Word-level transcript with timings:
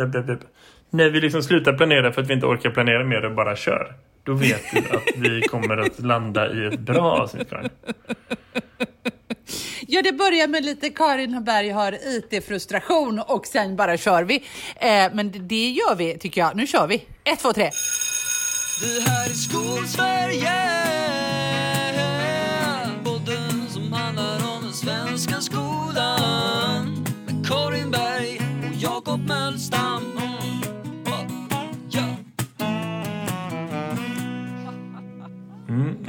Japp, 0.00 0.14
japp, 0.14 0.28
japp. 0.28 0.40
När 0.90 1.10
vi 1.10 1.20
liksom 1.20 1.42
slutar 1.42 1.72
planera 1.72 2.12
för 2.12 2.22
att 2.22 2.28
vi 2.30 2.34
inte 2.34 2.46
orkar 2.46 2.70
planera 2.70 3.04
mer 3.04 3.24
och 3.24 3.34
bara 3.34 3.56
kör. 3.56 3.94
Då 4.24 4.34
vet 4.34 4.62
du 4.72 4.78
att 4.78 5.02
vi 5.16 5.40
kommer 5.42 5.76
att 5.76 5.98
landa 5.98 6.52
i 6.52 6.66
ett 6.66 6.80
bra 6.80 7.12
avsnitt. 7.12 7.48
Ja, 9.86 10.02
det 10.02 10.12
börjar 10.12 10.48
med 10.48 10.64
lite 10.64 10.88
Karin 10.90 11.44
Berg 11.44 11.70
har 11.70 11.92
IT-frustration 11.92 13.18
och 13.26 13.46
sen 13.46 13.76
bara 13.76 13.96
kör 13.96 14.22
vi. 14.24 14.34
Eh, 14.76 15.08
men 15.12 15.30
det- 15.32 15.38
det 15.38 15.68
gör 15.70 15.94
vi 15.96 16.18
tycker 16.18 16.40
jag. 16.40 16.56
Nu 16.56 16.66
kör 16.66 16.86
vi. 16.86 16.94
Ett, 17.24 17.38
två, 17.38 17.52
tre. 17.52 17.70
Det 18.82 19.10
här 19.10 19.24
är 19.26 19.34
Skolsverige 19.34 20.52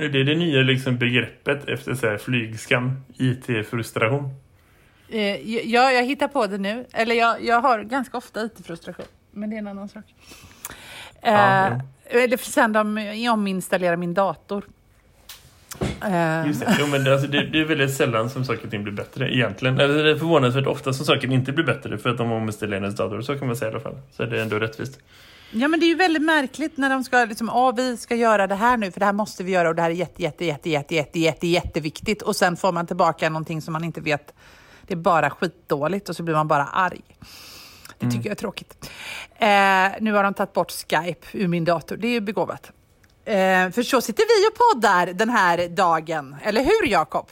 Det 0.10 0.20
är 0.20 0.24
det 0.24 0.36
nya 0.36 0.62
liksom 0.62 0.98
begreppet 0.98 1.70
efter 1.70 1.96
så 1.96 2.08
här 2.08 2.18
flygskam, 2.18 3.02
IT-frustration. 3.18 4.30
Eh, 5.10 5.50
ja, 5.72 5.92
jag 5.92 6.04
hittar 6.04 6.28
på 6.28 6.48
det 6.48 6.58
nu. 6.58 6.86
Eller 6.94 7.16
jag, 7.16 7.44
jag 7.44 7.62
har 7.62 7.80
ganska 7.84 8.18
ofta 8.18 8.46
IT-frustration. 8.46 9.06
Men 9.32 9.50
det 9.50 9.56
är 9.56 9.58
en 9.58 9.68
annan 9.68 9.90
sak. 9.90 10.04
Eh, 11.22 11.34
Ja, 11.34 11.82
Eller 12.06 12.38
sen 12.38 12.74
de 12.74 12.98
ominstallerar 13.34 13.96
min 13.96 14.14
dator. 14.14 14.64
Eh, 16.06 16.48
Just 16.48 16.60
det. 16.60 16.78
Jo, 16.80 16.88
men 16.88 17.04
det, 17.04 17.14
alltså, 17.14 17.28
det, 17.28 17.44
det 17.46 17.60
är 17.60 17.66
väldigt 17.66 17.96
sällan 17.96 18.30
som 18.30 18.46
saker 18.46 18.64
och 18.66 18.72
ting 18.72 18.84
blir 18.84 18.94
bättre 18.94 19.36
egentligen. 19.36 19.80
Eller 19.80 20.04
det 20.04 20.12
är 20.12 20.16
förvånansvärt 20.16 20.68
ofta 20.68 20.94
som 20.94 21.06
saker 21.06 21.32
inte 21.32 21.52
blir 21.52 21.66
bättre 21.66 21.98
för 21.98 22.10
att 22.10 22.18
de 22.18 22.32
ominstallerar 22.32 22.82
ens 22.82 22.96
dator. 22.96 23.22
Så 23.22 23.38
kan 23.38 23.48
man 23.48 23.56
säga 23.56 23.72
i 23.72 23.74
alla 23.74 23.84
fall. 23.84 23.98
Så 24.12 24.26
det 24.26 24.38
är 24.38 24.42
ändå 24.42 24.60
rättvist. 24.60 25.00
Ja 25.54 25.68
men 25.68 25.80
det 25.80 25.86
är 25.86 25.88
ju 25.88 25.96
väldigt 25.96 26.22
märkligt 26.22 26.78
när 26.78 26.90
de 26.90 27.04
ska 27.04 27.26
liksom, 27.26 27.48
ja 27.48 27.72
vi 27.72 27.98
ska 27.98 28.16
göra 28.16 28.48
det 28.48 28.56
här 28.56 28.78
nu 28.78 28.92
för 28.92 29.00
det 29.00 29.06
här 29.06 29.14
måste 29.14 29.44
vi 29.44 29.52
göra 29.52 29.70
och 29.70 29.76
det 29.76 29.82
här 29.82 29.90
är 29.90 29.94
jätte, 29.94 30.24
jätte, 30.24 30.46
jätte, 30.46 30.70
jätte, 30.70 30.96
jätte, 30.96 31.20
jätte, 31.20 31.48
jätteviktigt 31.48 32.22
och 32.22 32.36
sen 32.36 32.58
får 32.58 32.72
man 32.72 32.88
tillbaka 32.88 33.30
någonting 33.30 33.62
som 33.62 33.74
man 33.74 33.84
inte 33.84 34.02
vet, 34.02 34.34
det 34.88 34.94
är 34.94 34.98
bara 34.98 35.30
skitdåligt 35.30 36.10
och 36.10 36.16
så 36.16 36.24
blir 36.24 36.36
man 36.36 36.48
bara 36.48 36.66
arg. 36.66 37.02
Det 38.00 38.12
tycker 38.12 38.26
jag 38.30 38.32
är 38.32 38.36
tråkigt. 38.36 38.92
Eh, 39.36 39.48
nu 40.00 40.14
har 40.14 40.24
de 40.24 40.34
tagit 40.34 40.54
bort 40.54 40.72
Skype 40.72 41.28
ur 41.34 41.48
min 41.48 41.66
dator, 41.66 41.98
det 41.98 42.08
är 42.08 42.12
ju 42.12 42.22
begåvat. 42.22 42.72
Eh, 43.26 43.70
för 43.70 43.84
så 43.84 44.02
sitter 44.02 44.24
vi 44.24 44.50
och 44.50 44.74
poddar 44.74 45.14
den 45.14 45.30
här 45.30 45.68
dagen, 45.68 46.36
eller 46.44 46.62
hur 46.64 46.88
Jakob? 46.88 47.30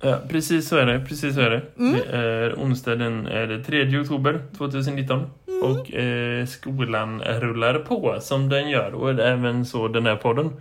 Ja, 0.00 0.18
precis 0.28 0.68
så 0.68 0.76
är 0.76 0.86
det. 0.86 1.00
Precis 1.00 1.34
så 1.34 1.40
är 1.40 1.50
det. 1.50 1.62
Det 1.76 2.16
är 2.16 2.54
onsdag 2.54 2.96
den 2.96 3.26
är 3.26 3.46
det 3.46 3.64
3 3.64 3.98
oktober 4.00 4.42
2019. 4.56 5.30
Och 5.62 5.94
eh, 5.94 6.46
skolan 6.46 7.20
rullar 7.20 7.78
på 7.78 8.18
som 8.20 8.48
den 8.48 8.70
gör. 8.70 8.94
Och 8.94 9.10
även 9.10 9.66
så 9.66 9.88
den 9.88 10.06
här 10.06 10.16
podden. 10.16 10.52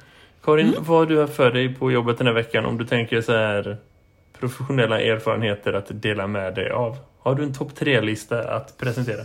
Karin, 0.43 0.75
vad 0.79 0.97
har 0.97 1.05
du 1.05 1.21
haft 1.21 1.35
för 1.35 1.51
dig 1.51 1.75
på 1.75 1.91
jobbet 1.91 2.17
den 2.17 2.27
här 2.27 2.33
veckan? 2.33 2.65
Om 2.65 2.77
du 2.77 2.85
tänker 2.85 3.21
så 3.21 3.31
här 3.31 3.77
professionella 4.39 5.01
erfarenheter 5.01 5.73
att 5.73 6.01
dela 6.01 6.27
med 6.27 6.55
dig 6.55 6.69
av. 6.71 6.97
Har 7.19 7.35
du 7.35 7.43
en 7.43 7.53
topp 7.53 7.75
tre-lista 7.75 8.55
att 8.55 8.77
presentera? 8.77 9.21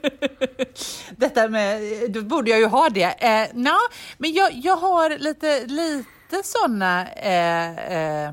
Detta 1.16 1.48
med, 1.48 1.80
då 2.08 2.22
borde 2.22 2.50
jag 2.50 2.60
ju 2.60 2.66
ha 2.66 2.88
det. 2.88 3.02
Eh, 3.02 3.46
no, 3.54 3.76
men 4.18 4.32
jag, 4.32 4.52
jag 4.52 4.76
har 4.76 5.18
lite, 5.18 5.66
lite 5.66 6.42
sådana 6.44 7.08
eh, 7.12 7.92
eh, 7.92 8.32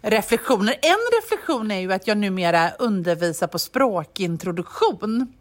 reflektioner. 0.00 0.74
En 0.82 1.22
reflektion 1.22 1.70
är 1.70 1.80
ju 1.80 1.92
att 1.92 2.06
jag 2.06 2.18
numera 2.18 2.70
undervisar 2.70 3.46
på 3.46 3.58
språkintroduktion. 3.58 5.32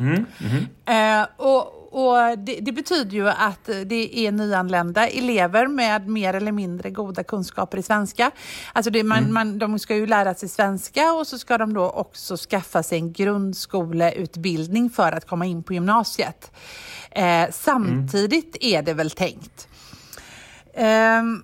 Mm, 0.00 0.26
mhm. 0.38 0.66
Eh, 0.86 1.26
och 1.36 1.76
och 1.90 2.38
det, 2.38 2.58
det 2.60 2.72
betyder 2.72 3.10
ju 3.10 3.28
att 3.28 3.64
det 3.86 4.26
är 4.26 4.32
nyanlända 4.32 5.08
elever 5.08 5.66
med 5.66 6.08
mer 6.08 6.34
eller 6.34 6.52
mindre 6.52 6.90
goda 6.90 7.24
kunskaper 7.24 7.78
i 7.78 7.82
svenska. 7.82 8.30
Alltså 8.72 8.90
det, 8.90 9.02
man, 9.02 9.32
man, 9.32 9.58
de 9.58 9.78
ska 9.78 9.96
ju 9.96 10.06
lära 10.06 10.34
sig 10.34 10.48
svenska 10.48 11.12
och 11.12 11.26
så 11.26 11.38
ska 11.38 11.58
de 11.58 11.74
då 11.74 11.90
också 11.90 12.36
skaffa 12.36 12.82
sig 12.82 12.98
en 12.98 13.12
grundskoleutbildning 13.12 14.90
för 14.90 15.12
att 15.12 15.26
komma 15.26 15.46
in 15.46 15.62
på 15.62 15.74
gymnasiet. 15.74 16.50
Eh, 17.10 17.46
samtidigt 17.52 18.56
är 18.60 18.82
det 18.82 18.94
väl 18.94 19.10
tänkt. 19.10 19.68
Ehm, 20.74 21.42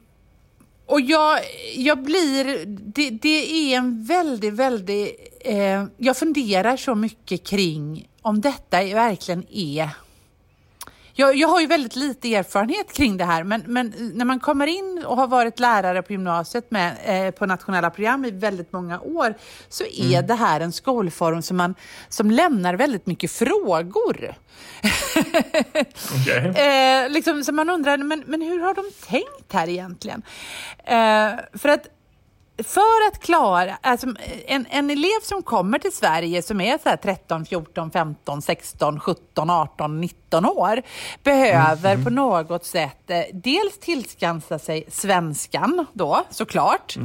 och 0.86 1.00
jag, 1.00 1.38
jag 1.76 2.02
blir, 2.02 2.66
det, 2.66 3.10
det 3.10 3.72
är 3.72 3.76
en 3.76 4.04
väldigt, 4.04 4.54
väldigt, 4.54 5.40
eh, 5.40 5.84
jag 5.96 6.16
funderar 6.16 6.76
så 6.76 6.94
mycket 6.94 7.46
kring 7.46 8.08
om 8.26 8.40
detta 8.40 8.76
verkligen 8.84 9.46
är 9.50 9.90
jag, 11.18 11.36
jag 11.36 11.48
har 11.48 11.60
ju 11.60 11.66
väldigt 11.66 11.96
lite 11.96 12.34
erfarenhet 12.34 12.92
kring 12.92 13.16
det 13.16 13.24
här, 13.24 13.44
men, 13.44 13.62
men 13.66 13.92
när 14.14 14.24
man 14.24 14.40
kommer 14.40 14.66
in 14.66 15.04
och 15.06 15.16
har 15.16 15.26
varit 15.26 15.58
lärare 15.60 16.02
på 16.02 16.12
gymnasiet 16.12 16.70
med, 16.70 16.96
eh, 17.04 17.30
på 17.30 17.46
nationella 17.46 17.90
program 17.90 18.24
i 18.24 18.30
väldigt 18.30 18.72
många 18.72 19.00
år, 19.00 19.34
så 19.68 19.84
är 19.84 20.22
det 20.22 20.34
här 20.34 20.60
en 20.60 20.72
skolform 20.72 21.42
som, 21.42 21.56
man, 21.56 21.74
som 22.08 22.30
lämnar 22.30 22.74
väldigt 22.74 23.06
mycket 23.06 23.30
frågor. 23.30 24.34
Eh, 26.56 27.08
liksom, 27.08 27.44
så 27.44 27.52
man 27.52 27.70
undrar, 27.70 27.98
men, 27.98 28.24
men 28.26 28.42
hur 28.42 28.60
har 28.60 28.74
de 28.74 28.82
tänkt 29.06 29.52
här 29.52 29.68
egentligen? 29.68 30.22
Eh, 30.84 31.30
för 31.52 31.68
att 31.68 31.86
för 32.58 33.08
att 33.08 33.20
klara, 33.20 33.78
alltså 33.80 34.06
en, 34.46 34.66
en 34.70 34.90
elev 34.90 35.20
som 35.22 35.42
kommer 35.42 35.78
till 35.78 35.92
Sverige 35.92 36.42
som 36.42 36.60
är 36.60 36.78
så 36.78 36.88
här 36.88 36.96
13, 36.96 37.46
14, 37.46 37.90
15, 37.90 38.42
16, 38.42 39.00
17, 39.00 39.50
18, 39.50 40.00
19 40.00 40.46
år 40.46 40.82
behöver 41.22 42.04
på 42.04 42.10
något 42.10 42.64
sätt 42.64 43.10
eh, 43.10 43.20
dels 43.32 43.78
tillskansa 43.78 44.58
sig 44.58 44.84
svenskan 44.88 45.86
då 45.92 46.24
såklart, 46.30 46.96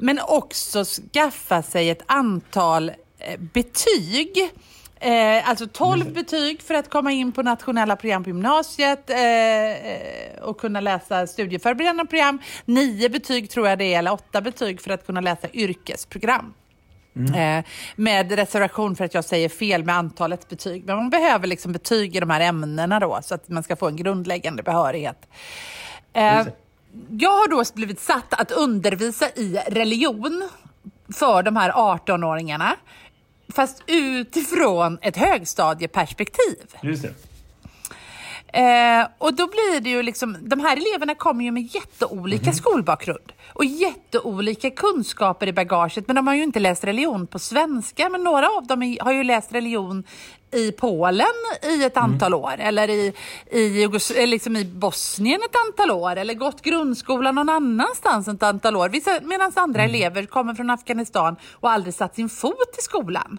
men 0.00 0.20
också 0.28 0.84
skaffa 0.84 1.62
sig 1.62 1.90
ett 1.90 2.02
antal 2.06 2.88
eh, 3.18 3.40
betyg 3.40 4.50
Eh, 5.02 5.48
alltså 5.48 5.66
12 5.66 6.12
betyg 6.12 6.62
för 6.62 6.74
att 6.74 6.90
komma 6.90 7.12
in 7.12 7.32
på 7.32 7.42
nationella 7.42 7.96
program 7.96 8.24
på 8.24 8.30
gymnasiet 8.30 9.10
eh, 9.10 9.18
eh, 9.18 10.42
och 10.42 10.60
kunna 10.60 10.80
läsa 10.80 11.26
studieförberedande 11.26 12.04
program. 12.04 12.38
9 12.64 13.08
betyg 13.08 13.50
tror 13.50 13.68
jag 13.68 13.78
det 13.78 13.94
är, 13.94 13.98
eller 13.98 14.12
8 14.12 14.40
betyg 14.40 14.80
för 14.80 14.90
att 14.90 15.06
kunna 15.06 15.20
läsa 15.20 15.48
yrkesprogram. 15.52 16.54
Eh, 17.16 17.64
med 17.96 18.32
reservation 18.32 18.96
för 18.96 19.04
att 19.04 19.14
jag 19.14 19.24
säger 19.24 19.48
fel 19.48 19.84
med 19.84 19.96
antalet 19.96 20.48
betyg. 20.48 20.84
Men 20.84 20.96
man 20.96 21.10
behöver 21.10 21.46
liksom 21.46 21.72
betyg 21.72 22.16
i 22.16 22.20
de 22.20 22.30
här 22.30 22.40
ämnena 22.40 23.00
då 23.00 23.18
så 23.22 23.34
att 23.34 23.48
man 23.48 23.62
ska 23.62 23.76
få 23.76 23.88
en 23.88 23.96
grundläggande 23.96 24.62
behörighet. 24.62 25.28
Eh, 26.12 26.44
det. 26.44 26.52
jag 27.10 27.30
har 27.30 27.48
då 27.48 27.64
blivit 27.74 28.00
satt 28.00 28.40
att 28.40 28.50
undervisa 28.50 29.28
i 29.28 29.62
religion 29.66 30.48
för 31.14 31.42
de 31.42 31.56
här 31.56 31.70
18-åringarna. 31.70 32.76
Fast 33.54 33.82
utifrån 33.86 34.98
ett 35.02 35.16
högstadieperspektiv. 35.16 36.66
Just 36.82 37.02
det. 37.02 37.14
Eh, 38.52 39.06
och 39.18 39.34
då 39.34 39.46
blir 39.46 39.80
det 39.80 39.90
ju 39.90 40.02
liksom, 40.02 40.36
de 40.40 40.60
här 40.60 40.76
eleverna 40.76 41.14
kommer 41.14 41.44
ju 41.44 41.50
med 41.50 41.74
jätteolika 41.74 42.52
skolbakgrund 42.52 43.32
och 43.52 43.64
jätteolika 43.64 44.70
kunskaper 44.70 45.46
i 45.46 45.52
bagaget. 45.52 46.06
Men 46.06 46.16
de 46.16 46.26
har 46.26 46.34
ju 46.34 46.42
inte 46.42 46.60
läst 46.60 46.84
religion 46.84 47.26
på 47.26 47.38
svenska, 47.38 48.08
men 48.08 48.24
några 48.24 48.48
av 48.48 48.66
dem 48.66 48.96
har 49.00 49.12
ju 49.12 49.24
läst 49.24 49.52
religion 49.52 50.04
i 50.52 50.72
Polen 50.72 51.26
i 51.62 51.84
ett 51.84 51.96
antal 51.96 52.34
år 52.34 52.54
eller 52.58 52.90
i, 52.90 53.12
i, 53.50 53.82
eller 53.84 54.26
liksom 54.26 54.56
i 54.56 54.64
Bosnien 54.64 55.40
ett 55.42 55.56
antal 55.66 55.90
år 55.90 56.16
eller 56.16 56.34
gått 56.34 56.62
grundskolan 56.62 57.34
någon 57.34 57.48
annanstans 57.48 58.28
ett 58.28 58.42
antal 58.42 58.76
år. 58.76 59.24
Medan 59.28 59.52
andra 59.56 59.82
elever 59.82 60.26
kommer 60.26 60.54
från 60.54 60.70
Afghanistan 60.70 61.36
och 61.52 61.70
aldrig 61.70 61.94
satt 61.94 62.14
sin 62.14 62.28
fot 62.28 62.74
i 62.78 62.82
skolan. 62.82 63.38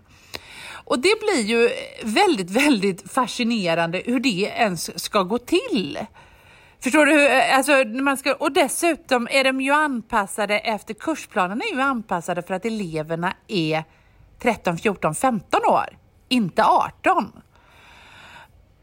Och 0.85 0.99
det 0.99 1.19
blir 1.19 1.41
ju 1.41 1.69
väldigt, 2.03 2.49
väldigt 2.49 3.11
fascinerande 3.11 4.01
hur 4.05 4.19
det 4.19 4.29
ens 4.57 5.03
ska 5.03 5.23
gå 5.23 5.37
till. 5.37 5.99
Förstår 6.83 7.05
du? 7.05 7.11
hur- 7.13 7.29
Alltså, 7.53 7.71
när 7.71 8.01
man 8.01 8.17
ska, 8.17 8.33
och 8.33 8.51
dessutom 8.51 9.27
är 9.31 9.43
de 9.43 9.61
ju 9.61 9.71
anpassade 9.71 10.59
efter, 10.59 10.93
kursplanerna 10.93 11.61
är 11.71 11.75
ju 11.75 11.81
anpassade 11.81 12.41
för 12.41 12.53
att 12.53 12.65
eleverna 12.65 13.33
är 13.47 13.83
13, 14.41 14.77
14, 14.77 15.15
15 15.15 15.59
år, 15.67 15.85
inte 16.33 16.63
18. 16.63 17.31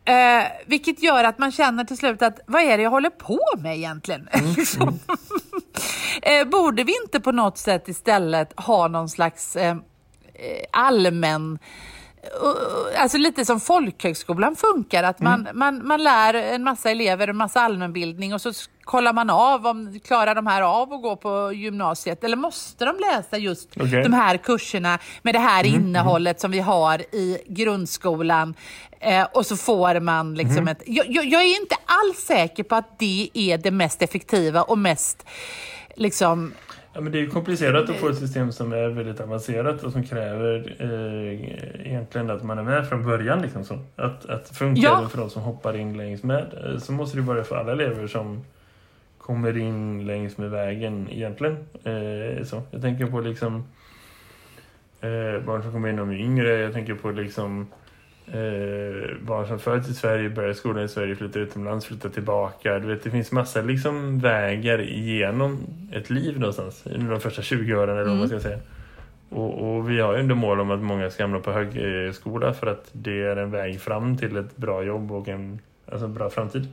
Eh, 0.05 0.45
vilket 0.67 1.03
gör 1.03 1.25
att 1.25 1.39
man 1.39 1.53
känner 1.53 1.85
till 1.85 1.97
slut 1.97 2.23
att 2.23 2.41
vad 2.47 2.63
är 2.63 2.77
det 2.77 2.83
jag 2.83 2.91
håller 2.91 3.11
på 3.11 3.41
med 3.59 3.77
egentligen? 3.77 4.29
Liksom. 4.57 4.99
eh, 6.23 6.45
borde 6.49 6.85
vi 6.85 6.93
inte 7.05 7.21
på 7.21 7.33
något 7.33 7.59
sätt 7.59 7.89
istället 7.89 8.61
ha 8.61 8.89
någon 8.89 9.09
slags 9.09 9.57
eh, 9.57 9.77
eh, 10.35 10.65
allmän 10.73 11.59
alltså 12.97 13.19
lite 13.19 13.45
som 13.45 13.61
folkhögskolan 13.61 14.57
funkar. 14.57 15.03
Att 15.03 15.21
man, 15.21 15.49
man, 15.55 15.87
man 15.87 16.03
lär 16.03 16.35
en 16.35 16.63
massa 16.63 16.91
elever 16.91 17.29
en 17.29 17.37
massa 17.37 17.61
allmänbildning 17.61 18.35
och 18.35 18.41
så 18.41 18.53
kollar 18.85 19.13
man 19.13 19.31
av 19.31 19.67
om 19.67 20.01
klarar 20.05 20.35
de 20.35 20.47
här 20.47 20.63
av 20.63 20.93
att 20.93 21.03
gå 21.03 21.17
på 21.17 21.53
gymnasiet. 21.53 22.25
Eller 22.25 22.37
måste 22.37 22.85
de 22.85 22.97
läsa 22.97 23.39
just 23.39 23.69
Okej. 23.77 24.03
de 24.03 24.13
här 24.13 24.37
kurserna 24.37 24.99
med 25.23 25.35
det 25.35 25.39
här 25.39 25.67
innehållet 25.67 26.41
som 26.41 26.51
vi 26.51 26.61
har 26.61 26.99
i 27.15 27.39
grundskolan. 27.47 28.55
Eh, 29.01 29.27
och 29.33 29.47
så 29.47 29.57
får 29.57 30.01
man 30.01 30.35
liksom 30.35 30.69
ett... 30.69 30.83
Jag, 30.87 31.07
jag, 31.09 31.25
jag 31.25 31.43
är 31.43 31.61
inte 31.61 31.77
alls 31.85 32.19
säker 32.19 32.63
på 32.63 32.75
att 32.75 32.99
det 32.99 33.31
är 33.35 33.59
det 33.59 33.71
mest 33.71 34.03
effektiva 34.03 34.63
och 34.63 34.79
mest 34.79 35.27
liksom... 35.97 36.53
Ja, 36.93 37.01
men 37.01 37.13
det 37.13 37.21
är 37.21 37.27
komplicerat 37.27 37.91
att 37.91 37.97
få 37.97 38.09
ett 38.09 38.19
system 38.19 38.53
som 38.53 38.73
är 38.73 38.89
väldigt 38.89 39.21
avancerat 39.21 39.83
och 39.83 39.93
som 39.93 40.03
kräver 40.05 40.75
eh, 40.79 41.87
egentligen 41.87 42.31
att 42.31 42.43
man 42.43 42.59
är 42.59 42.63
med 42.63 42.89
från 42.89 43.05
början. 43.05 43.43
Liksom 43.43 43.65
så. 43.65 43.79
Att, 43.97 44.27
att 44.27 44.49
funka 44.49 44.81
Ja. 44.83 45.09
för 45.11 45.19
de 45.19 45.31
som 45.31 45.43
hoppar 45.43 45.77
in 45.77 45.97
längs 45.97 46.23
med. 46.23 46.47
Eh, 46.67 46.79
Så 46.79 46.93
måste 46.93 47.17
det 47.17 47.23
vara 47.23 47.45
för 47.45 47.57
alla 47.57 47.73
elever 47.73 48.07
som 48.07 48.45
kommer 49.19 49.57
in 49.59 50.07
längs 50.07 50.39
med 50.39 50.51
vägen 50.51 51.09
egentligen. 51.11 51.57
Eh, 51.85 52.45
så. 52.45 52.63
Jag 52.71 52.83
tänker 52.83 53.07
på 53.07 53.21
liksom 53.21 53.55
eh, 55.01 55.45
barn 55.47 55.63
som 55.63 55.73
kommer 55.73 55.89
in 55.89 55.97
de 55.97 56.11
är 56.11 56.15
yngre. 56.21 56.49
Jag 56.59 56.73
tänker 56.73 56.95
på 56.95 57.11
liksom 57.11 57.67
eh, 58.33 59.17
barn 59.21 59.47
som 59.47 59.59
föds 59.59 59.89
i 59.89 59.95
Sverige, 59.95 60.31
börjar 60.31 60.53
skolan 60.53 60.85
i 60.85 60.89
Sverige, 60.89 61.17
flyttar 61.17 61.41
utomlands, 61.41 61.87
flyttar 61.87 62.09
tillbaka. 62.09 62.79
Du 62.79 62.87
vet, 62.87 63.05
det 63.05 63.11
finns 63.11 63.33
massa 63.33 63.63
liksom 63.63 64.19
vägar 64.19 64.81
igenom 64.81 65.59
ett 65.93 66.11
liv 66.11 66.39
någonstans. 66.39 66.83
Under 66.87 67.11
de 67.11 67.21
första 67.21 67.43
20 67.43 67.75
åren 67.75 67.99
eller 67.99 68.09
vad 68.09 68.19
man 68.19 68.29
ska 68.29 68.41
säga. 68.41 68.59
Och, 69.29 69.77
och 69.77 69.91
vi 69.91 70.01
har 70.01 70.15
ju 70.15 70.21
ändå 70.21 70.35
mål 70.35 70.61
om 70.61 70.71
att 70.71 70.81
många 70.81 71.11
ska 71.11 71.23
hamna 71.23 71.39
på 71.39 71.53
högskola 71.53 72.55
för 72.55 72.67
att 72.67 72.89
det 72.93 73.23
är 73.23 73.37
en 73.37 73.51
väg 73.51 73.81
fram 73.81 74.17
till 74.17 74.37
ett 74.37 74.57
bra 74.57 74.83
jobb 74.83 75.13
och 75.13 75.29
en 75.29 75.59
alltså, 75.87 76.09
bra 76.09 76.31
framtid. 76.31 76.69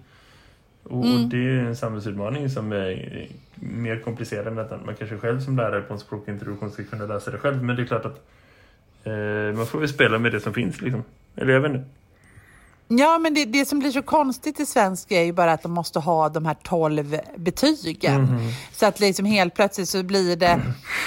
Och, 0.83 0.99
och 0.99 1.29
det 1.29 1.37
är 1.37 1.59
en 1.59 1.75
samhällsutmaning 1.75 2.49
som 2.49 2.71
är 2.71 3.27
mer 3.55 3.99
komplicerad 3.99 4.47
än 4.47 4.59
att 4.59 4.85
man 4.85 4.95
kanske 4.95 5.17
själv 5.17 5.39
som 5.39 5.57
lärare 5.57 5.81
på 5.81 5.93
en 5.93 5.99
språkintroduktion 5.99 6.71
ska 6.71 6.83
kunna 6.83 7.05
läsa 7.05 7.31
det 7.31 7.37
själv. 7.37 7.63
Men 7.63 7.75
det 7.75 7.81
är 7.81 7.85
klart 7.85 8.05
att 8.05 8.21
eh, 9.03 9.57
man 9.57 9.65
får 9.65 9.79
väl 9.79 9.89
spela 9.89 10.19
med 10.19 10.31
det 10.31 10.39
som 10.39 10.53
finns 10.53 10.81
liksom. 10.81 11.03
Eller 11.37 11.53
jag 11.53 11.61
vet 11.61 11.71
inte. 11.71 11.85
Ja, 12.89 13.19
men 13.19 13.33
det, 13.33 13.45
det 13.45 13.65
som 13.65 13.79
blir 13.79 13.91
så 13.91 14.01
konstigt 14.01 14.59
i 14.59 14.65
svensk 14.65 15.11
är 15.11 15.21
ju 15.21 15.33
bara 15.33 15.51
att 15.51 15.61
de 15.61 15.71
måste 15.71 15.99
ha 15.99 16.29
de 16.29 16.45
här 16.45 16.57
12 16.63 17.19
betygen. 17.35 18.39
Så 18.73 18.85
att 18.85 18.99
liksom 18.99 19.25
helt 19.25 19.55
plötsligt 19.55 19.89
så 19.89 20.03
blir 20.03 20.35
det, 20.35 20.61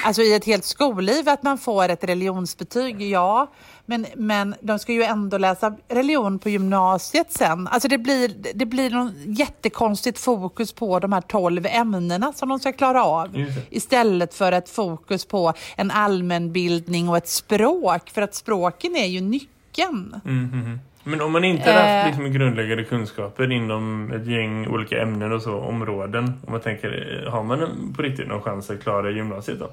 alltså 0.05 0.23
i 0.23 0.35
ett 0.35 0.45
helt 0.45 0.65
skolliv 0.65 1.29
att 1.29 1.43
man 1.43 1.59
får 1.59 1.89
ett 1.89 2.05
religionsbetyg, 2.05 3.03
ja. 3.03 3.51
Men, 3.87 4.07
men 4.17 4.55
de 4.61 4.79
ska 4.79 4.93
ju 4.93 5.03
ändå 5.03 5.39
läsa 5.39 5.77
religion 5.89 6.39
på 6.39 6.49
gymnasiet 6.49 7.33
sen. 7.33 7.69
Alltså 7.69 7.89
det 7.89 7.99
blir, 7.99 8.35
det 8.55 8.67
blir 8.67 8.91
någon 8.91 9.13
jättekonstigt 9.27 10.19
fokus 10.19 10.73
på 10.73 10.99
de 10.99 11.13
här 11.13 11.21
12 11.21 11.67
ämnena 11.67 12.33
som 12.33 12.49
de 12.49 12.59
ska 12.59 12.73
klara 12.73 13.05
av. 13.05 13.47
Istället 13.71 14.35
för 14.35 14.53
ett 14.53 14.69
fokus 14.69 15.25
på 15.25 15.53
en 15.77 15.91
allmänbildning 15.91 17.09
och 17.09 17.17
ett 17.17 17.29
språk. 17.29 18.11
För 18.11 18.23
att 18.23 18.35
språken 18.35 18.97
är 18.97 19.07
ju 19.07 19.21
nyckeln. 19.21 19.55
Men 21.05 21.21
om 21.21 21.33
man 21.33 21.45
inte 21.45 21.73
har 21.73 21.79
Eh. 21.81 21.95
haft 21.97 22.07
liksom 22.07 22.33
grundläggande 22.33 22.85
kunskaper 22.85 23.53
inom 23.53 24.13
ett 24.13 24.27
gäng 24.27 24.67
olika 24.69 25.03
ämnen 25.03 25.33
och 25.33 25.43
så, 25.43 25.59
områden. 25.59 26.25
Om 26.25 26.53
man 26.53 26.61
tänker, 26.61 27.27
har 27.31 27.43
man 27.43 27.93
på 27.97 28.03
riktigt 28.03 28.29
någon 28.29 28.43
chans 28.43 28.71
att 28.71 28.83
klara 28.83 29.11
gymnasiet 29.11 29.59
då? 29.59 29.71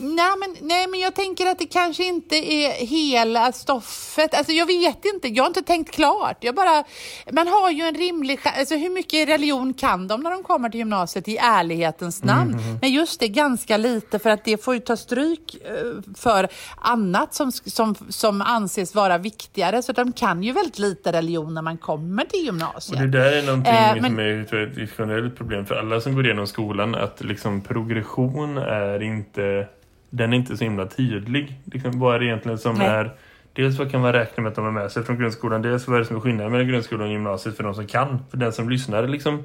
Nej 0.00 0.32
men, 0.40 0.56
nej, 0.60 0.86
men 0.86 1.00
jag 1.00 1.14
tänker 1.14 1.46
att 1.46 1.58
det 1.58 1.66
kanske 1.66 2.04
inte 2.04 2.36
är 2.36 2.86
hela 2.86 3.52
stoffet. 3.52 4.34
Alltså, 4.34 4.52
jag 4.52 4.66
vet 4.66 5.04
inte, 5.04 5.28
jag 5.28 5.42
har 5.42 5.48
inte 5.48 5.62
tänkt 5.62 5.90
klart. 5.94 6.36
Jag 6.40 6.54
bara, 6.54 6.84
man 7.32 7.48
har 7.48 7.70
ju 7.70 7.82
en 7.82 7.94
rimlig. 7.94 8.40
Alltså, 8.44 8.74
hur 8.76 8.90
mycket 8.90 9.28
religion 9.28 9.74
kan 9.74 10.08
de 10.08 10.20
när 10.20 10.30
de 10.30 10.42
kommer 10.42 10.68
till 10.70 10.78
gymnasiet 10.80 11.28
i 11.28 11.36
ärlighetens 11.36 12.24
namn? 12.24 12.56
Men 12.80 12.90
just 12.92 13.20
det, 13.20 13.28
ganska 13.28 13.76
lite 13.76 14.18
för 14.18 14.30
att 14.30 14.44
det 14.44 14.64
får 14.64 14.74
ju 14.74 14.80
ta 14.80 14.96
stryk 14.96 15.54
eh, 15.64 16.12
för 16.16 16.48
annat 16.76 17.34
som, 17.34 17.52
som, 17.52 17.94
som 18.08 18.42
anses 18.42 18.94
vara 18.94 19.18
viktigare. 19.18 19.82
Så 19.82 19.92
de 19.92 20.12
kan 20.12 20.42
ju 20.42 20.52
väldigt 20.52 20.78
lite 20.78 21.12
religion 21.12 21.54
när 21.54 21.62
man 21.62 21.78
kommer 21.78 22.24
till 22.24 22.38
Och 22.40 22.44
gymnasiet. 22.44 22.98
det 23.00 23.06
där 23.08 23.32
är 23.32 23.42
någonting 23.46 23.70
Eh, 23.74 23.94
men- 23.94 24.04
som 24.04 24.18
är 24.18 24.44
tror 24.44 24.82
ett 24.82 24.90
generellt 24.98 25.36
problem 25.36 25.66
för 25.66 25.74
alla 25.74 26.00
som 26.00 26.14
går 26.14 26.26
igenom 26.26 26.46
skolan. 26.46 26.94
Att 26.94 27.20
liksom 27.24 27.60
progression 27.60 28.58
är 28.58 29.02
inte, 29.02 29.66
den 30.10 30.32
är 30.32 30.36
inte 30.36 30.56
så 30.56 30.64
himla 30.64 30.86
tydlig. 30.86 31.60
Liksom, 31.64 31.98
vad 31.98 32.14
är 32.14 32.18
det 32.18 32.24
egentligen 32.24 32.58
som 32.58 32.74
Nej. 32.76 32.88
är 32.88 33.10
Dels 33.52 33.78
vad 33.78 33.90
kan 33.90 34.00
man 34.00 34.12
räkna 34.12 34.42
med 34.42 34.50
att 34.50 34.56
de 34.56 34.64
har 34.64 34.72
med 34.72 34.92
sig 34.92 35.04
från 35.04 35.18
grundskolan. 35.18 35.62
Dels 35.62 35.88
vad 35.88 35.96
är 35.96 36.00
det 36.00 36.06
som 36.06 36.16
är 36.16 36.20
skillnaden 36.20 36.52
mellan 36.52 36.68
grundskolan 36.68 37.06
och 37.06 37.12
gymnasiet 37.12 37.56
för 37.56 37.62
de 37.62 37.74
som 37.74 37.86
kan. 37.86 38.18
För 38.30 38.36
den 38.36 38.52
som 38.52 38.68
lyssnar 38.70 39.08
liksom 39.08 39.44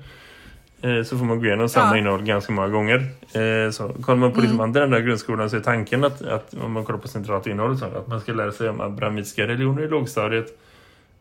eh, 0.82 1.04
så 1.04 1.18
får 1.18 1.26
man 1.26 1.40
gå 1.40 1.46
igenom 1.46 1.70
samma 1.70 1.92
Ja. 1.92 1.98
innehåll 1.98 2.24
ganska 2.24 2.54
många 2.54 2.68
gånger. 2.68 2.96
Eh, 3.34 3.72
så 3.72 3.88
kollar 4.02 4.20
man 4.20 4.32
på 4.32 4.42
liksom 4.42 4.60
andra 4.60 4.84
änden 4.84 5.00
av 5.00 5.06
grundskolan 5.06 5.50
så 5.50 5.56
är 5.56 5.60
tanken 5.60 6.04
att, 6.04 6.22
att 6.22 6.54
om 6.54 6.72
man 6.72 6.86
kollar 6.86 7.00
på 7.00 7.08
centralt 7.08 7.48
innehåll 7.48 7.78
så 7.78 7.86
att 7.86 8.08
man 8.08 8.22
ska 8.22 8.34
lära 8.34 8.52
sig 8.52 8.70
om 8.70 8.82
abrahamitiska 8.82 9.48
religioner 9.48 9.84
i 9.84 9.88
lågstadiet 9.88 10.48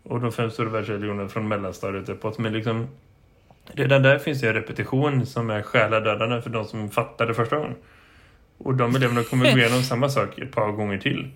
och 0.02 0.20
de 0.20 0.32
fem 0.32 0.50
stora 0.50 0.68
världsreligionerna 0.68 1.28
från 1.28 1.48
mellanstadiet 1.48 2.08
uppåt. 2.08 2.38
Men 2.38 2.52
liksom 2.52 2.86
redan 3.66 4.02
där 4.02 4.18
finns 4.18 4.40
det 4.40 4.48
en 4.48 4.54
repetition 4.54 5.26
som 5.26 5.50
är 5.50 5.62
själadödande 5.62 6.40
för 6.42 6.50
de 6.50 6.64
som 6.64 6.90
fattar 6.90 7.26
det 7.26 7.34
första 7.34 7.56
gången. 7.56 7.74
Och 8.58 8.74
de 8.74 8.96
eleverna 8.96 9.22
kommer 9.22 9.52
gå 9.52 9.58
igenom 9.58 9.82
samma 9.82 10.08
sak 10.08 10.38
ett 10.38 10.52
par 10.52 10.72
gånger 10.72 10.98
till. 10.98 11.30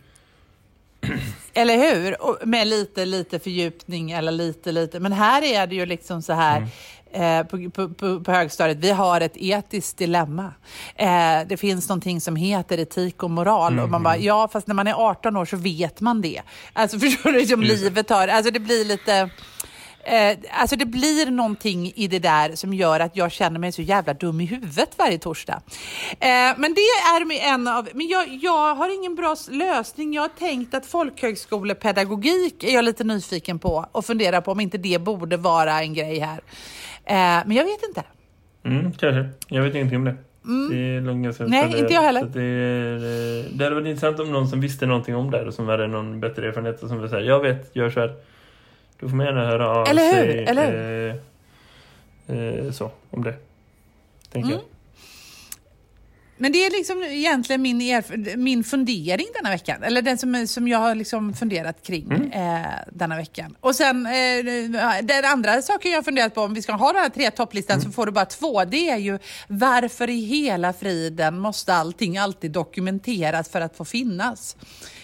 Eller 1.54 1.76
hur? 1.76 2.22
Och 2.22 2.48
med 2.48 2.66
lite, 2.66 3.04
lite 3.04 3.38
fördjupning 3.38 4.10
eller 4.10 4.32
lite, 4.32 4.72
lite. 4.72 5.00
Men 5.00 5.12
här 5.12 5.42
är 5.42 5.66
det 5.66 5.74
ju 5.74 5.86
liksom 5.86 6.22
så 6.22 6.32
här 6.32 6.68
eh, 7.12 7.42
på, 7.42 7.70
på, 7.70 7.88
på, 7.88 8.20
på 8.20 8.32
högstadiet. 8.32 8.78
Vi 8.78 8.90
har 8.90 9.20
ett 9.20 9.36
etiskt 9.36 9.98
dilemma. 9.98 10.52
Eh, 10.96 11.40
det 11.48 11.56
finns 11.56 11.88
någonting 11.88 12.20
som 12.20 12.36
heter 12.36 12.78
etik 12.78 13.22
och 13.22 13.30
moral. 13.30 13.78
Och 13.78 13.88
man 13.88 14.02
bara, 14.02 14.16
ja 14.16 14.48
fast 14.52 14.66
när 14.66 14.74
man 14.74 14.86
är 14.86 14.94
18 14.94 15.36
år 15.36 15.44
så 15.44 15.56
vet 15.56 16.00
man 16.00 16.20
det. 16.20 16.42
Alltså 16.72 16.98
förstår 17.00 17.32
du? 17.32 17.46
Som 17.46 17.62
livet 17.62 18.10
har. 18.10 18.28
Alltså 18.28 18.50
det 18.50 18.60
blir 18.60 18.84
lite... 18.84 19.30
Eh, 20.04 20.38
alltså 20.60 20.76
det 20.76 20.86
blir 20.86 21.30
någonting 21.30 21.92
i 21.96 22.08
det 22.08 22.18
där 22.18 22.56
som 22.56 22.74
gör 22.74 23.00
att 23.00 23.16
jag 23.16 23.32
känner 23.32 23.58
mig 23.60 23.72
så 23.72 23.82
jävla 23.82 24.14
dum 24.14 24.40
i 24.40 24.44
huvudet 24.44 24.88
varje 24.98 25.18
torsdag. 25.18 25.62
Eh, 26.20 26.28
men 26.56 26.74
det 26.74 26.80
är 26.80 27.52
en 27.54 27.68
av... 27.68 27.88
Men 27.94 28.08
jag, 28.08 28.38
jag 28.42 28.74
har 28.74 28.94
ingen 28.94 29.14
bra 29.14 29.36
lösning. 29.50 30.14
Jag 30.14 30.22
har 30.22 30.28
tänkt 30.28 30.74
att 30.74 30.86
folkhögskolepedagogik 30.86 32.64
är 32.64 32.74
jag 32.74 32.84
lite 32.84 33.04
nyfiken 33.04 33.58
på 33.58 33.86
och 33.92 34.04
funderar 34.04 34.40
på 34.40 34.52
om 34.52 34.60
inte 34.60 34.78
det 34.78 35.00
borde 35.00 35.36
vara 35.36 35.80
en 35.80 35.94
grej 35.94 36.18
här. 36.18 36.40
Eh, 37.04 37.44
men 37.46 37.52
jag 37.52 37.64
vet 37.64 37.82
inte. 37.88 38.02
Mm, 38.64 38.92
kanske. 38.92 39.28
Jag 39.48 39.62
vet 39.62 39.74
ingenting 39.74 39.98
om 39.98 40.04
det. 40.04 40.16
Det 40.70 40.76
är 40.76 41.22
ganska 41.22 41.44
Nej, 41.44 41.78
inte 41.78 41.94
jag 41.94 42.02
heller. 42.02 42.20
så 42.20 42.26
att 42.26 42.32
Det, 42.32 42.42
är, 42.42 42.94
eh, 42.94 43.44
det 43.52 43.64
hade 43.64 43.74
varit 43.76 43.86
intressant 43.86 44.20
om 44.20 44.32
någon 44.32 44.48
som 44.48 44.60
visste 44.60 44.86
någonting 44.86 45.16
om 45.16 45.30
det 45.30 45.46
och 45.46 45.54
som 45.54 45.68
hade 45.68 45.86
någon 45.86 46.20
bättre 46.20 46.48
erfarenhet 46.48 46.82
och 46.82 46.88
som 46.88 47.00
vill 47.00 47.10
säga 47.10 47.22
jag 47.22 47.40
vet, 47.40 47.76
gör 47.76 47.90
så 47.90 48.00
här. 48.00 48.14
Då 49.00 49.08
får 49.08 49.16
man 49.16 49.26
gärna 49.26 49.46
höra 49.46 49.68
av 49.70 49.88
Eller 49.88 50.14
hur? 50.14 50.32
sig 50.32 50.44
Eller 50.44 51.08
Eh, 52.26 52.36
eh, 52.36 52.72
så, 52.72 52.90
om 53.10 53.24
det. 53.24 53.34
Tänker 54.32 54.50
jag. 54.50 54.60
Men 56.40 56.52
det 56.52 56.58
är 56.66 56.70
liksom 56.70 57.02
egentligen 57.02 57.62
min, 57.62 57.80
erf- 57.80 58.36
min 58.36 58.64
fundering 58.64 59.26
denna 59.34 59.50
veckan. 59.50 59.82
Eller 59.82 60.02
den 60.02 60.18
som, 60.18 60.46
som 60.46 60.68
jag 60.68 60.78
har 60.78 60.94
liksom 60.94 61.34
funderat 61.34 61.82
kring 61.82 62.32
eh, 62.32 62.66
denna 62.92 63.16
veckan. 63.16 63.56
Och 63.60 63.74
sen 63.74 64.06
eh, 64.06 64.12
den 65.02 65.24
andra 65.24 65.62
saken 65.62 65.90
jag 65.90 65.98
har 65.98 66.02
funderat 66.02 66.34
på, 66.34 66.40
om 66.40 66.54
vi 66.54 66.62
ska 66.62 66.72
ha 66.72 66.92
den 66.92 67.02
här 67.02 67.08
tre 67.08 67.30
topplistan 67.30 67.80
så 67.80 67.90
får 67.90 68.06
du 68.06 68.12
bara 68.12 68.24
två. 68.24 68.64
Det 68.64 68.90
är 68.90 68.96
ju 68.96 69.18
varför 69.48 70.10
i 70.10 70.20
hela 70.20 70.72
friden 70.72 71.38
måste 71.38 71.74
allting 71.74 72.18
alltid 72.18 72.50
dokumenteras 72.50 73.48
för 73.48 73.60
att 73.60 73.76
få 73.76 73.84
finnas? 73.84 74.56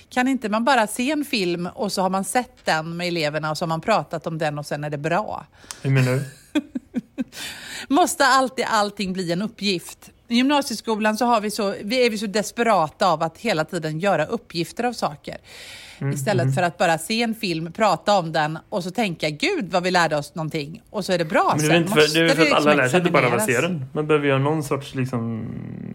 Kan 0.08 0.28
inte 0.28 0.48
man 0.48 0.64
bara 0.64 0.86
se 0.86 1.10
en 1.10 1.24
film 1.24 1.66
och 1.74 1.92
så 1.92 2.02
har 2.02 2.10
man 2.10 2.24
sett 2.24 2.64
den 2.64 2.96
med 2.96 3.08
eleverna 3.08 3.50
och 3.50 3.58
så 3.58 3.64
har 3.64 3.68
man 3.68 3.80
pratat 3.80 4.26
om 4.26 4.38
den 4.38 4.58
och 4.58 4.66
sen 4.66 4.84
är 4.84 4.90
det 4.90 4.98
bra? 4.98 5.46
Hur 5.82 5.90
menar 5.90 6.12
du? 6.12 6.24
Måste 7.94 8.26
alltid 8.26 8.64
allting 8.68 9.12
bli 9.12 9.32
en 9.32 9.42
uppgift? 9.42 10.10
I 10.28 10.36
gymnasieskolan 10.36 11.16
så, 11.16 11.24
har 11.24 11.40
vi 11.40 11.50
så 11.50 11.74
vi 11.82 12.06
är 12.06 12.10
vi 12.10 12.18
så 12.18 12.26
desperata 12.26 13.06
av 13.06 13.22
att 13.22 13.38
hela 13.38 13.64
tiden 13.64 14.00
göra 14.00 14.26
uppgifter 14.26 14.84
av 14.84 14.92
saker. 14.92 15.36
Istället 16.12 16.54
för 16.54 16.62
att 16.62 16.78
bara 16.78 16.98
se 16.98 17.22
en 17.22 17.34
film, 17.34 17.72
prata 17.72 18.18
om 18.18 18.32
den 18.32 18.58
och 18.68 18.84
så 18.84 18.90
tänka 18.90 19.30
gud 19.30 19.70
vad 19.70 19.82
vi 19.82 19.90
lärde 19.90 20.16
oss 20.16 20.34
någonting 20.34 20.82
och 20.90 21.04
så 21.04 21.12
är 21.12 21.18
det 21.18 21.24
bra. 21.24 21.54
Men 21.56 21.58
det 21.58 21.64
är 21.66 21.68
Sen 21.68 21.82
inte 21.82 21.92
för, 21.92 22.14
det 22.14 22.20
är 22.20 22.28
för 22.28 22.32
att 22.32 22.38
liksom 22.48 22.56
alla 22.68 22.74
lär 22.74 22.88
sig 22.88 22.98
inte 23.00 23.12
bara 23.12 23.26
av 23.26 23.34
att 23.34 23.44
se 23.46 23.60
den. 23.60 23.84
Man 23.92 24.06
behöver 24.06 24.26
göra 24.28 24.38
någon 24.38 24.62
sorts 24.62 24.94
liksom, 24.94 25.46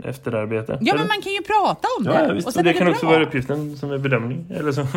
efterarbete. 0.04 0.78
Ja, 0.82 0.94
Eller? 0.94 1.00
men 1.00 1.08
man 1.08 1.22
kan 1.22 1.32
ju 1.32 1.42
prata 1.42 1.88
om 1.98 2.04
det. 2.04 2.14
Ja, 2.14 2.28
ja, 2.28 2.34
visst. 2.34 2.48
och 2.48 2.58
Och 2.58 2.64
det 2.64 2.70
är 2.70 2.74
kan 2.74 2.86
det 2.86 2.92
också 2.92 3.06
bra. 3.06 3.14
vara 3.16 3.24
uppgiften 3.26 3.78
som 3.78 3.92
är 3.92 3.98
bedömning. 3.98 4.46
Eller 4.56 4.72
så. 4.72 4.88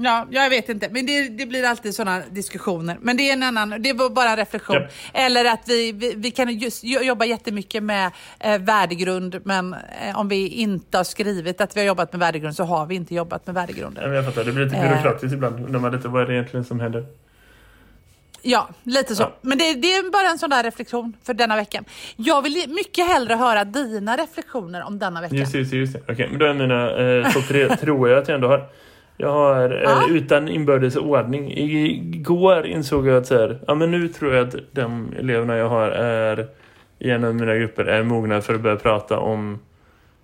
Ja, 0.00 0.26
jag 0.30 0.50
vet 0.50 0.68
inte. 0.68 0.88
Men 0.90 1.06
det, 1.06 1.28
det 1.28 1.46
blir 1.46 1.64
alltid 1.64 1.94
sådana 1.94 2.22
diskussioner. 2.30 2.96
Men 3.00 3.16
det 3.16 3.28
är 3.28 3.32
en 3.32 3.42
annan, 3.42 3.82
det 3.82 3.92
var 3.92 4.10
bara 4.10 4.30
en 4.30 4.36
reflektion. 4.36 4.76
Ja. 4.76 4.88
Eller 5.20 5.44
att 5.44 5.60
vi, 5.66 5.92
vi, 5.92 6.14
vi 6.16 6.30
kan 6.30 6.58
just 6.58 6.84
jo- 6.84 7.00
jobba 7.02 7.24
jättemycket 7.24 7.82
med 7.82 8.10
eh, 8.40 8.58
värdegrund, 8.60 9.40
men 9.44 9.74
eh, 9.74 10.18
om 10.18 10.28
vi 10.28 10.48
inte 10.48 10.96
har 10.96 11.04
skrivit 11.04 11.60
att 11.60 11.76
vi 11.76 11.80
har 11.80 11.86
jobbat 11.86 12.12
med 12.12 12.20
värdegrund 12.20 12.56
så 12.56 12.64
har 12.64 12.86
vi 12.86 12.94
inte 12.94 13.14
jobbat 13.14 13.46
med 13.46 13.54
värdegrunden. 13.54 14.12
jag 14.12 14.24
fattar, 14.24 14.44
det 14.44 14.52
blir 14.52 14.64
lite 14.64 14.76
Eh. 14.76 14.88
byråkratiskt 14.90 15.32
ibland. 15.34 15.64
Undrar 15.64 15.80
man 15.80 15.92
lite 15.92 16.08
vad 16.08 16.22
är 16.22 16.26
det 16.26 16.34
egentligen 16.34 16.64
som 16.64 16.80
händer. 16.80 17.06
Ja, 18.42 18.68
lite 18.82 19.16
så. 19.16 19.22
Ja. 19.22 19.32
Men 19.40 19.58
det, 19.58 19.74
det 19.74 19.94
är 19.94 20.10
bara 20.10 20.30
en 20.30 20.38
sån 20.38 20.50
där 20.50 20.62
reflektion 20.62 21.12
för 21.24 21.34
denna 21.34 21.56
veckan. 21.56 21.84
Jag 22.16 22.42
vill 22.42 22.64
mycket 22.68 23.06
hellre 23.06 23.34
höra 23.34 23.64
dina 23.64 24.16
reflektioner 24.16 24.82
om 24.82 24.98
denna 24.98 25.20
vecka. 25.20 25.34
Just, 25.34 25.54
just, 25.54 25.72
just. 25.72 25.96
Okej, 26.08 26.28
men 26.30 26.38
då 26.38 26.46
är 26.46 26.54
mina 26.54 26.90
eh, 27.26 27.32
topp 27.32 27.48
tre, 27.48 27.76
tror 27.80 28.08
jag 28.08 28.18
att 28.18 28.28
jag 28.28 28.34
ändå 28.34 28.48
har. 28.48 28.68
Jag 29.20 29.32
har, 29.32 29.70
eh, 29.70 29.80
Ja. 29.82 30.06
utan 30.10 30.48
inbördes 30.48 30.96
ordning, 30.96 31.52
igår 31.56 32.66
insåg 32.66 33.06
jag 33.06 33.16
att 33.16 33.26
så 33.26 33.34
här, 33.38 33.58
ja 33.66 33.74
men 33.74 33.90
nu 33.90 34.08
tror 34.08 34.34
jag 34.34 34.48
att 34.48 34.54
de 34.72 35.12
eleverna 35.18 35.56
jag 35.56 35.68
har 35.68 35.90
är 35.90 36.46
i 36.98 37.10
en 37.10 37.24
av 37.24 37.34
mina 37.34 37.54
grupper 37.56 37.84
är 37.84 38.02
mogna 38.02 38.40
för 38.40 38.54
att 38.54 38.60
börja 38.60 38.76
prata 38.76 39.18
om 39.18 39.58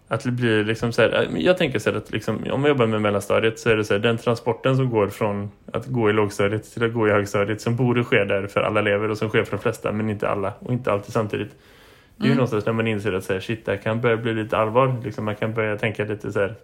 att 0.09 0.25
det 0.25 0.31
blir 0.31 0.65
liksom 0.65 0.93
så 0.93 1.03
här, 1.03 1.29
jag 1.37 1.59
tänker 1.59 1.79
så 1.79 1.91
här 1.91 1.97
att 1.97 2.11
liksom, 2.11 2.39
om 2.53 2.61
man 2.61 2.69
jobbar 2.69 2.87
med 2.87 3.03
mellanstadiet 3.03 3.59
så 3.59 3.71
är 3.71 3.77
det 3.77 3.85
så 3.85 3.95
här, 3.95 4.01
den 4.01 4.19
transporten 4.19 4.77
som 4.77 4.91
går 4.91 5.09
från 5.09 5.51
att 5.73 5.87
gå 5.87 6.11
i 6.11 6.13
lågstadiet 6.13 6.73
till 6.75 6.85
att 6.85 6.93
gå 6.93 7.09
i 7.09 7.11
högstadiet 7.11 7.61
som 7.61 7.77
borde 7.77 8.05
ske 8.05 8.25
där 8.25 8.47
för 8.47 8.61
alla 8.61 8.81
elever 8.81 9.11
och 9.11 9.19
som 9.19 9.29
sker 9.29 9.45
för 9.45 9.57
de 9.57 9.63
flesta 9.63 9.93
men 9.93 10.11
inte 10.11 10.29
alla 10.29 10.53
och 10.59 10.73
inte 10.73 10.93
alltid 10.93 11.13
samtidigt. 11.13 11.51
Det 12.17 12.25
är 12.25 12.29
ju 12.29 12.35
någonstans 12.35 12.67
när 12.67 12.73
man 12.73 12.87
inser 12.87 13.13
att 13.13 13.25
så 13.25 13.33
här, 13.33 13.41
shit, 13.41 13.67
det 13.67 13.77
kan 13.77 14.01
börja 14.01 14.17
bli 14.17 14.35
lite 14.35 14.57
allvar. 14.59 14.97
Liksom, 15.05 15.25
man 15.25 15.37
kan 15.37 15.55
börja 15.55 15.77
tänka 15.77 16.05
lite 16.05 16.33
så 16.33 16.41
här, 16.41 16.49
eh, 16.49 16.55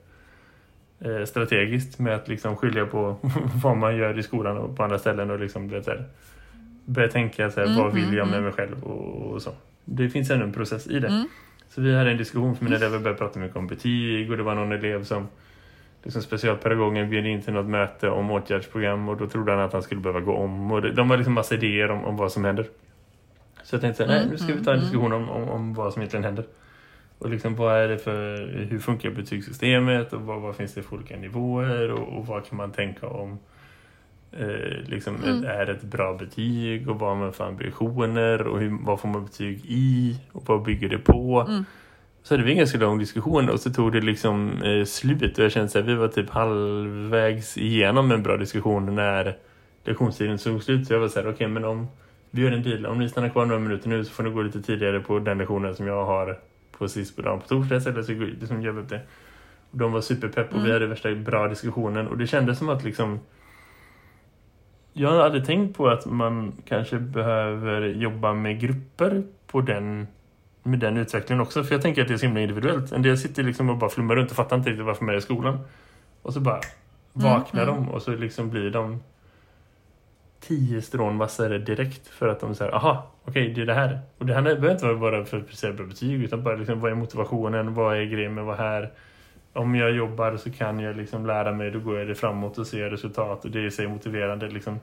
strategiskt 1.27 1.99
med 1.99 2.15
att 2.15 2.29
liksom 2.29 2.57
skilja 2.57 2.87
på 2.87 3.17
vad 3.63 3.77
man 3.77 3.97
gör 3.97 4.19
i 4.19 4.23
skolan 4.23 4.59
och 4.59 4.77
på 4.77 4.83
andra 4.83 4.99
ställen 4.99 5.31
och 5.31 5.41
liksom, 5.41 5.71
så 5.71 5.91
här, 5.91 6.05
börja 6.85 7.09
tänka 7.09 7.51
så 7.51 7.61
här, 7.61 7.79
vad 7.79 7.95
vill 7.95 8.15
jag 8.15 8.29
med 8.29 8.43
mig 8.43 8.53
själv 8.53 8.85
och, 8.85 9.33
och 9.33 9.43
så. 9.43 9.51
Det 9.85 10.09
finns 10.09 10.31
ändå 10.31 10.45
en 10.45 10.53
process 10.53 10.87
i 10.87 10.99
det. 10.99 11.27
Så 11.69 11.81
vi 11.81 11.97
hade 11.97 12.11
en 12.11 12.17
diskussion 12.17 12.57
för 12.57 12.65
mina 12.65 12.77
elever 12.77 12.99
började 12.99 13.19
prata 13.19 13.39
mycket 13.39 13.57
om 13.57 13.67
betyg 13.67 14.31
och 14.31 14.37
det 14.37 14.43
var 14.43 14.55
någon 14.55 14.73
elev 14.73 15.05
som 15.05 15.29
liksom 16.03 16.23
specialpedagogen 16.23 17.11
bjöd 17.11 17.27
in 17.27 17.43
till 17.43 17.53
något 17.53 17.67
möte 17.67 18.09
om 18.09 18.31
åtgärdsprogram 18.31 19.09
och 19.09 19.17
då 19.17 19.27
trodde 19.27 19.53
han 19.53 19.61
att 19.61 19.73
han 19.73 19.83
skulle 19.83 20.01
behöva 20.01 20.21
gå 20.21 20.37
om 20.37 20.73
och 20.73 20.83
det, 20.83 20.93
de 20.93 21.11
har 21.11 21.17
liksom 21.17 21.35
massa 21.35 21.55
idéer 21.55 21.91
om, 21.91 22.05
om 22.05 22.17
vad 22.17 22.33
som 22.33 22.45
händer. 22.45 22.67
Så 23.63 23.75
jag 23.75 23.81
tänkte 23.81 24.07
nej 24.07 24.27
nu 24.31 24.39
ska 24.39 24.55
vi 24.55 24.65
ta 24.65 24.73
en 24.73 24.81
diskussion 24.81 25.13
om, 25.13 25.31
om, 25.31 25.49
om 25.49 25.75
vad 25.75 25.93
som 25.93 26.03
egentligen 26.03 26.25
händer. 26.25 26.45
Och 27.21 27.31
liksom 27.31 27.57
vad 27.57 27.77
är 27.77 27.89
det 27.89 27.99
för, 27.99 28.47
hur 28.71 28.79
funkar 28.79 29.11
betygssystemet? 29.11 30.13
Och 30.13 30.21
vad, 30.21 30.41
vad 30.41 30.57
finns 30.57 30.75
det 30.75 30.83
för 30.83 30.97
olika 30.97 31.17
nivåer? 31.17 31.91
Och, 31.91 32.19
och 32.19 32.27
vad 32.27 32.47
kan 32.47 32.57
man 32.57 32.73
tänka 32.73 33.07
om 33.07 33.39
eh, 34.33 34.87
liksom, 34.87 35.15
ett, 35.17 35.45
är 35.45 35.71
ett 35.71 35.83
bra 35.83 36.15
betyg? 36.15 36.89
Och 36.91 36.99
vad 36.99 37.09
har 37.09 37.17
man 37.17 37.33
för 37.33 37.45
ambitioner? 37.45 38.47
Och 38.47 38.61
hur, 38.61 38.79
vad 38.83 39.01
får 39.01 39.09
man 39.09 39.25
betyg 39.25 39.65
i? 39.65 40.21
Och 40.33 40.43
vad 40.47 40.63
bygger 40.63 40.89
det 40.89 40.99
på. 40.99 41.49
Så 42.23 42.37
det 42.37 42.43
var 42.43 42.51
en 42.51 42.57
ganska 42.57 42.79
lång 42.79 42.99
diskussion. 42.99 43.51
Och 43.51 43.61
så 43.61 43.71
tog 43.71 43.93
det 43.93 44.01
liksom 44.01 44.63
eh, 44.63 44.85
slut. 44.85 45.39
Och 45.39 45.45
jag 45.45 45.53
kände 45.53 45.79
att 45.79 45.87
vi 45.87 45.95
var 45.95 46.09
typ 46.09 46.31
halvvägs 46.31 47.59
igenom 47.59 48.11
en 48.11 48.23
bra 48.23 48.37
diskussion 48.37 48.95
när 48.95 49.37
lektionstiden 49.85 50.39
tog 50.39 50.63
slut. 50.63 50.87
Så 50.87 50.93
jag 50.93 51.01
var 51.01 51.09
så 51.09 51.21
här, 51.21 51.31
okej 51.31 51.49
men 51.49 51.65
om 51.65 51.89
vi 52.31 52.43
gör 52.43 52.53
en 52.53 52.63
deal, 52.63 52.87
om 52.87 52.99
ni 52.99 53.09
stannar 53.09 53.29
kvar 53.29 53.47
några 53.47 53.61
minuter 53.61 53.89
nu 53.89 54.05
så 54.05 54.13
får 54.13 54.23
ni 54.23 54.31
gå 54.31 54.43
lite 54.43 54.63
tidigare 54.63 55.01
på 55.01 55.19
den 55.19 55.39
lektionen 55.39 55.75
som 55.75 55.87
jag 55.87 56.05
har 56.05 56.39
på 56.81 56.89
sist 56.89 57.17
på 57.17 57.23
dagen 57.23 57.41
på 57.41 57.47
torsdag 57.49 57.87
eller 57.87 58.03
så 58.03 58.13
liksom 58.13 58.63
gör 58.63 58.73
vi 58.73 58.81
upp 58.81 58.89
det. 58.89 59.01
De 59.71 59.93
var 59.93 60.01
superpepp 60.01 60.55
och 60.55 60.67
vi 60.67 60.73
hade 60.73 60.87
värsta 60.87 61.15
bra 61.15 61.49
diskussionen 61.49 62.09
och 62.09 62.19
det 62.19 62.27
kändes 62.27 62.59
som 62.59 62.69
att 62.69 62.85
liksom 62.85 63.21
jag 64.93 65.23
hade 65.23 65.45
tänkt 65.45 65.77
på 65.77 65.89
att 65.89 66.07
man 66.07 66.53
kanske 66.69 66.99
behöver 66.99 67.83
jobba 67.83 68.33
med 68.33 68.61
grupper 68.61 69.23
på 69.47 69.61
den 69.61 70.07
med 70.63 70.79
den 70.79 70.97
utvecklingen 70.97 71.43
också. 71.43 71.65
För 71.65 71.75
jag 71.75 71.83
tänker 71.83 72.03
att 72.03 72.09
det 72.09 72.15
är 72.15 72.19
så 72.19 72.27
himla 72.27 72.41
individuellt. 72.41 72.93
En 72.93 73.03
del 73.03 73.19
sitter 73.19 73.43
liksom 73.43 73.71
och 73.71 73.77
bara 73.77 73.91
flummar 73.91 74.17
runt 74.17 74.31
och 74.31 74.37
fattar 74.37 74.57
inte 74.57 74.71
riktigt 74.71 74.87
varför 74.87 75.05
man 75.05 75.15
är 75.15 75.19
i 75.19 75.23
skolan. 75.23 75.59
Och 76.23 76.33
så 76.35 76.41
bara 76.41 76.61
vaknar 77.13 77.67
de 77.67 77.89
och 77.89 78.03
så 78.03 78.11
liksom 78.11 78.51
blir 78.51 78.71
de 78.71 79.01
tio 80.41 80.83
strån 80.83 81.19
vassare 81.19 81.59
direkt 81.59 82.09
för 82.09 82.29
att 82.29 82.41
de 82.41 82.55
säger 82.55 82.73
aha, 82.73 83.07
okej 83.25 83.55
det 83.55 83.63
är 83.63 83.67
det 83.67 83.75
här. 83.75 84.01
Och 84.19 84.27
det 84.27 84.35
här 84.35 84.43
behöver 84.43 84.71
inte 84.71 84.87
vara 84.87 84.97
bara 84.97 85.25
för 85.25 85.39
att 85.39 85.49
prestera 85.49 85.73
bra 85.73 85.87
betyg 85.87 86.23
utan 86.23 86.43
bara 86.43 86.57
liksom 86.57 86.81
vad 86.81 86.91
är 86.91 86.95
motivationen, 86.95 87.75
vad 87.75 87.97
är 87.97 88.05
grejen 88.05 88.35
med 88.35 88.43
att 88.43 88.47
vara 88.47 88.57
här. 88.57 88.91
Om 89.53 89.75
jag 89.75 89.93
jobbar 89.93 90.37
så 90.37 90.51
kan 90.51 90.81
jag 90.81 90.97
liksom 90.97 91.27
lära 91.27 91.53
mig, 91.53 91.71
då 91.71 91.81
går 91.81 91.99
jag 91.99 92.09
det 92.09 92.15
framåt 92.15 92.59
och 92.59 92.67
ser 92.67 92.91
resultat 92.91 93.45
och 93.45 93.51
det 93.51 93.59
är 93.61 93.67
i 93.67 93.71
sig 93.71 93.89
motiverande. 93.89 94.49
Liksom. 94.49 94.81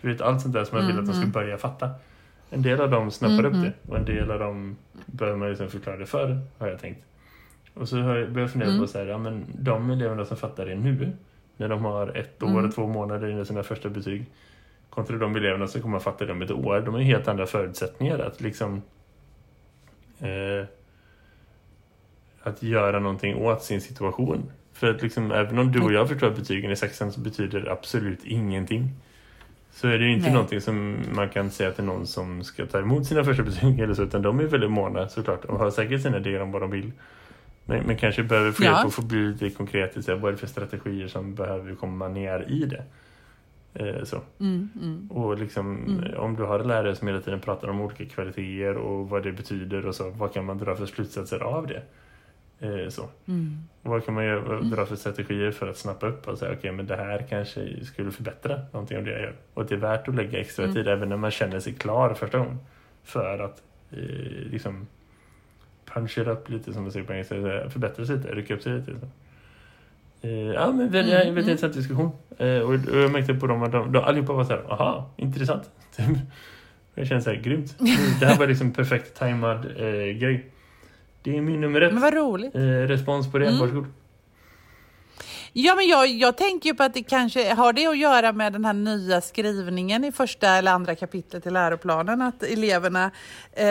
Du 0.00 0.08
vet 0.12 0.20
allt 0.20 0.40
sånt 0.40 0.54
där 0.54 0.64
som 0.64 0.78
man 0.78 0.86
vill 0.86 0.98
att 0.98 1.06
de 1.06 1.12
ska 1.12 1.26
börja 1.26 1.58
fatta. 1.58 1.90
En 2.50 2.62
del 2.62 2.80
av 2.80 2.90
dem 2.90 3.10
snappar 3.10 3.44
upp 3.44 3.52
det 3.52 3.72
och 3.88 3.96
en 3.96 4.04
del 4.04 4.30
av 4.30 4.38
dem 4.38 4.76
behöver 5.06 5.38
man 5.38 5.48
liksom 5.48 5.68
förklara 5.68 5.96
det 5.96 6.06
för, 6.06 6.40
har 6.58 6.68
jag 6.68 6.78
tänkt. 6.78 7.04
Och 7.74 7.88
så 7.88 7.96
har 7.96 8.16
jag 8.16 8.32
börjat 8.32 8.52
fundera 8.52 8.78
på 8.78 8.86
så 8.86 8.98
här, 8.98 9.06
ja, 9.06 9.18
men 9.18 9.44
de 9.58 9.90
eleverna 9.90 10.24
som 10.24 10.36
fattar 10.36 10.66
det 10.66 10.74
nu, 10.74 11.12
när 11.56 11.68
de 11.68 11.84
har 11.84 12.16
ett 12.16 12.42
år 12.42 12.66
och 12.66 12.74
två 12.74 12.86
månader 12.86 13.28
innan 13.28 13.46
sina 13.46 13.62
första 13.62 13.88
betyg, 13.88 14.26
kontra 14.98 15.16
de 15.16 15.36
eleverna 15.36 15.66
som 15.68 15.82
kommer 15.82 15.96
att 15.96 16.02
fatta 16.02 16.24
det 16.24 16.32
om 16.32 16.42
ett 16.42 16.50
år, 16.50 16.80
de 16.80 16.94
har 16.94 17.00
ju 17.00 17.06
helt 17.06 17.28
andra 17.28 17.46
förutsättningar 17.46 18.18
att 18.18 18.40
liksom 18.40 18.82
eh, 20.20 20.66
att 22.42 22.62
göra 22.62 22.98
någonting 23.00 23.36
åt 23.36 23.62
sin 23.62 23.80
situation. 23.80 24.50
För 24.72 24.90
att 24.90 25.02
liksom, 25.02 25.32
även 25.32 25.58
om 25.58 25.72
du 25.72 25.80
och 25.80 25.92
jag 25.92 26.08
förstår 26.08 26.26
att 26.26 26.36
betygen 26.36 26.70
i 26.70 26.76
sexan 26.76 27.12
så 27.12 27.20
betyder 27.20 27.68
absolut 27.68 28.24
ingenting. 28.24 28.90
Så 29.72 29.88
är 29.88 29.98
det 29.98 30.04
ju 30.04 30.12
inte 30.12 30.24
Nej. 30.24 30.32
någonting 30.32 30.60
som 30.60 30.96
man 31.14 31.28
kan 31.28 31.50
säga 31.50 31.72
till 31.72 31.84
någon 31.84 32.06
som 32.06 32.44
ska 32.44 32.66
ta 32.66 32.78
emot 32.78 33.06
sina 33.06 33.24
första 33.24 33.42
betyg 33.42 33.80
eller 33.80 33.94
så, 33.94 34.02
utan 34.02 34.22
de 34.22 34.40
är 34.40 34.44
väldigt 34.44 34.70
måna 34.70 35.08
såklart 35.08 35.44
och 35.44 35.58
har 35.58 35.70
säkert 35.70 36.02
sina 36.02 36.16
idéer 36.16 36.40
om 36.42 36.52
vad 36.52 36.62
de 36.62 36.70
vill. 36.70 36.92
Men, 37.64 37.82
men 37.86 37.96
kanske 37.96 38.22
behöver 38.22 38.52
få 38.52 38.64
Ja. 38.64 38.70
hjälp 38.70 38.86
att 38.86 38.94
få 38.94 39.02
bli 39.02 39.18
lite 39.18 39.50
konkret 39.50 39.96
i 39.96 40.12
vad 40.12 40.24
är 40.24 40.32
det 40.32 40.38
för 40.38 40.46
strategier 40.46 41.08
som 41.08 41.34
behöver 41.34 41.74
komma 41.74 42.08
ner 42.08 42.44
i 42.48 42.64
det. 42.64 42.84
Eh, 43.74 44.04
så. 44.04 44.20
Och 45.10 45.38
liksom, 45.38 45.98
eh, 46.04 46.18
om 46.18 46.36
du 46.36 46.42
har 46.42 46.64
lärare 46.64 46.96
som 46.96 47.08
hela 47.08 47.20
tiden 47.20 47.40
pratar 47.40 47.68
om 47.68 47.80
olika 47.80 48.04
kvaliteter 48.04 48.76
och 48.76 49.08
vad 49.08 49.22
det 49.22 49.32
betyder 49.32 49.86
och 49.86 49.94
så, 49.94 50.10
vad 50.10 50.32
kan 50.32 50.44
man 50.44 50.58
dra 50.58 50.76
för 50.76 50.86
slutsatser 50.86 51.40
av 51.40 51.66
det? 51.66 51.82
Eh, 52.60 52.88
så. 52.88 53.02
Och 53.82 53.90
vad 53.90 54.04
kan 54.04 54.14
man 54.14 54.24
göra, 54.24 54.60
dra 54.60 54.86
för 54.86 54.96
strategier 54.96 55.50
för 55.50 55.68
att 55.68 55.76
snappa 55.76 56.06
upp 56.06 56.28
och 56.28 56.38
säga 56.38 56.52
okej 56.52 56.72
men 56.72 56.86
det 56.86 56.96
här 56.96 57.26
kanske 57.28 57.84
skulle 57.84 58.10
förbättra 58.10 58.60
någonting 58.72 58.98
av 58.98 59.04
det 59.04 59.10
jag 59.10 59.20
gör. 59.20 59.34
Och 59.54 59.66
det 59.66 59.74
är 59.74 59.78
värt 59.78 60.08
att 60.08 60.14
lägga 60.14 60.40
extra 60.40 60.72
tid 60.72 60.88
även 60.88 61.08
när 61.08 61.16
man 61.16 61.30
känner 61.30 61.60
sig 61.60 61.74
klar 61.74 62.14
första 62.14 62.38
gången. 62.38 62.58
För 63.04 63.38
att 63.38 63.62
eh, 63.90 63.98
liksom 64.50 64.86
punch 65.84 66.18
it 66.18 66.26
up 66.26 66.48
lite 66.48 66.72
som 66.72 66.82
man 66.82 66.92
säger 66.92 67.06
på 67.06 67.12
engelska, 67.12 67.70
förbättra 67.70 68.06
sig 68.06 68.16
lite, 68.16 68.34
rycka 68.34 68.54
upp 68.54 68.62
sig 68.62 68.72
lite. 68.72 68.92
Så. 69.00 69.06
Eh, 70.22 70.30
ja 70.30 70.72
men 70.72 70.90
väldigt, 70.90 71.14
mm, 71.14 71.34
väldigt 71.34 71.50
intressant 71.50 71.74
diskussion. 71.74 72.10
Eh, 72.38 72.58
och, 72.58 72.74
jag 72.74 73.10
märkte 73.12 73.34
på 73.34 73.46
dem 73.46 73.62
att 73.62 73.72
de, 73.72 73.92
de 73.92 73.98
allihopa 73.98 74.32
var 74.32 74.44
så 74.44 74.50
här, 74.50 74.72
aha, 74.72 75.10
intressant. 75.16 75.70
jag 76.94 77.06
känner 77.06 77.20
så 77.20 77.30
här, 77.30 77.36
grymt. 77.36 77.76
Det 78.20 78.26
här 78.26 78.38
var 78.38 78.46
liksom 78.46 78.72
perfekt 78.72 79.18
tajmad 79.18 79.66
eh, 79.76 80.18
grej. 80.18 80.50
Det 81.22 81.36
är 81.36 81.40
min 81.40 81.60
nummer 81.60 81.80
ett. 81.80 81.92
Men 81.92 82.02
vad 82.02 82.14
roligt. 82.14 82.54
Eh, 82.54 82.60
respons 82.60 83.32
på 83.32 83.38
det, 83.38 83.58
varsågod. 83.60 83.86
Ja, 85.52 85.74
men 85.74 85.88
jag, 85.88 86.08
jag 86.08 86.36
tänker 86.36 86.70
ju 86.70 86.74
på 86.74 86.82
att 86.82 86.94
det 86.94 87.02
kanske 87.02 87.54
har 87.54 87.72
det 87.72 87.86
att 87.86 87.98
göra 87.98 88.32
med 88.32 88.52
den 88.52 88.64
här 88.64 88.72
nya 88.72 89.20
skrivningen 89.20 90.04
i 90.04 90.12
första 90.12 90.48
eller 90.48 90.72
andra 90.72 90.94
kapitlet 90.94 91.46
i 91.46 91.50
läroplanen. 91.50 92.22
Att 92.22 92.42
eleverna 92.42 93.10
eh, 93.52 93.66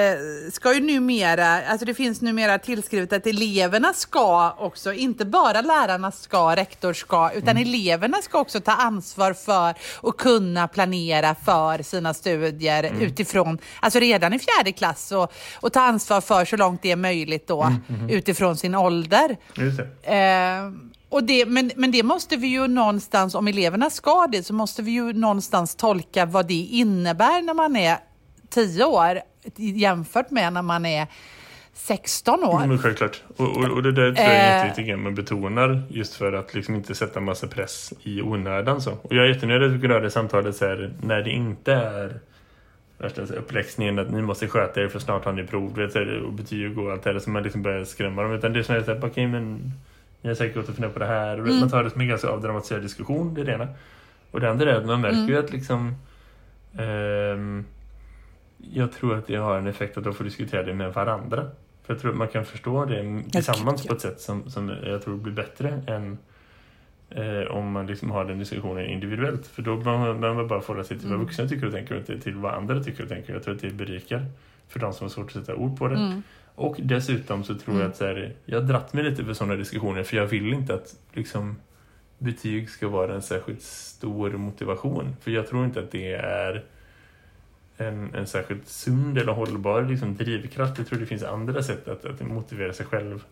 ska 0.52 0.74
ju 0.74 0.80
numera, 0.80 1.62
alltså 1.62 1.86
det 1.86 1.94
finns 1.94 2.22
numera 2.22 2.60
tillskrivet 2.60 3.14
att 3.14 3.28
eleverna 3.28 3.94
ska 3.94 4.52
också, 4.60 4.94
inte 4.94 5.26
bara 5.26 5.62
lärarna 5.62 6.12
ska, 6.12 6.56
rektor 6.56 6.94
ska, 6.94 7.32
utan 7.32 7.58
eleverna 7.58 8.18
ska 8.18 8.40
också 8.40 8.60
ta 8.60 8.72
ansvar 8.72 9.34
för 9.34 9.76
och 9.96 10.20
kunna 10.20 10.68
planera 10.68 11.36
för 11.36 11.84
sina 11.84 12.14
studier 12.14 12.92
utifrån, 13.00 13.58
alltså 13.80 14.00
redan 14.00 14.34
i 14.34 14.40
fjärde 14.40 14.72
klass 14.72 15.12
och, 15.12 15.34
och 15.60 15.74
ta 15.74 15.82
ansvar 15.82 16.22
för 16.22 16.46
så 16.46 16.58
långt 16.58 16.82
det 16.82 16.92
är 16.92 16.96
möjligt 16.96 17.48
då 17.48 17.74
utifrån 18.10 18.58
sin 18.58 18.76
ålder. 18.76 19.38
Just 19.56 19.78
det. 19.78 20.14
Eh, 20.16 20.87
och 21.10 21.24
det, 21.24 21.46
men, 21.46 21.72
men 21.76 21.92
det 21.92 22.04
måste 22.04 22.36
vi 22.36 22.48
ju 22.48 22.68
någonstans, 22.68 23.36
om 23.36 23.48
eleverna 23.48 23.90
ska 23.90 24.28
det, 24.32 24.44
så 24.44 24.54
måste 24.54 24.82
vi 24.82 24.92
ju 24.92 25.14
någonstans 25.14 25.76
tolka 25.76 26.26
vad 26.26 26.48
det 26.48 26.54
innebär 26.54 27.42
när 27.42 27.54
man 27.54 27.76
är 27.76 27.98
10 28.50 28.86
år 28.86 29.20
jämfört 29.56 30.32
med 30.32 30.54
när 30.54 30.62
man 30.62 30.86
är 30.86 31.08
16 31.74 32.44
år. 32.44 32.66
Men 32.68 32.78
självklart. 32.78 33.24
Och, 33.38 33.58
och, 33.58 33.64
och 33.64 33.84
det 33.84 33.92
där 33.92 34.16
tror 34.16 34.28
jag 34.28 34.36
är 34.36 34.60
Eh. 34.60 34.68
jätteviktigt 34.68 35.00
man 35.00 35.16
betonar 35.16 35.84
just 35.90 36.16
för 36.16 36.34
att 36.34 36.54
liksom 36.54 36.76
inte 36.76 36.96
sätta 36.96 37.20
massa 37.20 37.48
press 37.48 37.94
i 38.04 38.22
onödan. 38.22 38.82
Så. 38.82 38.92
Och 38.92 39.14
jag 39.16 39.26
är 39.26 39.30
jättenöjd 39.34 39.64
att 39.64 39.72
vi 39.72 39.80
kunde 39.80 39.96
ha 39.96 40.02
det 40.02 40.12
samtalet 40.12 40.56
så 40.56 40.66
här, 40.66 40.94
när 41.02 41.22
det 41.22 41.30
inte 41.30 41.74
är 41.74 42.20
värsta 42.98 43.22
här 43.22 43.36
uppläxningen 43.36 44.00
att 44.00 44.12
ni 44.12 44.22
måste 44.22 44.48
sköta 44.48 44.82
er 44.82 44.88
för 44.88 45.00
snart 45.00 45.26
har 45.26 45.34
ni 45.34 45.44
prov 45.44 45.76
vet, 45.76 45.96
här, 45.96 46.22
och 46.22 46.34
betyg 46.34 46.80
och 46.80 46.92
allt 46.92 47.04
det 47.04 47.14
där 47.14 47.20
som 47.20 47.34
man 47.34 47.44
liksom 47.44 47.62
börjar 47.62 47.84
skrämma 47.84 48.22
dem. 48.22 48.32
Utan 48.32 48.54
det 48.54 48.60
är 48.60 48.64
snarare 48.64 48.84
så 48.84 48.94
här, 48.94 49.06
okej 49.06 49.28
men 49.28 49.72
jag 50.22 50.30
har 50.30 50.36
säkert 50.36 50.56
gått 50.56 50.70
och 50.70 50.76
funderat 50.76 50.94
på 50.94 51.00
det 51.00 51.06
här. 51.06 51.42
Och 51.42 51.48
Man 51.48 51.70
tar 51.70 51.84
det 51.84 51.90
som 51.90 52.02
en 52.02 52.08
ganska 52.08 52.30
avdramatiserad 52.30 52.82
diskussion, 52.82 53.34
det 53.34 53.42
är 53.42 53.46
det 53.46 53.52
ena. 53.52 53.68
Och 54.32 54.40
det 54.40 54.50
andra 54.50 54.72
är 54.72 54.76
att 54.76 54.86
man 54.86 55.02
märker 55.02 55.28
ju 55.28 55.38
att 55.38 55.52
liksom 55.52 55.96
ehm, 56.78 57.66
jag 58.58 58.92
tror 58.92 59.18
att 59.18 59.28
det 59.28 59.36
har 59.36 59.58
en 59.58 59.68
effekt 59.68 59.98
att 59.98 60.04
de 60.04 60.14
får 60.14 60.24
diskutera 60.24 60.64
det 60.64 60.74
med 60.74 60.94
varandra. 60.94 61.46
För 61.84 61.94
jag 61.94 62.02
tror 62.02 62.12
att 62.12 62.18
man 62.18 62.28
kan 62.28 62.46
förstå 62.46 62.86
det 62.86 63.24
tillsammans 63.32 63.88
på 63.88 63.94
ett 63.94 64.02
sätt 64.02 64.22
som, 64.22 64.50
som 64.50 64.70
jag 64.84 65.02
tror 65.02 65.18
blir 65.18 65.34
bättre 65.34 65.82
än 65.88 66.18
eh, 67.10 67.52
om 67.52 67.72
man 67.72 67.88
liksom 67.88 68.12
har 68.12 68.26
den 68.26 68.40
diskussionen 68.40 68.86
individuellt. 68.86 69.48
För 69.48 69.62
då 69.62 69.78
behöver 69.78 70.34
man 70.34 70.48
bara 70.48 70.62
förhålla 70.62 70.84
sig 70.84 71.00
till 71.00 71.10
vad 71.10 71.20
vuxna 71.20 71.48
tycker 71.48 71.68
och 71.68 71.74
tänker 71.74 71.94
och 71.94 72.00
inte 72.00 72.20
till 72.20 72.36
vad 72.36 72.54
andra 72.54 72.84
tycker 72.84 73.04
och 73.04 73.10
tänker. 73.10 73.34
Jag 73.34 73.44
tror 73.44 73.56
att 73.56 73.62
det 73.62 73.70
berikar 73.70 74.26
för 74.68 74.80
de 74.80 74.94
som 74.94 75.06
har 75.06 75.10
svårt 75.10 75.26
att 75.26 75.32
sätta 75.32 75.56
ord 75.56 75.78
på 75.78 75.88
det. 75.88 75.96
Mm. 75.96 76.24
Och 76.58 76.76
dessutom 76.80 77.44
så 77.44 77.56
tror 77.56 77.80
jag 77.80 77.90
att 77.90 77.96
så 77.96 78.06
här, 78.06 78.34
jag 78.46 78.62
har 78.62 78.68
dratt 78.68 78.94
mig 78.94 79.04
lite 79.04 79.26
för 79.26 79.34
sådana 79.34 79.56
diskussioner 79.56 80.04
för 80.04 80.18
jag 80.18 80.26
vill 80.26 80.54
inte 80.54 80.74
att 80.74 80.96
liksom, 81.14 81.56
betyg 82.18 82.70
ska 82.70 82.88
vara 82.88 83.16
en 83.16 83.22
särskilt 83.22 83.62
stor 83.62 84.30
motivation. 84.30 85.16
För 85.22 85.32
jag 85.32 85.48
tror 85.48 85.66
inte 85.66 85.80
att 85.80 85.92
det 85.92 86.14
är 86.14 86.64
en, 87.78 88.16
en 88.16 88.28
särskilt 88.28 88.68
sund 88.68 89.18
eller 89.18 89.34
hållbar 89.34 89.82
liksom, 89.82 90.16
drivkraft. 90.16 90.78
Jag 90.78 90.88
tror 90.88 91.00
det 91.00 91.06
finns 91.06 91.24
andra 91.24 91.64
sätt 91.64 91.88
att, 91.88 92.06
att 92.06 92.22
motivera 92.22 92.74
sig 92.74 92.86
själv 92.86 93.24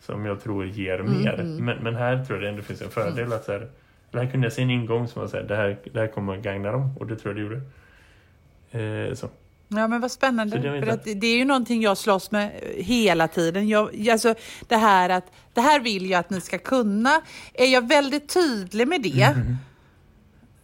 som 0.00 0.26
jag 0.26 0.42
tror 0.42 0.66
ger 0.66 0.98
mer. 0.98 1.42
Men, 1.42 1.78
men 1.78 1.94
här 1.94 2.24
tror 2.24 2.38
jag 2.38 2.42
det 2.42 2.48
ändå 2.48 2.62
finns 2.62 2.82
en 2.82 2.90
fördel 2.90 3.32
att 3.32 3.44
så 3.44 3.52
här, 3.52 3.68
det 4.10 4.18
här 4.18 4.26
kunde 4.26 4.46
jag 4.46 4.52
se 4.52 4.62
en 4.62 4.70
ingång 4.70 5.08
som 5.08 5.22
var 5.22 5.28
så 5.28 5.36
här, 5.36 5.44
det 5.44 5.56
här, 5.56 5.78
det 5.92 6.00
här 6.00 6.06
kommer 6.06 6.36
att 6.36 6.42
gagna 6.42 6.72
dem 6.72 6.96
och 6.98 7.06
det 7.06 7.16
tror 7.16 7.34
jag 7.34 7.36
det 7.36 7.54
gjorde. 7.54 9.08
Eh, 9.08 9.14
så. 9.14 9.28
Ja 9.76 9.88
men 9.88 10.00
vad 10.00 10.10
spännande. 10.10 10.58
Det 10.58 10.76
inte- 10.76 10.86
För 10.86 10.94
att 10.94 11.04
det 11.20 11.26
är 11.26 11.36
ju 11.36 11.44
någonting 11.44 11.82
jag 11.82 11.98
slåss 11.98 12.30
med 12.30 12.50
hela 12.76 13.28
tiden. 13.28 13.68
Jag, 13.68 14.08
alltså, 14.08 14.34
det 14.68 14.76
här 14.76 15.08
att 15.08 15.26
det 15.54 15.60
här 15.60 15.80
vill 15.80 16.10
jag 16.10 16.18
att 16.20 16.30
ni 16.30 16.40
ska 16.40 16.58
kunna. 16.58 17.20
Är 17.54 17.66
jag 17.66 17.88
väldigt 17.88 18.28
tydlig 18.34 18.88
med 18.88 19.02
det, 19.02 19.22
Mm. 19.22 19.56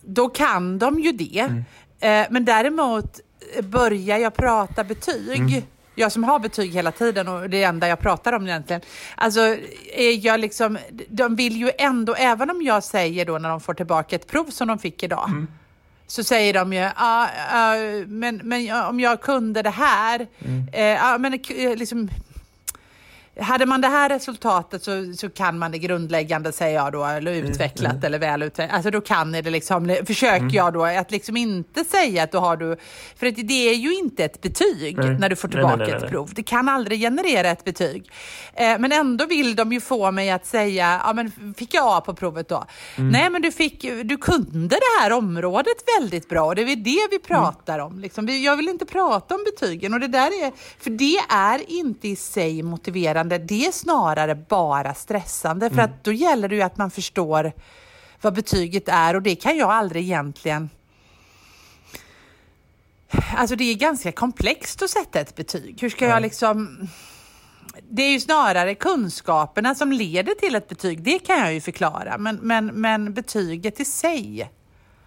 då 0.00 0.28
kan 0.28 0.78
de 0.78 1.00
ju 1.00 1.12
det. 1.12 1.38
Mm. 1.40 1.64
Eh, 2.00 2.26
men 2.30 2.44
däremot 2.44 3.20
börjar 3.62 4.18
jag 4.18 4.34
prata 4.34 4.84
betyg, 4.84 5.38
Mm. 5.40 5.62
jag 5.94 6.12
som 6.12 6.24
har 6.24 6.38
betyg 6.38 6.72
hela 6.74 6.92
tiden 6.92 7.28
och 7.28 7.50
det 7.50 7.62
enda 7.62 7.88
jag 7.88 7.98
pratar 7.98 8.32
om 8.32 8.46
egentligen. 8.46 8.82
Alltså, 9.16 9.40
är 9.94 10.26
jag 10.26 10.40
liksom, 10.40 10.78
de 11.08 11.36
vill 11.36 11.56
ju 11.56 11.70
ändå, 11.78 12.14
även 12.14 12.50
om 12.50 12.62
jag 12.62 12.84
säger 12.84 13.24
då 13.26 13.38
när 13.38 13.48
de 13.48 13.60
får 13.60 13.74
tillbaka 13.74 14.16
ett 14.16 14.26
prov 14.26 14.44
som 14.50 14.68
de 14.68 14.78
fick 14.78 15.02
idag, 15.02 15.24
Mm. 15.28 15.48
Så 16.10 16.24
säger 16.24 16.54
de 16.54 16.72
ju, 16.72 16.78
ja, 16.78 17.28
ja, 17.52 17.74
men, 18.06 18.40
men 18.44 18.84
om 18.84 19.00
jag 19.00 19.20
kunde 19.20 19.62
det 19.62 19.70
här, 19.70 20.26
eh, 20.72 20.82
ja, 20.84 21.18
men 21.18 21.34
eh, 21.34 21.76
liksom, 21.76 22.08
hade 23.38 23.66
man 23.66 23.80
det 23.80 23.88
här 23.88 24.08
resultatet 24.08 24.82
så, 24.82 25.12
så 25.16 25.30
kan 25.30 25.58
man 25.58 25.72
det 25.72 25.78
grundläggande, 25.78 26.52
säger 26.52 26.74
jag 26.74 26.92
då, 26.92 27.04
eller 27.04 27.32
utvecklat 27.32 28.04
eller 28.04 28.18
väl 28.18 28.42
utvecklat. 28.42 28.76
Alltså 28.76 28.90
då 28.90 29.00
kan 29.00 29.32
ni 29.32 29.42
det 29.42 29.50
liksom, 29.50 29.96
försöker 30.06 30.56
jag 30.56 30.72
då 30.72 30.84
att 30.84 31.10
liksom 31.10 31.36
inte 31.36 31.84
säga 31.84 32.22
att 32.22 32.32
då 32.32 32.38
har 32.38 32.56
du, 32.56 32.76
för 33.16 33.26
att 33.26 33.36
det 33.36 33.70
är 33.70 33.74
ju 33.74 33.94
inte 33.94 34.24
ett 34.24 34.40
betyg 34.40 34.98
Nej. 34.98 35.18
när 35.18 35.28
du 35.28 35.36
får 35.36 35.48
tillbaka 35.48 35.76
nej, 35.76 35.86
nej, 35.86 35.96
ett 35.96 36.02
nej. 36.02 36.10
prov. 36.10 36.30
Det 36.34 36.42
kan 36.42 36.68
aldrig 36.68 37.00
generera 37.00 37.48
ett 37.48 37.64
betyg. 37.64 38.10
Eh, 38.54 38.78
men 38.78 38.92
ändå 38.92 39.26
vill 39.26 39.56
de 39.56 39.72
ju 39.72 39.80
få 39.80 40.10
mig 40.10 40.30
att 40.30 40.46
säga, 40.46 41.00
ja 41.04 41.12
men 41.12 41.54
fick 41.54 41.74
jag 41.74 41.84
A 41.86 42.00
på 42.00 42.14
provet 42.14 42.48
då? 42.48 42.64
Mm. 42.96 43.10
Nej 43.10 43.30
men 43.30 43.42
du, 43.42 43.52
fick, 43.52 43.82
du 44.04 44.16
kunde 44.16 44.76
det 44.76 45.00
här 45.00 45.12
området 45.12 45.76
väldigt 46.00 46.28
bra 46.28 46.46
och 46.46 46.54
det 46.54 46.62
är 46.62 46.76
det 46.76 47.08
vi 47.10 47.18
pratar 47.18 47.78
om. 47.78 47.98
Liksom. 47.98 48.28
Jag 48.28 48.56
vill 48.56 48.68
inte 48.68 48.86
prata 48.86 49.34
om 49.34 49.44
betygen 49.44 49.94
och 49.94 50.00
det 50.00 50.08
där 50.08 50.44
är, 50.44 50.52
för 50.82 50.90
det 50.90 51.18
är 51.28 51.70
inte 51.70 52.08
i 52.08 52.16
sig 52.16 52.62
motiverande, 52.62 53.27
det 53.28 53.66
är 53.66 53.72
snarare 53.72 54.34
bara 54.34 54.94
stressande 54.94 55.70
för 55.70 55.82
att 55.82 56.04
då 56.04 56.12
gäller 56.12 56.48
det 56.48 56.54
ju 56.54 56.62
att 56.62 56.76
man 56.76 56.90
förstår 56.90 57.52
vad 58.20 58.34
betyget 58.34 58.88
är 58.88 59.16
och 59.16 59.22
det 59.22 59.34
kan 59.34 59.56
jag 59.56 59.70
aldrig 59.70 60.02
egentligen 60.02 60.70
Alltså 63.36 63.56
det 63.56 63.64
är 63.64 63.74
ganska 63.74 64.12
komplext 64.12 64.82
att 64.82 64.90
sätta 64.90 65.20
ett 65.20 65.36
betyg. 65.36 65.78
Hur 65.80 65.90
ska 65.90 66.06
jag 66.06 66.22
liksom... 66.22 66.88
Det 67.90 68.02
är 68.02 68.10
ju 68.10 68.20
snarare 68.20 68.74
kunskaperna 68.74 69.74
som 69.74 69.92
leder 69.92 70.34
till 70.34 70.54
ett 70.54 70.68
betyg. 70.68 71.02
Det 71.02 71.18
kan 71.18 71.38
jag 71.38 71.54
ju 71.54 71.60
förklara. 71.60 72.18
Men, 72.18 72.36
men, 72.36 72.66
men 72.66 73.14
betyget 73.14 73.80
i 73.80 73.84
sig. 73.84 74.50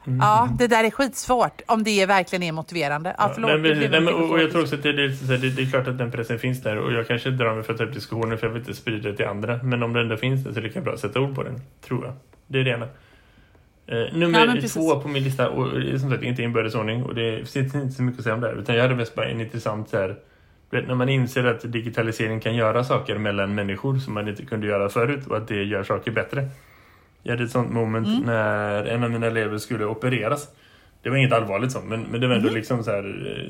Ja, 0.06 0.50
det 0.60 0.68
där 0.68 0.84
är 0.84 0.92
skitsvårt. 0.92 1.62
Om 1.66 1.84
det 1.84 2.06
verkligen 2.06 2.44
är 2.44 2.52
motiverande. 2.52 3.16
Ja, 3.18 3.32
förlåt. 3.34 3.52
Det 3.52 3.58
men, 3.58 3.80
nej, 3.80 3.86
en 3.86 4.04
men, 4.04 4.14
och, 4.14 4.30
och 4.30 4.40
jag 4.40 4.52
tror 4.52 4.62
också 4.62 4.76
att 4.76 4.84
det, 4.84 4.94
det, 4.94 5.08
det, 5.08 5.50
det 5.50 5.62
är 5.62 5.66
klart 5.66 5.88
att 5.88 5.98
den 5.98 6.12
pressen 6.12 6.40
finns 6.40 6.64
där 6.64 6.78
och 6.78 6.94
jag 6.94 7.08
kanske 7.08 7.30
drar 7.30 7.56
mig 7.56 7.64
för 7.64 7.74
att 7.74 7.80
ta 7.80 7.86
upp 7.86 7.94
diskussioner 7.94 8.38
för 8.38 8.48
jag 8.48 8.54
vill 8.54 8.62
inte 8.62 8.74
sprida 8.74 9.10
det 9.10 9.18
till 9.18 9.26
andra. 9.26 9.60
Men 9.64 9.84
om 9.84 9.94
den 9.94 10.02
ändå 10.04 10.18
finns 10.18 10.44
där 10.44 10.52
så 10.52 10.60
är 10.60 10.62
det 10.62 10.68
lika 10.68 10.82
bra 10.82 10.94
att 10.94 11.00
sätta 11.00 11.20
ord 11.20 11.36
på 11.36 11.44
den, 11.44 11.62
tror 11.88 12.06
jag. 12.06 12.14
Det 12.48 12.60
är 12.60 12.64
det 12.64 12.72
ena. 12.72 12.88
Eh, 13.88 14.14
nummer 14.14 14.60
Ja, 14.62 14.68
två 14.68 15.00
på 15.00 15.08
min 15.08 15.24
lista, 15.24 15.50
och 15.50 15.78
är 15.78 15.98
som 15.98 16.10
sagt 16.10 16.24
inte 16.24 16.44
inbördes 16.44 16.76
ordning 16.76 17.04
och 17.04 17.16
det 17.16 17.52
finns 17.52 17.76
inte 17.76 17.92
så 17.92 18.04
mycket 18.04 18.20
att 18.20 18.24
säga 18.24 18.36
om 18.36 18.42
det 18.42 18.48
här, 18.48 18.56
utan 18.56 18.76
jag 18.76 18.82
hade 18.82 18.96
mest 18.96 19.16
bara 19.16 19.30
en 19.30 19.42
intressant 19.42 19.90
så 19.90 19.98
här, 19.98 20.16
när 20.70 20.96
man 20.96 21.10
inser 21.10 21.44
att 21.44 21.72
digitalisering 21.72 22.40
kan 22.40 22.56
göra 22.56 22.84
saker 22.84 23.18
mellan 23.18 23.56
människor 23.56 23.98
som 23.98 24.14
man 24.14 24.28
inte 24.28 24.46
kunde 24.46 24.68
göra 24.68 24.90
förut 24.90 25.28
och 25.28 25.38
att 25.38 25.48
det 25.48 25.64
gör 25.64 25.84
saker 25.84 26.12
bättre. 26.12 26.50
Jag 27.24 27.32
hade 27.32 27.44
ett 27.44 27.52
sånt 27.52 27.72
moment 27.72 28.08
Mm. 28.08 28.22
när 28.22 28.84
en 28.86 29.04
av 29.04 29.12
mina 29.12 29.28
elever 29.28 29.58
skulle 29.58 29.86
opereras. 29.86 30.48
Det 31.02 31.10
var 31.10 31.18
inget 31.18 31.34
allvarligt 31.34 31.72
så, 31.72 31.82
men, 31.82 32.02
men 32.12 32.22
det 32.22 32.28
var 32.28 32.36
ändå 32.36 32.48
Mm. 32.48 32.58
liksom 32.60 32.84
så 32.84 32.92
här, 32.92 33.04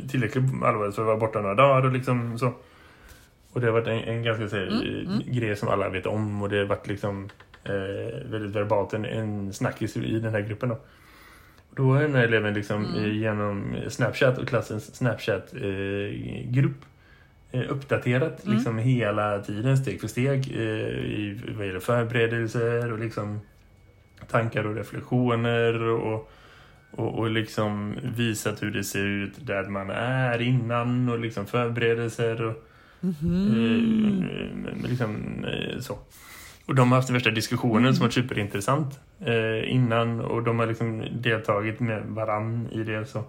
eh, 0.03 0.09
tillräckligt 0.09 0.43
allvarligt 0.63 0.95
för 0.95 1.01
att 1.01 1.07
vara 1.07 1.17
borta 1.17 1.41
några 1.41 1.55
dagar 1.55 1.85
och 1.85 1.91
liksom 1.91 2.37
så. 2.39 2.53
Och 3.53 3.61
det 3.61 3.67
har 3.67 3.73
varit 3.73 3.87
en, 3.87 3.97
en 3.99 4.23
ganska 4.23 4.47
så 4.49 4.55
här, 4.55 4.67
Mm, 4.67 5.07
eh, 5.19 5.33
grej 5.39 5.55
som 5.55 5.69
alla 5.69 5.89
vet 5.89 6.05
om 6.05 6.41
och 6.41 6.49
det 6.49 6.57
har 6.57 6.65
varit 6.65 6.87
liksom 6.87 7.29
eh, 7.63 8.29
väldigt 8.31 8.55
verbalt 8.55 8.93
en, 8.93 9.05
en 9.05 9.53
snackis 9.53 9.97
i 9.97 10.19
den 10.19 10.31
här 10.33 10.41
gruppen 10.41 10.69
då. 10.69 10.75
Och 11.69 11.75
Då 11.75 11.83
har 11.93 12.01
den 12.01 12.15
här 12.15 12.23
eleven 12.23 12.53
liksom 12.53 12.85
Mm. 12.85 13.03
eh, 13.03 13.17
genom 13.17 13.75
Snapchat 13.89 14.37
och 14.37 14.47
klassens 14.47 14.95
Snapchat-grupp 14.95 16.77
eh, 17.51 17.61
uppdaterat 17.69 18.43
Mm. 18.43 18.55
liksom 18.55 18.77
hela 18.77 19.39
tiden 19.39 19.77
steg 19.77 20.01
för 20.01 20.07
steg 20.07 20.51
eh, 20.55 20.61
i 20.61 21.41
vad 21.57 21.65
gäller 21.67 21.79
förberedelser 21.79 22.91
och 22.91 22.99
liksom 22.99 23.39
tankar 24.27 24.65
och 24.65 24.75
reflektioner 24.75 25.81
och, 25.81 26.31
och, 26.91 27.19
och 27.19 27.31
liksom 27.31 27.95
visat 28.03 28.63
hur 28.63 28.71
det 28.71 28.83
ser 28.83 29.05
ut 29.05 29.33
där 29.47 29.63
man 29.63 29.89
är 29.89 30.41
innan 30.41 31.09
och 31.09 31.19
liksom 31.19 31.45
förberedelser 31.45 32.45
och 32.45 32.55
eh, 33.03 34.89
liksom 34.89 35.15
eh, 35.45 35.79
så. 35.79 35.97
Och 36.65 36.75
de 36.75 36.91
har 36.91 36.97
haft 36.97 37.09
värsta 37.09 37.31
diskussionen 37.31 37.95
som 37.95 38.05
var 38.05 38.11
superintressant 38.11 38.99
eh, 39.19 39.71
innan 39.71 40.19
och 40.19 40.43
de 40.43 40.59
har 40.59 40.67
liksom 40.67 41.05
deltagit 41.11 41.79
med 41.79 42.03
varann 42.05 42.67
i 42.71 42.83
det 42.83 43.05
så. 43.05 43.23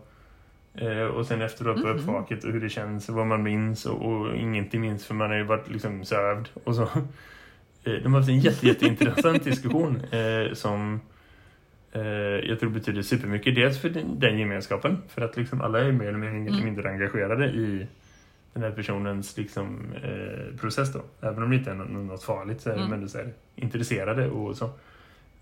Eh, 0.74 1.04
och 1.04 1.26
sen 1.26 1.42
efteråt 1.42 1.82
på 1.82 1.88
uppvaket 1.88 2.44
och 2.44 2.52
hur 2.52 2.60
det 2.60 2.68
känns 2.68 3.08
och 3.08 3.14
vad 3.14 3.26
man 3.26 3.42
minns 3.42 3.86
och, 3.86 4.02
och 4.02 4.36
ingenting 4.36 4.80
minns 4.80 5.06
för 5.06 5.14
man 5.14 5.30
har 5.30 5.36
ju 5.36 5.44
varit 5.44 5.70
liksom 5.70 6.04
sövd 6.04 6.48
och 6.64 6.74
så. 6.74 6.88
De 7.84 8.12
har 8.12 8.20
haft 8.20 8.28
en 8.30 8.38
jätte, 8.38 8.66
jätteintressant 8.66 9.44
diskussion 9.50 10.00
eh, 10.10 10.52
som 10.52 11.00
eh, 11.92 12.02
jag 12.48 12.60
tror 12.60 12.70
betyder 12.70 13.02
supermycket. 13.02 13.54
Dels 13.54 13.80
för 13.80 13.88
den, 13.88 14.20
den 14.20 14.38
gemenskapen, 14.38 15.02
för 15.08 15.22
att 15.22 15.36
liksom 15.36 15.60
alla 15.60 15.80
är 15.80 15.92
mer 15.92 16.06
eller 16.06 16.18
mindre, 16.18 16.64
mindre 16.64 16.90
engagerade 16.90 17.46
i 17.46 17.86
den 18.52 18.62
här 18.62 18.70
personens 18.70 19.36
liksom, 19.36 19.92
eh, 20.02 20.56
process 20.60 20.92
då. 20.92 21.02
Även 21.20 21.42
om 21.42 21.50
det 21.50 21.56
inte 21.56 21.70
är 21.70 21.74
något, 21.74 22.22
farligt 22.22 22.60
så 22.60 22.70
är 22.70 22.76
de 22.76 22.92
ändå 22.92 23.08
så 23.08 23.18
här, 23.18 23.32
intresserade 23.56 24.28
och 24.28 24.56
så. 24.56 24.70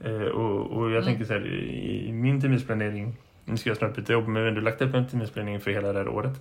Eh, 0.00 0.22
och, 0.22 0.78
och 0.78 0.90
jag 0.90 1.04
tänker 1.04 1.24
så 1.24 1.32
här, 1.32 1.46
i, 1.46 2.08
i 2.08 2.12
min 2.12 2.40
terminsplanering, 2.40 3.16
nu 3.44 3.56
ska 3.56 3.70
jag 3.70 3.76
snart 3.76 3.96
byta 3.96 4.12
jobb, 4.12 4.24
men 4.24 4.34
vi 4.34 4.40
har 4.40 4.48
ändå 4.48 4.60
lagt 4.60 4.82
upp 4.82 4.94
en 4.94 5.08
terminsplanering 5.08 5.60
för 5.60 5.70
hela 5.70 5.92
det 5.92 5.98
här 5.98 6.08
året. 6.08 6.40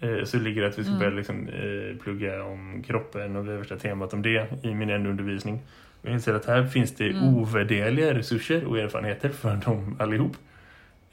Eh, 0.00 0.24
så 0.24 0.38
ligger 0.38 0.62
det 0.62 0.68
att 0.68 0.78
vi 0.78 0.84
ska 0.84 0.92
börja 0.92 1.10
liksom, 1.10 1.48
eh, 1.48 1.96
plugga 2.02 2.44
om 2.44 2.82
kroppen 2.86 3.36
och 3.36 3.44
har 3.44 3.52
värsta 3.52 3.76
temat 3.76 4.12
om 4.12 4.22
det 4.22 4.46
i 4.62 4.74
min 4.74 4.90
undervisning. 4.90 5.60
Jag 6.02 6.12
inser 6.12 6.34
att 6.34 6.44
här 6.44 6.66
finns 6.66 6.94
det 6.94 7.14
ovärderliga 7.14 8.14
resurser 8.14 8.64
och 8.64 8.78
erfarenheter 8.78 9.28
för 9.28 9.56
dem 9.56 9.96
allihop. 9.98 10.36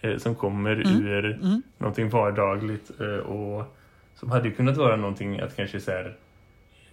Eh, 0.03 0.17
som 0.17 0.35
kommer 0.35 1.01
ur 1.01 1.39
någonting 1.77 2.09
vardagligt 2.09 2.91
eh, 3.01 3.07
och 3.07 3.75
som 4.15 4.31
hade 4.31 4.51
kunnat 4.51 4.77
vara 4.77 4.95
någonting 4.95 5.39
att 5.39 5.55
kanske 5.55 5.79
så 5.79 5.91
här, 5.91 6.15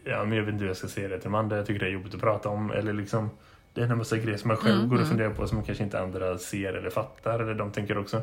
ja 0.04 0.24
men 0.24 0.38
jag 0.38 0.44
vet 0.44 0.52
inte 0.52 0.62
hur 0.62 0.68
jag 0.68 0.76
ska 0.76 0.88
säga 0.88 1.08
det 1.08 1.14
till 1.14 1.30
de 1.30 1.34
andra, 1.34 1.56
jag 1.56 1.66
tycker 1.66 1.80
det 1.80 1.86
är 1.86 1.92
jobbigt 1.92 2.14
att 2.14 2.20
prata 2.20 2.48
om 2.48 2.70
eller 2.70 2.92
liksom 2.92 3.30
det 3.74 3.80
är 3.80 3.90
en 3.90 3.98
massa 3.98 4.16
grejer 4.16 4.36
som 4.36 4.48
man 4.48 4.56
själv 4.56 4.88
går 4.88 5.00
och 5.00 5.08
funderar 5.08 5.30
på 5.30 5.46
som 5.46 5.62
kanske 5.62 5.84
inte 5.84 6.00
andra 6.00 6.38
ser 6.38 6.72
eller 6.72 6.90
fattar 6.90 7.40
eller 7.40 7.54
de 7.54 7.70
tänker 7.70 7.98
också. 7.98 8.22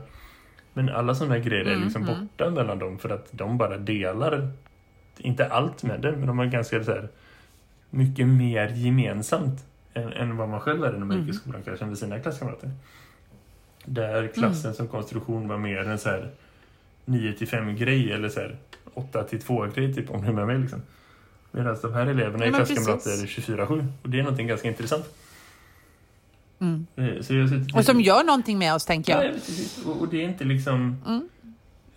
Men 0.77 0.89
alla 0.89 1.15
sådana 1.15 1.35
här 1.35 1.41
grejer 1.41 1.65
är 1.65 1.75
liksom 1.75 2.05
borta 2.05 2.49
mellan 2.49 2.79
dem 2.79 2.97
för 2.99 3.09
att 3.09 3.27
de 3.31 3.57
bara 3.57 3.77
delar 3.77 4.49
inte 5.17 5.47
allt 5.47 5.83
med 5.83 6.01
det, 6.01 6.11
men 6.11 6.27
de 6.27 6.39
har 6.39 6.45
ganska 6.45 6.83
så 6.83 6.91
här, 6.91 7.09
mycket 7.89 8.27
mer 8.27 8.67
gemensamt 8.67 9.65
än, 9.93 10.13
än 10.13 10.37
vad 10.37 10.49
man 10.49 10.59
själv 10.59 10.83
är 10.83 10.91
när 10.91 11.05
man 11.05 11.19
gick 11.19 11.29
i 11.29 11.33
skolan 11.33 11.61
kanske 11.65 11.85
med 11.85 11.97
sina 11.97 12.19
klasskamrater. 12.19 12.71
Där 13.85 14.27
klassen 14.27 14.73
som 14.73 14.87
konstruktion 14.87 15.47
var 15.47 15.57
mer 15.57 15.77
en 15.77 15.99
så 15.99 16.09
här 16.09 16.29
9 17.05 17.33
till 17.33 17.47
5 17.47 17.75
grej 17.75 18.11
eller 18.11 18.29
så 18.29 18.39
här 18.39 18.55
8 18.93 19.23
till 19.23 19.41
2 19.41 19.65
grej 19.75 19.93
typ 19.93 20.11
om 20.11 20.21
du 20.21 20.27
är 20.27 20.33
med 20.33 20.47
mig 20.47 20.57
liksom. 20.57 20.81
Medan 21.51 21.77
de 21.81 21.93
här 21.93 22.07
eleverna 22.07 22.37
men 22.37 22.53
klasskamrater 22.53 22.93
precis. 22.93 23.49
är 23.49 23.55
24-7. 23.57 23.87
Och 24.01 24.09
det 24.09 24.19
är 24.19 24.23
någonting 24.23 24.47
ganska 24.47 24.67
intressant. 24.67 25.05
Mm. 26.61 26.87
Eh, 26.95 27.21
Så 27.21 27.33
jag 27.33 27.41
har 27.41 27.47
suttit- 27.47 27.75
Och 27.75 27.85
som 27.85 28.01
gör 28.01 28.23
någonting 28.23 28.57
med 28.57 28.73
oss, 28.73 28.85
tänker 28.85 29.13
Ja, 29.13 29.23
jag. 29.23 29.33
precis. 29.33 29.85
Och, 29.85 30.01
och 30.01 30.07
det 30.07 30.23
är 30.23 30.29
inte 30.29 30.43
liksom... 30.43 30.97
Mm. 31.07 31.21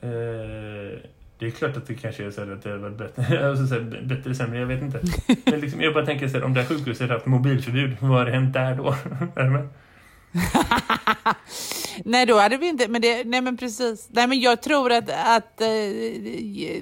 Eh, 0.03 0.99
det 1.39 1.47
är 1.47 1.51
klart 1.51 1.77
att 1.77 1.87
det 1.87 1.95
kanske 1.95 2.27
är 2.27 2.31
så 2.31 2.41
att 2.53 2.63
det 2.63 2.77
var 2.79 2.91
bättre, 2.91 3.49
alltså 3.51 3.67
så 3.67 3.75
här, 3.75 4.03
bättre 4.05 4.35
sämre, 4.35 4.59
jag 4.59 4.67
vet 4.67 4.83
inte. 4.83 5.01
Men 5.51 5.61
liksom, 5.61 5.81
jag 5.81 5.95
bara 5.95 6.07
tänker 6.07 6.29
så 6.29 6.37
här, 6.39 6.45
om 6.45 6.55
det 6.55 6.61
här 6.61 6.69
sjukhuset 6.69 7.01
hade 7.01 7.13
haft 7.15 7.27
mobilförbud, 7.27 7.97
vad 8.01 8.19
hade 8.19 8.31
hänt 8.31 8.53
där 8.55 8.75
då? 8.75 8.95
Nej, 12.05 12.27
då 12.27 12.39
hade 12.39 12.57
vi 12.57 12.69
inte... 12.69 12.89
Men 12.89 13.03
det, 13.03 13.25
nej, 13.25 13.41
men 13.41 13.57
precis. 13.57 14.09
Nej, 14.11 14.27
men 14.27 14.41
jag 14.41 14.63
tror 14.63 14.93
att, 14.93 15.11
att 15.11 15.61
eh, 15.61 15.69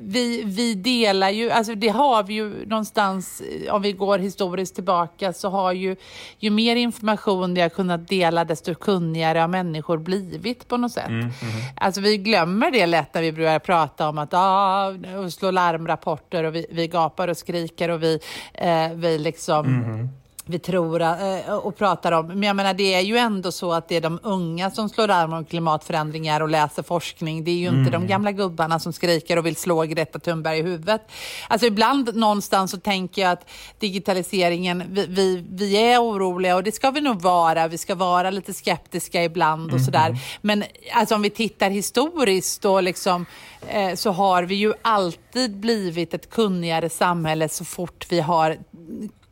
vi, 0.01 0.43
vi 0.45 0.75
delar 0.75 1.31
ju... 1.31 1.51
Alltså 1.51 1.75
det 1.75 1.89
har 1.89 2.23
vi 2.23 2.35
ju 2.35 2.67
någonstans, 2.67 3.41
eh, 3.41 3.75
om 3.75 3.83
vi 3.83 3.93
går 3.93 4.19
historiskt 4.19 4.75
tillbaka, 4.75 5.33
så 5.33 5.49
har 5.49 5.73
ju, 5.73 5.97
ju 6.39 6.51
mer 6.51 6.77
information 6.77 7.55
vi 7.55 7.61
har 7.61 7.69
kunnat 7.69 8.09
dela, 8.09 8.45
desto 8.45 8.75
kunnigare 8.75 9.39
har 9.39 9.49
människor 9.49 9.99
blivit 9.99 10.69
på 10.69 10.77
något 10.77 10.93
sätt. 10.93 11.09
Mm, 11.09 11.31
Alltså 11.77 12.01
vi 12.01 12.17
glömmer 12.17 12.71
det 12.71 12.87
lätt 12.87 13.15
när 13.15 13.23
vi 13.23 13.33
börjar 13.33 13.59
prata 13.59 14.09
om 14.09 14.19
att 14.19 14.35
ah, 14.35 14.87
och 15.25 15.33
slå 15.33 15.51
larmrapporter 15.51 16.45
och 16.45 16.55
vi, 16.55 16.67
vi 16.71 16.89
gapar 16.89 17.29
och 17.29 17.37
skriker 17.37 17.89
och 17.89 18.03
vi, 18.03 18.21
eh, 18.55 18.93
vi 18.95 19.19
liksom 19.19 19.67
mm, 19.67 20.09
vi 20.49 20.59
tror 20.59 21.03
eh, 21.03 21.53
och 21.63 21.77
pratar 21.77 22.13
om. 22.13 22.27
Men 22.27 22.43
jag 22.43 22.57
menar, 22.57 22.75
det 22.75 22.95
är 22.95 23.01
ju 23.01 23.17
ändå 23.17 23.53
så 23.53 23.73
att 23.73 23.89
det 23.89 23.97
är 23.97 24.01
de 24.01 24.21
unga 24.23 24.71
som 24.71 24.89
slår 24.89 25.09
larm 25.09 25.33
om 25.33 25.45
klimatförändringar 25.45 26.41
och 26.41 26.49
läser 26.49 26.83
forskning. 26.83 27.45
Det 27.45 27.51
är 27.51 27.57
ju 27.57 27.69
inte 27.69 27.91
de 27.91 28.07
gamla 28.07 28.33
gubbarna 28.33 28.79
som 28.79 28.93
skriker 28.93 29.39
och 29.39 29.47
vill 29.47 29.57
slå 29.57 29.83
Greta 29.83 30.19
Thunberg 30.19 30.59
i 30.59 30.63
huvudet. 30.63 31.11
Alltså 31.49 31.67
ibland 31.67 32.17
någonstans 32.17 32.71
så 32.71 32.77
tänker 32.77 33.23
jag 33.23 33.33
att 33.33 33.51
digitaliseringen, 33.79 34.83
vi, 34.91 35.07
vi, 35.07 35.45
vi 35.51 35.77
är 35.77 36.03
oroliga 36.03 36.57
och 36.57 36.63
det 36.63 36.73
ska 36.73 36.91
vi 36.91 37.01
nog 37.01 37.23
vara. 37.23 37.69
Vi 37.69 37.79
ska 37.79 37.95
vara 37.95 38.31
lite 38.31 38.55
skeptiska 38.55 39.25
ibland 39.25 39.75
och 39.75 39.81
sådär. 39.81 40.17
Men 40.41 40.65
alltså 40.93 41.15
om 41.15 41.23
vi 41.23 41.31
tittar 41.31 41.71
historiskt 41.71 42.65
och 42.65 42.83
liksom, 42.83 43.27
eh, 43.69 43.95
så 43.95 44.11
har 44.11 44.43
vi 44.43 44.55
ju 44.55 44.73
alltid 44.83 45.57
blivit 45.57 46.15
ett 46.15 46.31
kunnigare 46.31 46.91
samhälle 46.91 47.49
så 47.49 47.65
fort 47.65 48.07
vi 48.11 48.21
har 48.21 48.57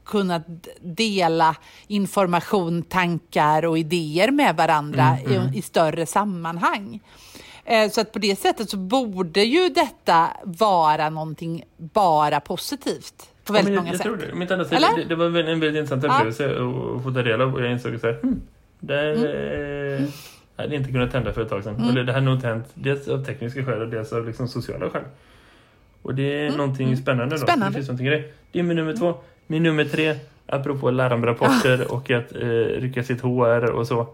kunnat 0.07 0.43
dela 0.81 1.57
information, 1.87 2.83
tankar 2.83 3.65
och 3.65 3.79
idéer 3.79 4.31
med 4.31 4.57
varandra 4.57 5.19
I, 5.55 5.59
i 5.59 5.63
större 5.63 6.07
sammanhang. 6.07 7.01
Eh, 7.65 7.91
Så 7.91 8.01
att 8.01 8.13
på 8.13 8.19
det 8.19 8.37
sättet 8.39 8.71
så 8.71 8.77
borde 8.77 9.41
ju 9.43 9.69
detta 9.69 10.29
vara 10.45 11.11
någonting 11.11 11.65
bara 11.77 12.41
positivt 12.41 13.15
på 13.45 13.53
väldigt 13.53 13.75
Ja, 13.75 13.83
men 13.83 13.85
många 13.85 13.87
jag, 13.87 13.95
jag 13.95 13.99
sätt. 13.99 14.31
tror 14.37 14.47
det. 14.47 14.55
Annat, 14.55 14.73
Eller? 14.73 14.97
det, 14.97 15.05
det 15.05 15.15
var 15.17 15.27
en 15.27 15.33
väldigt 15.61 15.75
intressant 15.75 16.05
Ja. 16.05 16.11
upplevelse 16.11 16.45
att 16.97 17.03
få 17.03 17.13
ta 17.15 17.23
del 17.23 17.41
av 17.41 17.55
och 17.55 17.61
jag 17.63 17.73
insåg 17.73 18.01
så 18.01 18.07
här, 18.07 18.19
hmm, 18.23 18.41
det 18.81 19.15
Mm. 19.15 20.03
eh, 20.05 20.09
hade 20.57 20.77
inte 20.77 20.91
kunnat 20.93 21.13
hända 21.13 21.33
för 21.33 21.43
ett 21.43 21.49
tag 21.49 21.65
sedan. 21.65 21.89
Eller 21.91 22.05
det 22.05 22.13
hade 22.13 22.25
nog 22.25 22.35
inte 22.35 22.47
hänt 22.47 22.67
dels 22.75 23.09
av 23.09 23.25
tekniska 23.25 23.65
skäl 23.65 23.83
och 23.83 23.89
dels 23.89 24.13
av 24.13 24.27
liksom 24.27 24.49
sociala 24.49 24.91
skäl. 24.91 25.03
Och 26.03 26.15
det 26.15 26.47
är 26.47 26.51
någonting 26.57 26.97
spännande 26.97 27.37
då. 27.37 27.37
Mm. 27.37 27.47
Spännande. 27.49 27.71
Det 27.71 27.75
finns 27.75 27.89
någonting 27.89 28.07
i 28.07 28.11
det. 28.11 28.25
Det 28.53 28.59
är 28.59 28.63
min 28.63 28.77
nummer 28.77 28.97
två. 28.97 29.15
Min 29.47 29.63
nummer 29.63 29.85
tre, 29.85 30.15
apropå 30.47 30.91
larmrapporter 30.91 31.93
och 31.93 32.11
att 32.11 32.33
eh, 32.35 32.49
rycka 32.81 33.03
sitt 33.03 33.21
HR 33.21 33.71
och 33.71 33.87
så. 33.87 34.07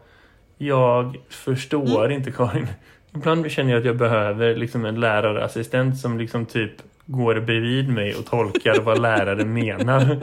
Jag 0.59 1.17
förstår 1.29 2.05
Mm. 2.05 2.17
inte 2.19 2.31
Karin. 2.31 2.67
Ibland 3.15 3.51
känner 3.51 3.71
jag 3.71 3.79
att 3.81 3.85
jag 3.87 3.97
behöver 3.97 4.55
liksom 4.57 4.85
en 4.85 5.01
lärarassistent 5.01 5.99
som 5.99 6.19
liksom 6.19 6.47
typ 6.47 6.73
går 7.07 7.41
bredvid 7.41 7.89
mig 7.89 8.15
och 8.15 8.27
tolkar 8.27 8.81
vad 8.81 9.01
läraren 9.01 9.53
menar. 9.65 10.17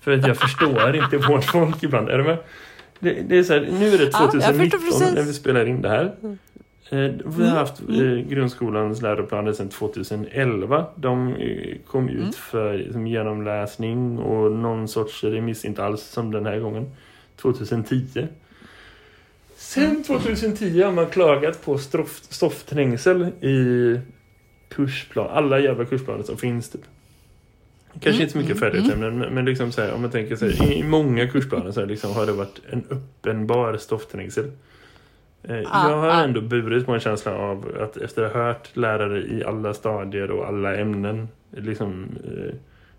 För 0.00 0.12
att 0.12 0.26
jag 0.26 0.36
förstår 0.36 0.96
inte 0.96 1.16
vårt 1.18 1.44
folk 1.44 1.82
ibland. 1.82 2.08
Är 2.08 2.18
du 2.18 2.24
med? 2.24 2.38
Det, 3.00 3.12
det 3.28 3.38
är 3.38 3.42
så 3.42 3.52
här, 3.52 3.68
nu 3.78 3.94
är 3.94 3.98
det 3.98 4.04
Ja, 4.04 4.10
jag 4.22 4.30
förstår 4.32 4.40
2019 4.40 4.80
precis. 4.80 5.14
när 5.14 5.22
vi 5.22 5.32
spelar 5.32 5.66
in 5.68 5.82
det 5.82 5.88
här. 5.88 6.12
Eh, 6.90 6.98
Vi 6.98 7.22
har 7.24 7.34
Mm, 7.42 7.50
haft 7.56 7.80
eh, 7.80 8.28
grundskolans 8.28 9.02
läroplaner 9.02 9.52
sedan 9.52 9.68
2011. 9.68 10.86
De 10.96 11.34
eh, 11.36 11.76
kom 11.86 12.08
ut 12.08 12.18
Mm. 12.20 12.32
för 12.32 12.88
som 12.92 13.06
genomläsning 13.06 14.18
och 14.18 14.52
någon 14.52 14.88
sorts 14.88 15.24
remiss, 15.24 15.64
inte 15.64 15.84
alls 15.84 16.02
som 16.02 16.30
den 16.30 16.46
här 16.46 16.58
gången, 16.58 16.90
2010. 17.36 18.26
Sen 19.56 20.02
2010 20.04 20.82
har 20.82 20.92
man 20.92 21.06
klagat 21.06 21.64
på 21.64 21.78
stoff, 21.78 22.20
stoffträngsel 22.30 23.22
i 23.40 24.00
kursplan, 24.68 25.28
alla 25.30 25.58
jävla 25.58 25.84
kursplaner 25.84 26.22
som 26.22 26.36
finns 26.36 26.68
typ. 26.68 26.80
Kanske 27.92 28.10
Mm, 28.10 28.20
inte 28.20 28.32
så 28.32 28.38
mycket 28.38 28.56
mm, 28.56 28.60
färdighetsämnen 28.60 29.18
men, 29.18 29.34
men 29.34 29.44
liksom 29.44 29.72
så 29.72 29.80
här, 29.82 29.92
om 29.92 30.00
man 30.02 30.10
tänker 30.10 30.36
så 30.36 30.46
här, 30.48 30.72
i, 30.72 30.78
i 30.78 30.82
många 30.82 31.28
kursplaner 31.28 31.72
så 31.72 31.80
här, 31.80 31.86
liksom, 31.86 32.12
har 32.14 32.26
det 32.26 32.32
varit 32.32 32.60
en 32.70 32.84
uppenbar 32.88 33.76
stoffträngsel. 33.76 34.50
Eh, 35.48 35.62
Ah, 35.70 35.90
jag 35.90 35.96
har 35.96 36.08
ah. 36.08 36.24
ändå 36.24 36.40
burit 36.40 36.86
på 36.86 36.92
en 36.92 37.00
känsla 37.00 37.34
av 37.36 37.76
att 37.80 37.96
efter 37.96 38.22
att 38.22 38.32
ha 38.32 38.42
hört 38.42 38.76
lärare 38.76 39.18
i 39.18 39.44
alla 39.44 39.74
stadier 39.74 40.30
och 40.30 40.46
alla 40.46 40.76
ämnen 40.76 41.28
liksom 41.50 42.06
eh, 42.24 42.54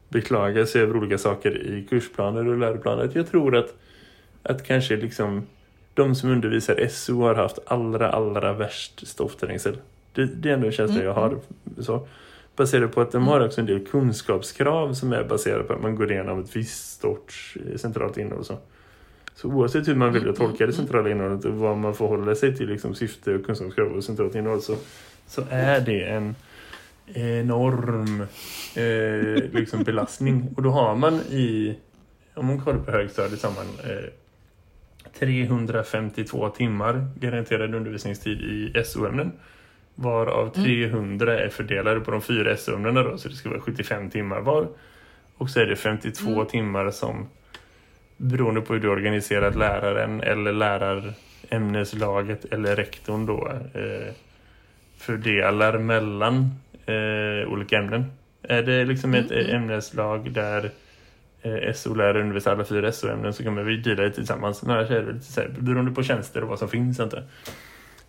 beklaga 0.10 0.66
sig 0.66 0.82
över 0.82 0.98
olika 0.98 1.18
saker 1.18 1.58
i 1.68 1.88
kursplaner 1.90 2.48
och 2.48 2.58
läroplaner. 2.58 3.04
Att 3.04 3.16
jag 3.16 3.28
tror 3.28 3.56
att, 3.56 3.74
att 4.44 4.68
kanske 4.68 4.96
liksom 4.96 5.48
de 5.94 6.16
som 6.16 6.30
undervisar 6.30 6.88
SO 6.88 7.22
har 7.22 7.36
haft 7.36 7.60
allra, 7.66 8.10
allra 8.10 8.54
värst 8.54 9.08
stoffträngsel. 9.08 9.78
Det, 10.14 10.26
det 10.26 10.50
är 10.50 10.54
ändå 10.54 10.68
en 10.68 10.74
känsla 10.74 11.04
jag 11.04 11.14
har. 11.14 11.38
Så. 11.80 12.08
Baserat 12.56 12.96
på 12.96 13.02
att 13.02 13.12
de 13.12 13.28
har 13.28 13.46
också 13.46 13.62
en 13.62 13.68
del 13.68 13.86
kunskapskrav 13.86 14.94
som 14.94 15.14
är 15.14 15.24
baserade 15.24 15.64
på 15.64 15.74
att 15.74 15.82
man 15.82 15.96
går 15.96 16.12
igenom 16.12 16.40
ett 16.40 16.56
visst 16.56 17.02
sorts 17.02 17.58
eh, 17.72 17.78
centralt 17.78 18.18
innehåll. 18.18 18.40
och 18.40 18.46
Så. 18.46 18.58
Så 19.38 19.48
oavsett 19.48 19.88
hur 19.88 19.96
man 19.96 20.14
vill 20.14 20.34
tolka 20.36 20.66
det 20.66 20.74
centrala 20.74 21.10
innehållet 21.10 21.46
och 21.46 21.54
vad 21.54 21.78
man 21.78 21.94
förhåller 21.96 22.36
sig 22.36 22.58
till 22.58 22.70
liksom, 22.70 22.96
syfte 22.96 23.36
och 23.36 23.46
kunskapskrav 23.46 23.92
och 23.92 24.04
centralt 24.04 24.36
innehåll 24.36 24.62
så, 24.62 24.76
så 25.28 25.44
är 25.50 25.82
det 25.82 26.04
en 26.04 26.36
enorm 27.14 28.22
eh, 28.76 29.44
liksom 29.54 29.84
belastning. 29.84 30.54
Och 30.56 30.64
då 30.64 30.70
har 30.70 30.96
man 30.96 31.14
i, 31.14 31.76
om 32.34 32.46
man 32.46 32.62
kollar 32.62 32.80
på 32.80 32.92
högstadiet 32.92 33.40
samman, 33.40 33.66
eh, 33.84 34.10
352 35.20 36.50
timmar 36.50 37.08
garanterad 37.20 37.76
undervisningstid 37.76 38.42
i 38.42 38.84
SO-ämnen. 38.86 39.32
Varav 39.96 40.50
300 40.50 41.40
är 41.40 41.50
fördelade 41.50 42.00
på 42.00 42.12
de 42.12 42.22
fyra 42.22 42.58
SO-ämnena 42.58 43.04
då, 43.04 43.18
så 43.18 43.30
det 43.30 43.36
ska 43.36 43.50
vara 43.50 43.62
75 43.62 44.10
timmar 44.10 44.42
var. 44.42 44.68
Och 45.38 45.50
så 45.50 45.60
är 45.60 45.66
det 45.66 45.76
52 45.76 46.46
timmar 46.46 46.92
som 46.92 47.28
beroende 48.18 48.62
på 48.62 48.74
hur 48.74 48.80
du 48.80 48.90
organiserat 48.90 49.56
läraren 49.56 50.22
eller 50.22 50.54
lärarämneslaget 50.54 52.46
eller 52.46 52.76
rektorn 52.76 53.26
då 53.26 53.52
eh, 53.74 54.14
fördelar 54.98 55.78
mellan 55.78 56.52
eh, 56.86 57.52
olika 57.52 57.78
ämnen. 57.78 58.06
Är 58.42 58.64
det 58.64 58.86
liksom 58.86 59.14
ett 59.14 59.32
ämneslag 59.32 60.32
där 60.32 60.72
eh, 61.42 61.74
SO-lärare 61.74 62.22
undervisar 62.22 62.52
alla 62.52 62.66
fyra 62.66 62.92
SO-ämnen 62.92 63.34
så 63.34 63.44
kommer 63.44 63.64
vi 63.64 63.78
dela 63.78 64.04
det 64.04 64.12
tillsammans. 64.12 64.62
Men 64.62 64.78
annars 64.78 64.92
är 64.92 65.02
det 65.02 65.14
lite 65.14 65.26
så 65.26 65.42
här, 65.42 65.50
beroende 65.60 65.92
på 65.92 66.04
tjänster 66.04 66.42
och 66.42 66.50
vad 66.50 66.60
som 66.60 66.70
finns 66.70 67.00
inte. 67.00 67.24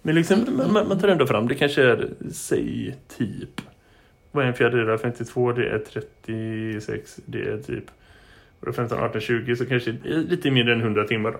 Men 0.02 0.14
liksom, 0.14 0.46
man, 0.72 0.88
man 0.88 0.98
tar 0.98 1.08
ändå 1.08 1.26
fram, 1.26 1.48
det 1.48 1.54
kanske 1.54 1.82
är, 1.82 2.08
säg 2.32 2.96
typ, 3.18 3.60
vad 4.32 4.44
är 4.44 4.48
en 4.48 4.54
fjärdedel 4.54 4.90
av 4.90 4.98
52? 4.98 5.52
Det 5.52 5.68
är 5.68 5.78
36, 5.78 7.20
det 7.26 7.42
är 7.42 7.58
typ 7.58 7.84
15, 8.76 8.98
18, 8.98 9.20
20 9.20 9.56
så 9.56 9.66
kanske 9.66 9.96
lite 10.04 10.50
mindre 10.50 10.74
än 10.74 10.80
100 10.80 11.04
timmar 11.04 11.32
då. 11.32 11.38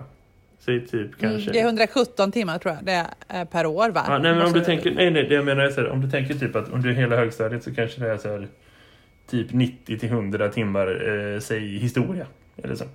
Säg 0.59 0.87
typ 0.87 1.11
kanske. 1.19 1.41
Mm, 1.41 1.53
det 1.53 1.59
är 1.59 1.65
117 1.65 2.31
timmar 2.31 2.57
tror 2.57 2.75
jag 2.75 2.85
det 2.85 3.05
är 3.27 3.45
per 3.45 3.65
år 3.65 3.89
va? 3.89 4.05
Ja, 4.07 4.17
nej, 4.17 4.35
men 4.35 4.45
om 4.45 4.53
du 4.53 4.61
tänker, 4.61 4.91
nej, 4.91 5.11
nej, 5.11 5.23
det 5.23 5.35
jag 5.35 5.45
menar 5.45 5.63
är 5.63 5.69
så 5.69 5.81
här, 5.81 5.89
om 5.89 6.01
du 6.01 6.09
tänker 6.09 6.33
typ 6.33 6.55
att 6.55 6.69
under 6.69 6.89
hela 6.89 7.15
högstadiet 7.15 7.63
så 7.63 7.75
kanske 7.75 8.01
det 8.01 8.11
är 8.11 8.17
så 8.17 8.29
här, 8.29 8.47
typ 9.29 9.53
90 9.53 9.99
till 9.99 10.09
100 10.09 10.49
timmar, 10.49 10.87
eh, 10.87 11.39
säg 11.39 11.77
historia. 11.77 12.25
Eller 12.63 12.75
så. 12.75 12.85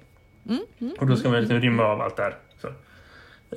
och 0.98 1.06
då 1.06 1.16
ska 1.16 1.28
man 1.28 1.40
liksom 1.40 1.60
rimma 1.60 1.84
av 1.84 2.00
allt 2.00 2.16
det 2.16 2.22
här. 2.22 2.34
Så, 2.60 2.68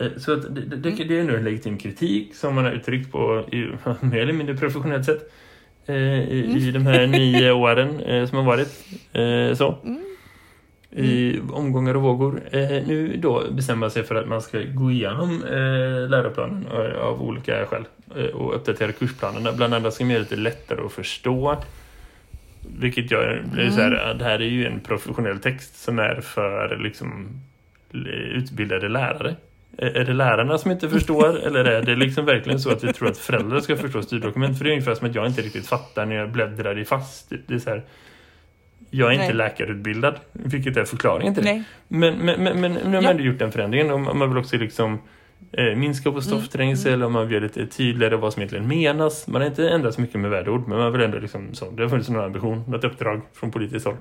eh, 0.04 0.12
så 0.18 0.34
att 0.34 0.56
det, 0.56 0.62
det, 0.62 0.90
det 0.90 1.20
är 1.20 1.24
nu 1.24 1.38
en 1.38 1.44
legitim 1.44 1.78
kritik 1.78 2.36
som 2.36 2.56
man 2.56 2.66
har 2.66 2.72
uttryckt 2.72 3.12
på 3.12 3.46
i, 3.52 3.58
mer 4.06 4.22
eller 4.22 4.34
mindre 4.34 4.58
professionellt 4.58 5.06
sätt. 5.06 5.32
Eh, 5.86 5.96
i, 5.96 6.68
I 6.68 6.72
de 6.72 6.86
här 6.86 7.08
nio 7.08 7.52
åren 7.52 8.00
eh, 8.00 8.26
som 8.26 8.38
har 8.38 8.46
varit. 8.46 8.86
Eh, 9.14 9.56
så. 9.58 9.78
I 10.98 11.40
omgångar 11.52 11.96
och 11.96 12.02
vågor. 12.02 12.42
Eh, 12.52 12.62
nu 12.62 13.18
då 13.18 13.44
bestämmer 13.52 13.80
man 13.80 13.92
sig 13.92 14.04
för 14.04 14.16
att 14.16 14.28
man 14.28 14.42
ska 14.42 14.62
gå 14.64 14.92
igenom 14.92 15.44
eh, 15.44 16.10
läroplanen 16.10 16.68
eh, 16.68 17.00
av 17.00 17.22
olika 17.22 17.66
skäl. 17.66 17.86
Eh, 18.16 18.26
och 18.26 18.56
uppdatera 18.56 18.92
kursplanerna. 18.92 19.52
Bland 19.52 19.74
annat 19.74 19.94
ska 19.94 20.04
man 20.04 20.12
göra 20.12 20.24
det 20.24 20.30
lite 20.30 20.42
lättare 20.42 20.86
att 20.86 20.92
förstå. 20.92 21.58
Vilket 22.80 23.12
gör 23.12 23.44
blir 23.52 23.70
så 23.70 23.82
här, 23.82 23.92
att 23.92 24.20
det 24.20 24.26
här 24.26 24.42
är 24.42 24.50
ju 24.50 24.66
en 24.66 24.80
professionell 24.80 25.40
text 25.40 25.84
som 25.84 26.00
är 26.00 26.22
för 26.22 26.78
liksom 26.84 27.28
utbildade 28.34 28.90
lärare. 28.90 29.36
Är 29.78 29.98
är 29.98 30.06
det 30.06 30.14
lärarna 30.14 30.58
som 30.58 30.72
inte 30.72 30.90
förstår 30.90 31.40
eller 31.48 31.66
är 31.66 31.82
det 31.82 31.96
liksom 31.96 32.26
verkligen 32.26 32.60
så 32.60 32.72
att 32.72 32.84
vi 32.84 32.94
tror 32.94 33.10
att 33.10 33.18
föräldrar 33.18 33.60
ska 33.60 33.76
förstå 33.76 34.02
styrdokument? 34.02 34.58
För 34.58 34.64
det 34.64 34.70
är 34.70 34.72
ungefär 34.72 34.96
som 34.96 35.10
att 35.10 35.16
jag 35.16 35.28
inte 35.28 35.42
riktigt 35.42 35.68
fattar 35.68 36.06
när 36.06 36.16
jag 36.16 36.32
bläddrar 36.32 36.80
i 36.80 36.86
fast. 36.86 37.34
Det 37.48 37.56
är 37.56 37.60
så 37.60 37.70
här, 37.70 37.84
Jag 38.90 39.08
är 39.10 39.14
inte 39.14 39.26
Nej. 39.26 39.34
läkarutbildad, 39.36 40.16
vilket 40.32 40.78
är 40.78 40.86
förklaringen 40.86 41.34
till 41.36 41.44
det. 41.44 41.64
Men, 41.88 42.18
men, 42.18 42.44
men, 42.44 42.62
men 42.62 42.74
nu 42.74 42.84
har 42.84 42.92
man 42.92 43.04
Ja. 43.04 43.10
ändå 43.10 43.24
gjort 43.24 43.40
den 43.40 43.52
förändringen 43.52 43.92
och 43.92 44.00
man 44.16 44.30
vill 44.30 44.38
också 44.38 44.58
liksom 44.58 45.00
eh, 45.52 45.76
minska 45.76 46.12
på 46.12 46.22
stoffträngsel 46.22 47.04
och 47.04 47.12
man 47.12 47.24
vill 47.28 47.34
göra 47.34 47.44
lite 47.44 47.66
tydligare 47.68 48.16
vad 48.16 48.34
som 48.34 48.42
egentligen 48.42 48.68
menas. 48.68 49.28
Man 49.28 49.42
har 49.42 49.48
inte 49.50 49.70
ändrat 49.70 49.94
så 49.94 50.02
mycket 50.02 50.20
med 50.20 50.32
värdeord 50.32 50.68
men 50.68 50.78
man 50.78 50.92
vill 50.92 51.02
ändå 51.02 51.18
liksom 51.20 51.54
så. 51.54 51.72
Det 51.72 51.84
har 51.84 51.90
funnits 51.90 52.10
någon 52.10 52.24
ambition, 52.24 52.64
något 52.68 52.84
uppdrag 52.84 53.22
från 53.34 53.52
politiskt 53.52 53.86
håll. 53.86 53.96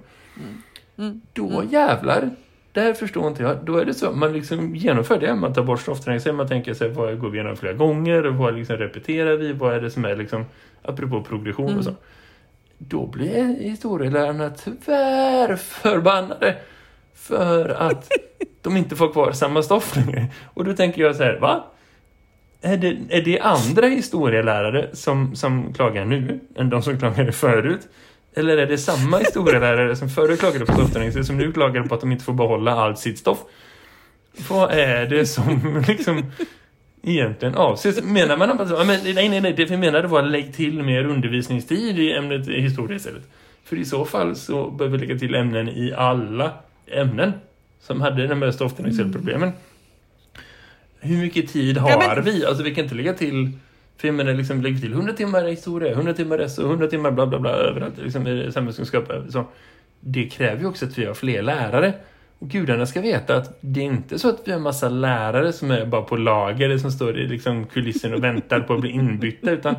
Då 1.32 1.62
jävlar, 1.70 2.30
det 2.72 2.80
här 2.80 2.92
förstår 2.92 3.28
inte 3.28 3.42
jag. 3.42 3.56
Då 3.64 3.76
är 3.78 3.84
det 3.84 3.94
så, 3.94 4.12
man 4.12 4.32
liksom 4.32 4.76
genomför 4.76 5.20
det. 5.20 5.34
Man 5.34 5.52
tar 5.54 5.62
bort 5.62 5.80
stoffträngsel, 5.80 6.34
man 6.34 6.48
tänker 6.48 6.74
sig 6.74 6.88
vad 6.88 7.18
går 7.20 7.28
vi 7.30 7.38
igenom 7.38 7.56
flera 7.56 7.72
gånger 7.72 8.26
och 8.26 8.34
vad 8.34 8.54
liksom 8.54 8.76
repeterar 8.76 9.36
vi, 9.36 9.52
vad 9.52 9.74
är 9.74 9.80
det 9.80 9.90
som 9.90 10.04
är 10.04 10.16
liksom, 10.16 10.44
apropå 10.82 11.22
progression 11.22 11.78
och 11.78 11.84
så. 11.84 11.94
Då 12.78 13.06
blir 13.06 13.60
historielärarna 13.60 14.50
tyvärr 14.50 15.56
förbannade! 15.56 16.56
för 17.16 17.68
att 17.68 18.12
de 18.62 18.76
inte 18.76 18.96
får 18.96 19.12
kvar 19.12 19.32
samma 19.32 19.62
stoff 19.62 19.96
längre. 19.96 20.26
Och 20.54 20.64
då 20.64 20.72
tänker 20.72 21.02
jag 21.02 21.16
så 21.16 21.22
här, 21.22 21.38
va? 21.40 21.64
Är 22.60 22.76
det, 22.76 22.96
är 23.10 23.22
det 23.22 23.40
andra 23.40 23.86
historielärare 23.86 24.90
som, 24.92 25.36
som 25.36 25.74
klagar 25.74 26.04
nu 26.04 26.40
än 26.56 26.70
de 26.70 26.82
som 26.82 26.98
klagade 26.98 27.32
förut? 27.32 27.88
Eller 28.34 28.56
är 28.56 28.66
det 28.66 28.78
samma 28.78 29.18
historielärare 29.18 29.96
som 29.96 30.08
förut 30.08 30.40
klagade 30.40 30.66
på 30.66 30.72
stoffträngsel 30.72 31.24
som 31.24 31.36
nu 31.36 31.52
klagar 31.52 31.82
på 31.82 31.94
att 31.94 32.00
de 32.00 32.12
inte 32.12 32.24
får 32.24 32.32
behålla 32.32 32.72
allt 32.72 32.98
sitt 32.98 33.18
stoff? 33.18 33.38
Vad 34.48 34.70
är 34.70 35.06
det 35.06 35.26
som 35.26 35.84
liksom 35.88 36.32
egentligen 37.02 37.54
avses? 37.54 38.02
Menar 38.04 38.36
man 38.36 38.50
att 38.50 38.86
men, 38.86 38.86
nej, 39.14 39.28
nej, 39.28 39.40
nej, 39.40 39.52
det 39.52 39.64
vi 39.64 39.76
menade 39.76 40.08
var 40.08 40.22
att 40.22 40.30
lägga 40.30 40.52
till 40.52 40.82
mer 40.82 41.04
undervisningstid 41.04 41.98
i 41.98 42.12
ämnet 42.12 42.48
historia 42.48 42.96
istället. 42.96 43.22
För 43.64 43.76
i 43.76 43.84
så 43.84 44.04
fall 44.04 44.36
så 44.36 44.70
behöver 44.70 44.98
vi 44.98 45.06
lägga 45.06 45.18
till 45.18 45.34
ämnen 45.34 45.68
i 45.68 45.92
alla 45.96 46.52
ämnen 46.86 47.32
som 47.80 48.00
hade 48.00 48.26
de 48.26 48.42
här 48.42 48.50
stoffträngselproblemen. 48.50 49.52
Hur 51.00 51.16
mycket 51.16 51.52
tid 51.52 51.76
har 51.78 51.90
Ja, 51.90 52.14
men- 52.14 52.24
vi? 52.24 52.46
Alltså 52.46 52.62
vi 52.62 52.74
kan 52.74 52.84
inte 52.84 52.96
lägga 52.96 53.12
till 53.14 53.52
för 53.98 54.08
jag 54.08 54.14
menar, 54.14 54.34
liksom, 54.34 54.62
lägg 54.62 54.80
till 54.80 54.92
100 54.92 55.12
timmar 55.12 55.44
historia, 55.48 55.92
100 55.92 56.14
timmar 56.14 56.48
SO, 56.48 56.62
100 56.62 56.86
timmar 56.86 57.10
bla 57.10 57.26
bla 57.26 57.38
bla 57.38 57.50
överallt, 57.50 57.94
liksom, 58.02 58.26
i 58.26 58.52
samhällskunskap. 58.52 59.12
Så. 59.28 59.44
Det 60.00 60.24
kräver 60.24 60.60
ju 60.60 60.66
också 60.66 60.84
att 60.86 60.98
vi 60.98 61.04
har 61.04 61.14
fler 61.14 61.42
lärare. 61.42 61.92
Och 62.38 62.48
gudarna 62.48 62.86
ska 62.86 63.00
veta 63.00 63.36
att 63.36 63.58
det 63.60 63.80
är 63.80 63.84
inte 63.84 64.18
så 64.18 64.28
att 64.28 64.40
vi 64.44 64.52
har 64.52 64.58
massa 64.58 64.88
lärare 64.88 65.52
som 65.52 65.70
är 65.70 65.86
bara 65.86 66.02
på 66.02 66.16
lager, 66.16 66.78
som 66.78 66.92
står 66.92 67.18
i 67.18 67.28
liksom, 67.28 67.66
kulissen 67.66 68.14
och 68.14 68.24
väntar 68.24 68.60
på 68.60 68.74
att 68.74 68.80
bli 68.80 68.90
inbytta, 68.90 69.50
utan 69.50 69.74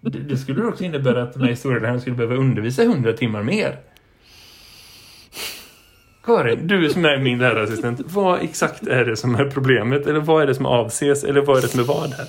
det, 0.00 0.18
det 0.18 0.36
skulle 0.36 0.64
också 0.64 0.84
innebära 0.84 1.22
att 1.22 1.32
de 1.32 1.42
här 1.42 1.48
historielärarna 1.48 2.00
skulle 2.00 2.16
behöva 2.16 2.34
undervisa 2.34 2.82
100 2.82 3.12
timmar 3.12 3.42
mer. 3.42 3.78
Karin, 6.24 6.66
du 6.66 6.90
som 6.90 7.04
är 7.04 7.18
min 7.18 7.38
lärarassistent, 7.38 8.00
vad 8.04 8.42
exakt 8.42 8.86
är 8.86 9.04
det 9.04 9.16
som 9.16 9.34
är 9.34 9.50
problemet? 9.50 10.06
Eller 10.06 10.20
vad 10.20 10.42
är 10.42 10.46
det 10.46 10.54
som 10.54 10.66
avses? 10.66 11.24
Eller 11.24 11.40
vad 11.40 11.58
är 11.58 11.62
det 11.62 11.68
som 11.68 11.80
är 11.80 11.84
vad 11.84 12.12
här? 12.12 12.26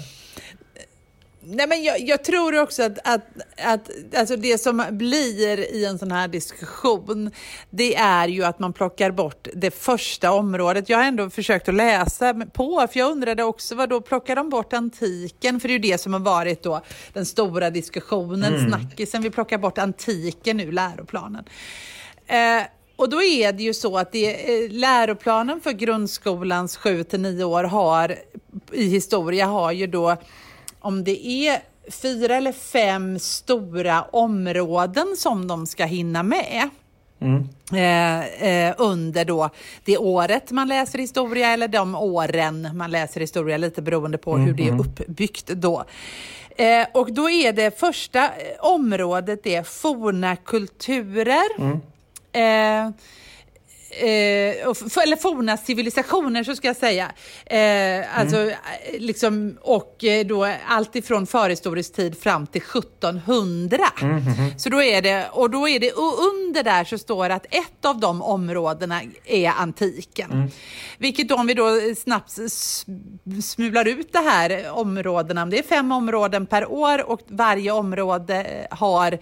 Nej, 1.47 1.67
men 1.67 1.83
jag, 1.83 1.99
jag 1.99 2.23
tror 2.23 2.61
också 2.61 2.83
att, 2.83 2.99
att, 3.03 3.25
att 3.57 3.89
alltså 4.15 4.35
det 4.35 4.57
som 4.57 4.85
blir 4.91 5.73
i 5.73 5.85
en 5.85 5.99
sån 5.99 6.11
här 6.11 6.27
diskussion, 6.27 7.31
det 7.69 7.95
är 7.95 8.27
ju 8.27 8.43
att 8.43 8.59
man 8.59 8.73
plockar 8.73 9.11
bort 9.11 9.47
det 9.53 9.71
första 9.71 10.31
området. 10.31 10.89
Jag 10.89 10.97
har 10.97 11.05
ändå 11.05 11.29
försökt 11.29 11.69
att 11.69 11.75
läsa 11.75 12.33
på, 12.33 12.87
för 12.91 12.99
jag 12.99 13.11
undrade 13.11 13.43
också 13.43 13.75
vad 13.75 13.89
då 13.89 14.01
plockar 14.01 14.35
de 14.35 14.49
bort 14.49 14.73
antiken? 14.73 15.59
För 15.59 15.67
det 15.67 15.71
är 15.71 15.77
ju 15.77 15.91
det 15.91 15.97
som 15.97 16.13
har 16.13 16.19
varit 16.19 16.63
då 16.63 16.81
den 17.13 17.25
stora 17.25 17.69
diskussionen, 17.69 18.67
snackisen. 18.69 19.21
Vi 19.21 19.29
plockar 19.29 19.57
bort 19.57 19.77
antiken 19.77 20.59
ur 20.59 20.71
läroplanen. 20.71 21.45
Eh, 22.27 22.63
och 22.95 23.09
då 23.09 23.23
är 23.23 23.53
det 23.53 23.63
ju 23.63 23.73
så 23.73 23.97
att 23.97 24.11
det, 24.11 24.63
eh, 24.65 24.71
läroplanen 24.71 25.61
för 25.61 25.71
grundskolans 25.71 26.77
7 26.77 27.03
till 27.03 27.21
9 27.21 27.43
år 27.43 27.63
har 27.63 28.15
i 28.71 28.89
historia 28.89 29.45
har 29.45 29.71
ju 29.71 29.87
då 29.87 30.17
om 30.85 31.03
det 31.03 31.27
är 31.27 31.61
fyra 31.91 32.35
eller 32.35 32.51
fem 32.51 33.19
stora 33.19 34.01
områden 34.01 35.15
som 35.17 35.47
de 35.47 35.67
ska 35.67 35.85
hinna 35.85 36.23
med. 36.23 36.69
Eh, 37.73 38.49
eh, 38.49 38.75
under 38.77 39.25
då 39.25 39.49
det 39.85 39.97
året 39.97 40.51
man 40.51 40.67
läser 40.67 40.99
historia 40.99 41.47
eller 41.47 41.67
de 41.67 41.95
åren 41.95 42.69
man 42.73 42.91
läser 42.91 43.21
historia, 43.21 43.57
lite 43.57 43.81
beroende 43.81 44.17
på 44.17 44.37
hur 44.37 44.53
det 44.53 44.67
är 44.67 44.79
uppbyggt 44.79 45.47
då. 45.47 45.83
Eh, 46.57 46.87
och 46.93 47.13
då 47.13 47.29
är 47.29 47.53
det 47.53 47.79
första 47.79 48.23
eh, 48.23 48.31
området 48.59 49.43
det 49.43 49.55
är 49.55 49.63
forna 49.63 50.35
kulturer. 50.35 51.45
Eh, 52.31 52.89
Eh, 53.97 55.03
eller 55.03 55.15
forna 55.15 55.57
civilisationer 55.57 56.43
så 56.43 56.55
ska 56.55 56.67
jag 56.67 56.75
säga. 56.75 57.11
Eh, 57.45 58.19
alltså, 58.19 58.37
eh, 58.41 58.55
liksom, 58.99 59.57
och 59.61 60.03
eh, 60.03 60.25
då 60.25 60.53
allt 60.67 60.95
ifrån 60.95 61.27
förhistorisk 61.27 61.93
tid 61.93 62.17
fram 62.19 62.47
till 62.47 62.61
1700. 62.61 63.77
Så 64.57 64.69
då 64.69 64.81
är 64.81 65.01
det, 65.01 65.29
och 65.31 65.49
då 65.49 65.69
är 65.69 65.79
det, 65.79 65.91
och 65.91 66.13
under 66.33 66.63
där 66.63 66.83
så 66.83 66.97
står 66.97 67.29
det 67.29 67.35
att 67.35 67.45
ett 67.45 67.85
av 67.85 67.99
de 67.99 68.21
områdena 68.21 69.01
är 69.25 69.49
antiken. 69.49 70.51
Vilket 70.97 71.29
då, 71.29 71.35
om 71.35 71.47
vi 71.47 71.53
då 71.53 71.79
snabbt 71.97 72.31
smular 73.43 73.87
ut 73.87 74.13
det 74.13 74.19
här 74.19 74.71
områdena, 74.71 75.45
det 75.45 75.59
är 75.59 75.63
fem 75.63 75.91
områden 75.91 76.45
per 76.45 76.71
år 76.71 77.09
och 77.09 77.21
varje 77.27 77.71
område 77.71 78.67
har 78.71 79.19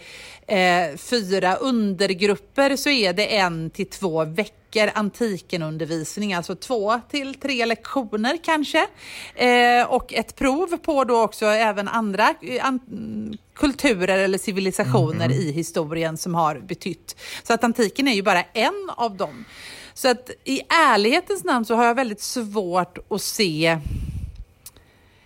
eh, 0.47 0.97
fyra 0.97 1.55
undergrupper 1.55 2.75
så 2.75 2.89
är 2.89 3.13
det 3.13 3.38
en 3.38 3.69
till 3.69 3.89
två 3.89 4.25
veckor 4.25 4.62
antikenundervisning, 4.95 6.33
alltså 6.33 6.55
två 6.55 7.01
till 7.09 7.36
tre 7.36 7.65
lektioner 7.65 8.38
kanske. 8.43 8.88
Eh, 9.36 9.86
och 9.88 10.13
ett 10.13 10.36
prov 10.36 10.77
på 10.77 11.03
då 11.03 11.21
också 11.21 11.45
även 11.45 11.88
andra 11.88 12.36
eh, 12.41 12.65
an, 12.65 12.79
mm, 12.91 13.38
kulturer 13.55 14.17
eller 14.17 14.38
civilisationer 14.38 15.31
i 15.31 15.51
historien 15.51 16.17
som 16.17 16.36
har 16.36 16.59
betytt. 16.59 17.15
Så 17.43 17.53
att 17.53 17.63
antiken 17.63 18.07
är 18.07 18.13
ju 18.13 18.23
bara 18.23 18.43
en 18.43 18.89
av 18.95 19.17
dem. 19.17 19.45
Så 19.93 20.07
att 20.07 20.29
i 20.43 20.62
ärlighetens 20.69 21.43
namn 21.43 21.65
så 21.65 21.75
har 21.75 21.86
jag 21.86 21.95
väldigt 21.95 22.21
svårt 22.21 22.97
att 23.09 23.21
se 23.21 23.77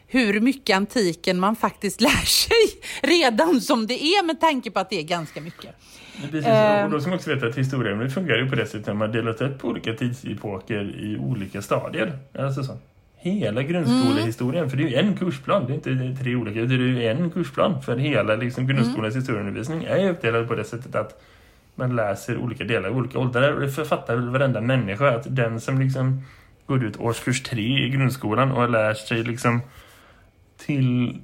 hur 0.07 0.39
mycket 0.39 0.75
antiken 0.75 1.39
man 1.39 1.55
faktiskt 1.55 2.01
lär 2.07 2.25
sig 2.25 2.81
redan 3.01 3.61
som 3.61 3.87
det 3.87 4.03
är 4.03 4.23
med 4.23 4.41
tanke 4.41 4.71
på 4.71 4.79
att 4.79 4.89
det 4.89 4.99
är 4.99 5.03
ganska 5.03 5.41
mycket. 5.41 5.75
Precis, 6.21 6.45
Ehm. 6.45 6.85
och 6.85 6.91
då 6.91 6.99
ska 6.99 7.09
man 7.09 7.17
också 7.17 7.33
veta 7.33 7.47
att 7.47 7.57
historieämnet 7.57 8.13
fungerar 8.13 8.37
ju 8.37 8.49
på 8.49 8.55
det 8.55 8.65
sättet 8.65 8.87
att 8.87 8.95
man 8.95 9.11
delat 9.11 9.41
upp 9.41 9.59
på 9.59 9.67
olika 9.67 9.93
tidsepoker 9.93 10.81
i 10.99 11.17
olika 11.17 11.61
stadier. 11.61 12.13
Alltså 12.39 12.63
så. 12.63 12.77
Hela 13.19 13.63
grundskolehistorien, 13.63 14.69
för 14.69 14.77
det 14.77 14.83
är 14.83 14.87
ju 14.87 14.95
en 14.95 15.17
kursplan, 15.17 15.65
det 15.67 15.73
är 15.73 15.91
inte 15.91 16.23
tre 16.23 16.35
olika, 16.35 16.59
det 16.59 16.75
är 16.75 16.79
ju 16.79 17.07
en 17.07 17.29
kursplan 17.29 17.81
för 17.81 17.97
hela 17.97 18.35
liksom, 18.35 18.67
grundskolans 18.67 19.15
historieundervisning 19.15 19.83
är 19.83 19.97
ju 19.97 20.09
uppdelad 20.09 20.47
på 20.47 20.55
det 20.55 20.63
sättet 20.63 20.95
att 20.95 21.21
man 21.75 21.95
läser 21.95 22.37
olika 22.37 22.63
delar 22.63 22.89
i 22.89 22.91
olika 22.91 23.19
åldrar 23.19 23.53
och 23.53 23.61
det 23.61 23.69
författar 23.69 24.15
väl 24.15 24.29
varenda 24.29 24.61
människa 24.61 25.15
att 25.15 25.35
den 25.35 25.61
som 25.61 25.79
liksom 25.79 26.23
går 26.65 26.83
ut 26.83 26.99
årskurs 26.99 27.43
tre 27.43 27.85
i 27.85 27.89
grundskolan 27.89 28.51
och 28.51 28.69
lär 28.69 28.93
sig 28.93 29.23
liksom 29.23 29.61
till 30.67 31.15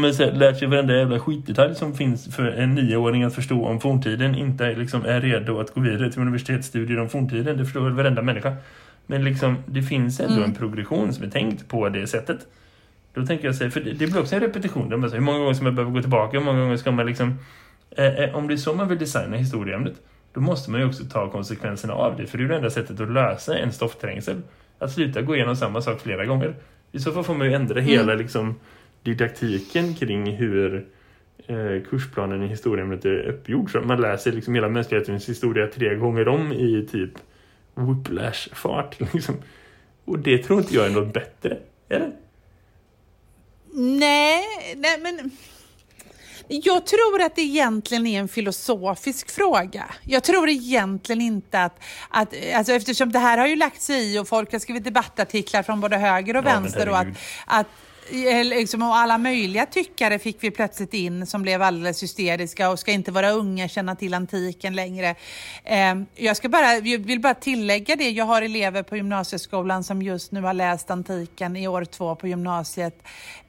men 0.00 0.14
så 0.14 0.24
här, 0.24 0.32
lärt 0.32 0.58
sig 0.58 0.68
varenda 0.68 0.96
jävla 0.96 1.20
skitdetalj 1.20 1.74
som 1.74 1.94
finns 1.94 2.36
för 2.36 2.44
en 2.44 2.74
nioåring 2.74 3.22
att 3.22 3.34
förstå 3.34 3.66
om 3.66 3.80
forntiden 3.80 4.34
inte 4.34 4.74
liksom 4.74 5.04
är 5.04 5.20
redo 5.20 5.60
att 5.60 5.74
gå 5.74 5.80
vidare 5.80 6.12
till 6.12 6.20
universitetsstudier 6.20 7.00
om 7.00 7.08
forntiden. 7.08 7.56
Det 7.56 7.64
förstår 7.64 7.80
väl 7.80 7.92
varenda 7.92 8.22
människa. 8.22 8.56
Men 9.06 9.24
liksom, 9.24 9.56
det 9.66 9.82
finns 9.82 10.20
ändå 10.20 10.42
en 10.42 10.54
progression 10.54 11.12
som 11.12 11.24
är 11.24 11.30
tänkt 11.30 11.68
på 11.68 11.88
det 11.88 12.06
sättet. 12.06 12.38
Då 13.14 13.26
tänker 13.26 13.46
jag 13.46 13.54
säga, 13.54 13.70
för 13.70 13.80
det, 13.80 13.92
det 13.92 14.06
blir 14.06 14.20
också 14.20 14.34
en 14.34 14.40
repetition. 14.40 14.88
Det 14.88 14.94
är 14.94 14.98
bara 14.98 15.08
så 15.08 15.14
här, 15.14 15.20
hur 15.20 15.26
många 15.26 15.38
gånger 15.38 15.54
ska 15.54 15.64
man 15.64 15.74
behöva 15.74 15.92
gå 15.92 16.00
tillbaka? 16.00 16.38
Hur 16.38 16.44
många 16.44 16.60
gånger 16.60 16.76
ska 16.76 16.90
man 16.90 17.06
liksom... 17.06 17.38
Eh, 17.90 18.06
eh, 18.06 18.34
om 18.34 18.48
det 18.48 18.54
är 18.54 18.56
så 18.56 18.74
man 18.74 18.88
vill 18.88 18.98
designa 18.98 19.36
historieämnet, 19.36 19.94
då 20.34 20.40
måste 20.40 20.70
man 20.70 20.80
ju 20.80 20.86
också 20.86 21.04
ta 21.04 21.30
konsekvenserna 21.30 21.94
av 21.94 22.16
det. 22.16 22.26
För 22.26 22.38
det 22.38 22.44
är 22.44 22.48
det 22.48 22.56
enda 22.56 22.70
sättet 22.70 23.00
att 23.00 23.12
lösa 23.12 23.58
en 23.58 23.72
stoffträngsel. 23.72 24.42
Att 24.78 24.92
sluta 24.92 25.22
gå 25.22 25.36
igenom 25.36 25.56
samma 25.56 25.82
sak 25.82 26.00
flera 26.00 26.26
gånger. 26.26 26.54
I 26.92 26.98
så 26.98 27.12
fall 27.12 27.24
får 27.24 27.34
man 27.34 27.46
ju 27.46 27.54
ändra 27.54 27.80
hela 27.80 28.14
liksom, 28.14 28.54
didaktiken 29.02 29.94
kring 29.94 30.32
hur 30.32 30.86
eh, 31.46 31.82
kursplanen 31.90 32.42
i 32.42 32.46
historieämnet 32.46 33.04
är 33.04 33.28
uppgjord. 33.28 33.72
Så 33.72 33.80
man 33.80 34.00
läser 34.00 34.32
liksom 34.32 34.54
hela 34.54 34.68
mänsklighetens 34.68 35.28
historia 35.28 35.66
tre 35.66 35.94
gånger 35.94 36.28
om 36.28 36.52
i 36.52 36.88
typ 36.92 37.12
whiplash-fart. 37.74 39.00
Liksom. 39.14 39.34
Och 40.04 40.18
det 40.18 40.38
tror 40.38 40.58
inte 40.58 40.74
jag 40.74 40.86
är 40.86 40.90
något 40.90 41.14
bättre. 41.14 41.58
Är 41.88 42.00
det? 42.00 42.12
Nej, 43.74 44.44
nej 44.76 45.00
men... 45.02 45.30
Jag 46.48 46.86
tror 46.86 47.22
att 47.22 47.36
det 47.36 47.42
egentligen 47.42 48.06
är 48.06 48.20
en 48.20 48.28
filosofisk 48.28 49.30
fråga. 49.30 49.84
Jag 50.04 50.24
tror 50.24 50.48
egentligen 50.48 51.20
inte 51.20 51.62
att, 51.62 51.80
att 52.08 52.34
alltså 52.54 52.72
eftersom 52.72 53.12
det 53.12 53.18
här 53.18 53.38
har 53.38 53.46
ju 53.46 53.56
lagt 53.56 53.82
sig 53.82 54.14
i 54.14 54.18
och 54.18 54.28
folk 54.28 54.52
har 54.52 54.58
skrivit 54.58 54.84
debattartiklar 54.84 55.62
från 55.62 55.80
både 55.80 55.96
höger 55.96 56.36
och 56.36 56.44
Ja, 56.44 56.52
vänster 56.52 56.88
och 56.88 56.98
att, 56.98 57.06
att 57.46 57.66
liksom, 58.44 58.82
och 58.82 58.96
alla 58.96 59.18
möjliga 59.18 59.66
tyckare 59.66 60.18
fick 60.18 60.36
vi 60.40 60.50
plötsligt 60.50 60.94
in 60.94 61.26
som 61.26 61.42
blev 61.42 61.62
alldeles 61.62 62.02
hysteriska 62.02 62.70
och 62.70 62.78
ska 62.78 62.92
inte 62.92 63.10
vara 63.12 63.30
unga, 63.30 63.68
känna 63.68 63.96
till 63.96 64.14
antiken 64.14 64.74
längre. 64.74 65.14
Eh, 65.64 65.94
jag 66.14 66.36
ska 66.36 66.48
bara, 66.48 66.74
jag 66.76 66.98
vill 66.98 67.20
bara 67.20 67.34
tillägga 67.34 67.96
det, 67.96 68.10
jag 68.10 68.24
har 68.24 68.42
elever 68.42 68.82
på 68.82 68.96
gymnasieskolan 68.96 69.84
som 69.84 70.02
just 70.02 70.32
nu 70.32 70.40
har 70.40 70.54
läst 70.54 70.90
antiken 70.90 71.56
i 71.56 71.68
år 71.68 71.84
två 71.84 72.16
på 72.16 72.28
gymnasiet 72.28 73.02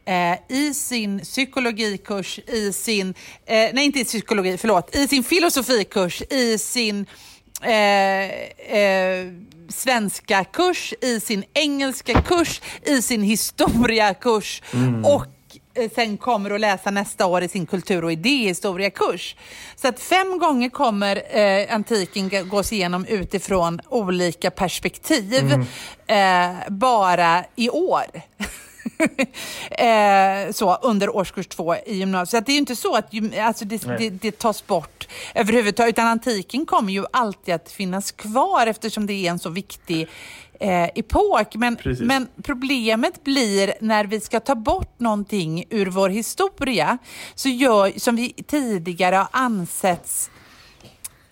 eh, 0.06 0.58
i 0.58 0.74
sin 0.74 1.20
psykologikurs, 1.20 2.39
i 2.39 2.74
sin, 2.74 3.13
eh, 3.46 3.70
nej 3.74 3.86
inte 3.86 4.00
i 4.00 4.06
psykologi, 4.06 4.58
förlåt, 4.58 4.96
i 4.96 5.08
sin 5.08 5.24
filosofikurs, 5.24 6.22
i 6.22 6.58
sin 6.58 7.06
eh, 7.63 8.78
eh, 8.78 9.28
svenska 9.69 10.43
kurs, 10.43 10.93
i 11.02 11.19
sin 11.19 11.43
engelska 11.54 12.21
kurs, 12.21 12.62
i 12.86 13.02
sin 13.02 13.21
historiakurs 13.21 14.62
mm. 14.73 15.06
och 15.06 15.26
eh, 15.73 15.91
sen 15.95 16.17
kommer 16.17 16.52
att 16.52 16.62
läsa 16.62 16.91
nästa 16.91 17.26
år 17.26 17.43
i 17.43 17.47
sin 17.47 17.65
kultur 17.65 18.04
och 18.04 18.12
idéhistoriakurs. 18.12 19.36
Så 19.76 19.88
att 19.88 19.99
fem 19.99 20.39
gånger 20.39 20.69
kommer 20.69 21.38
eh, 21.38 21.76
antiken 21.76 22.49
gås 22.49 22.73
igenom 22.73 23.06
utifrån 23.06 23.82
olika 23.89 24.52
perspektiv 24.52 25.34
mm. 25.34 25.62
eh, 26.08 26.69
bara 26.69 27.45
i 27.56 27.69
år. 27.69 28.06
eh, 29.71 30.51
så, 30.51 30.75
under 30.75 31.15
årskurs 31.15 31.47
två 31.47 31.75
i 31.75 31.97
gymnasiet. 31.97 32.45
det 32.45 32.51
är 32.51 32.53
ju 32.53 32.60
inte 32.60 32.75
så 32.75 32.95
att 32.95 33.13
alltså 33.39 33.65
det, 33.65 33.97
det, 33.97 34.10
det, 34.10 34.39
tas 34.39 34.67
bort 34.67 35.08
överhuvudtaget, 35.36 35.93
utan 35.93 36.08
antiken 36.08 36.65
kommer 36.65 36.93
ju 36.93 37.06
alltid 37.12 37.53
att 37.53 37.71
finnas 37.71 38.12
kvar 38.12 38.67
eftersom 38.67 39.06
det 39.06 39.13
är 39.13 39.29
en 39.29 39.39
så 39.39 39.49
viktig 39.49 40.08
eh, 40.60 40.84
epok. 40.84 41.56
Men, 41.56 41.77
men 41.99 42.27
problemet 42.43 43.23
blir 43.23 43.73
när 43.79 44.06
vi 44.06 44.19
ska 44.19 44.39
ta 44.39 44.56
bort 44.56 44.99
någonting 44.99 45.65
ur 45.69 45.86
vår 45.86 46.10
historia, 46.10 46.97
så 47.36 47.49
gör, 47.49 47.99
som 47.99 48.15
vi 48.15 48.34
tidigare 48.34 49.15
har 49.15 49.27
ansetts 49.32 50.29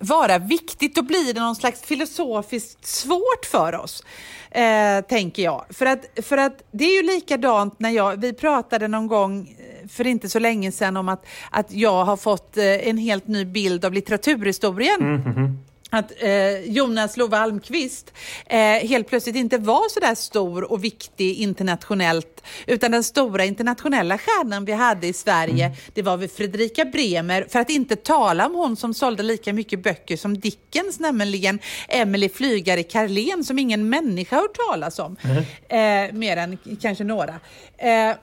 vara 0.02 0.38
viktigt, 0.38 0.96
då 0.96 1.02
blir 1.02 1.34
det 1.34 1.40
någon 1.40 1.56
slags 1.56 1.82
filosofiskt 1.82 2.86
svårt 2.86 3.46
för 3.52 3.76
oss. 3.76 4.04
Eh, 4.52 5.02
tänker 5.10 5.44
jag. 5.44 5.66
För 5.70 5.86
att, 5.86 6.06
för 6.22 6.38
att 6.38 6.64
det 6.72 6.84
är 6.84 6.96
ju 7.02 7.16
likadant 7.16 7.80
när 7.80 7.90
jag, 7.90 8.22
vi 8.22 8.34
pratade 8.34 8.88
någon 8.88 9.08
gång 9.08 9.40
eh, 9.60 9.88
för 9.88 10.08
inte 10.08 10.30
så 10.30 10.40
länge 10.40 10.72
sedan 10.72 10.98
om 10.98 11.10
att, 11.10 11.26
att 11.52 11.72
jag 11.72 12.06
har 12.06 12.18
fått 12.18 12.58
eh, 12.58 12.88
en 12.88 12.98
helt 12.98 13.28
ny 13.28 13.46
bild 13.46 13.86
av 13.86 13.94
litteraturhistorien. 13.94 15.02
Mm 15.02 15.22
-hmm 15.22 15.71
att 15.94 16.12
eh, 16.18 16.60
Jonas 16.60 17.18
Love 17.18 17.38
Almqvist 17.38 18.14
eh, 18.46 18.60
helt 18.60 19.08
plötsligt 19.08 19.36
inte 19.36 19.58
var 19.58 19.90
så 19.90 20.00
där 20.00 20.16
stor 20.16 20.72
och 20.72 20.84
viktig 20.84 21.36
internationellt, 21.36 22.44
utan 22.68 22.92
den 22.92 23.04
stora 23.04 23.46
internationella 23.46 24.18
stjärnan 24.18 24.66
vi 24.66 24.72
hade 24.72 25.08
i 25.08 25.14
Sverige, 25.14 25.66
mm. 25.66 25.78
det 25.94 26.02
var 26.02 26.18
väl 26.18 26.30
Fredrika 26.30 26.86
Bremer, 26.86 27.48
för 27.50 27.60
att 27.60 27.70
inte 27.70 27.96
tala 27.96 28.46
om 28.46 28.56
hon 28.56 28.76
som 28.76 28.94
sålde 28.94 29.24
lika 29.24 29.54
mycket 29.54 29.84
böcker 29.84 30.18
som 30.18 30.40
Dickens, 30.40 31.00
nämligen 31.00 31.60
Emily 31.88 32.30
Flygare 32.30 32.84
Carlén, 32.84 33.44
som 33.44 33.60
ingen 33.60 33.90
människa 33.90 34.36
har 34.36 34.42
hört 34.42 34.58
talas 34.70 35.00
om, 35.00 35.16
mm. 35.22 36.10
eh, 36.10 36.16
mer 36.16 36.38
än 36.38 36.58
kanske 36.82 37.04
några. 37.04 37.40
Eh, 37.78 38.16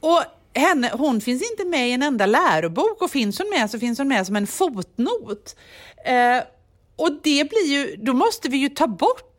och 0.00 0.22
henne, 0.54 0.90
hon 0.92 1.20
finns 1.20 1.50
inte 1.50 1.64
med 1.64 1.88
i 1.88 1.92
en 1.92 2.02
enda 2.02 2.26
lärobok 2.26 3.02
och 3.02 3.10
finns 3.10 3.38
hon 3.38 3.50
med 3.50 3.70
så 3.70 3.78
finns 3.78 3.98
hon 3.98 4.08
med 4.08 4.26
som 4.26 4.36
en 4.36 4.46
fotnot. 4.46 5.56
Och 6.96 7.12
det 7.22 7.48
blir 7.50 7.66
ju, 7.66 7.96
då 7.96 8.12
måste 8.12 8.48
vi 8.48 8.56
ju 8.56 8.68
ta 8.68 8.86
bort 8.86 9.31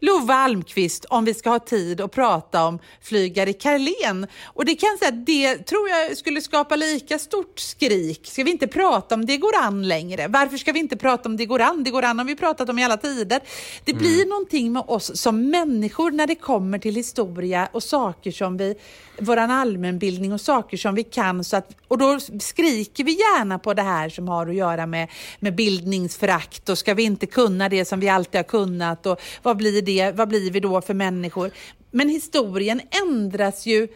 Love 0.00 0.34
Almqvist 0.34 1.04
om 1.04 1.24
vi 1.24 1.34
ska 1.34 1.50
ha 1.50 1.58
tid 1.58 2.00
att 2.00 2.12
prata 2.12 2.64
om 2.64 2.78
flygare 3.02 3.52
Karlén. 3.52 4.26
Och 4.44 4.64
det 4.64 4.74
kan 4.74 4.88
jag 4.88 4.98
säga, 4.98 5.10
det 5.10 5.58
tror 5.58 5.88
jag 5.88 6.16
skulle 6.16 6.40
skapa 6.40 6.76
lika 6.76 7.18
stort 7.18 7.58
skrik. 7.58 8.26
Ska 8.26 8.44
vi 8.44 8.50
inte 8.50 8.66
prata 8.66 9.14
om 9.14 9.26
det 9.26 9.36
går 9.36 9.56
an 9.56 9.88
längre? 9.88 10.28
Varför 10.28 10.56
ska 10.56 10.72
vi 10.72 10.78
inte 10.78 10.96
prata 10.96 11.28
om 11.28 11.36
det 11.36 11.46
går 11.46 11.60
an? 11.60 11.84
Det 11.84 11.90
går 11.90 12.02
an 12.02 12.18
har 12.18 12.24
vi 12.24 12.36
pratat 12.36 12.68
om 12.68 12.78
i 12.78 12.84
alla 12.84 12.96
tider. 12.96 13.40
Det 13.84 13.92
mm. 13.92 14.02
blir 14.02 14.26
någonting 14.26 14.72
med 14.72 14.82
oss 14.86 15.20
som 15.20 15.50
människor 15.50 16.10
när 16.10 16.26
det 16.26 16.34
kommer 16.34 16.78
till 16.78 16.94
historia 16.94 17.68
och 17.72 17.82
saker 17.82 18.30
som 18.30 18.56
vi 18.56 18.74
våran 19.20 19.50
allmänbildning 19.50 20.32
och 20.32 20.40
saker 20.40 20.76
som 20.76 20.94
vi 20.94 21.04
kan. 21.04 21.44
Så 21.44 21.56
att, 21.56 21.70
och 21.88 21.98
då 21.98 22.20
skriker 22.40 23.04
vi 23.04 23.12
gärna 23.12 23.58
på 23.58 23.74
det 23.74 23.82
här 23.82 24.08
som 24.08 24.28
har 24.28 24.46
att 24.46 24.54
göra 24.54 24.86
med, 24.86 25.08
med 25.40 25.54
bildningsförakt 25.54 26.68
och 26.68 26.78
ska 26.78 26.94
vi 26.94 27.02
inte 27.02 27.26
kunna 27.26 27.68
det 27.68 27.84
som 27.84 28.00
vi 28.00 28.08
alltid 28.08 28.38
har 28.38 28.42
kunnat 28.44 29.06
och 29.06 29.20
vad 29.42 29.56
blir, 29.56 29.82
det, 29.88 30.10
vad 30.10 30.28
blir 30.28 30.50
vi 30.50 30.60
då 30.60 30.80
för 30.80 30.94
människor? 30.94 31.50
Men 31.90 32.08
historien 32.08 32.80
ändras 33.06 33.66
ju 33.66 33.88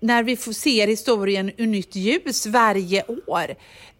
när 0.00 0.22
vi 0.22 0.36
ser 0.36 0.86
historien 0.86 1.50
ur 1.56 1.66
nytt 1.66 1.96
ljus 1.96 2.46
varje 2.46 3.04
år. 3.26 3.54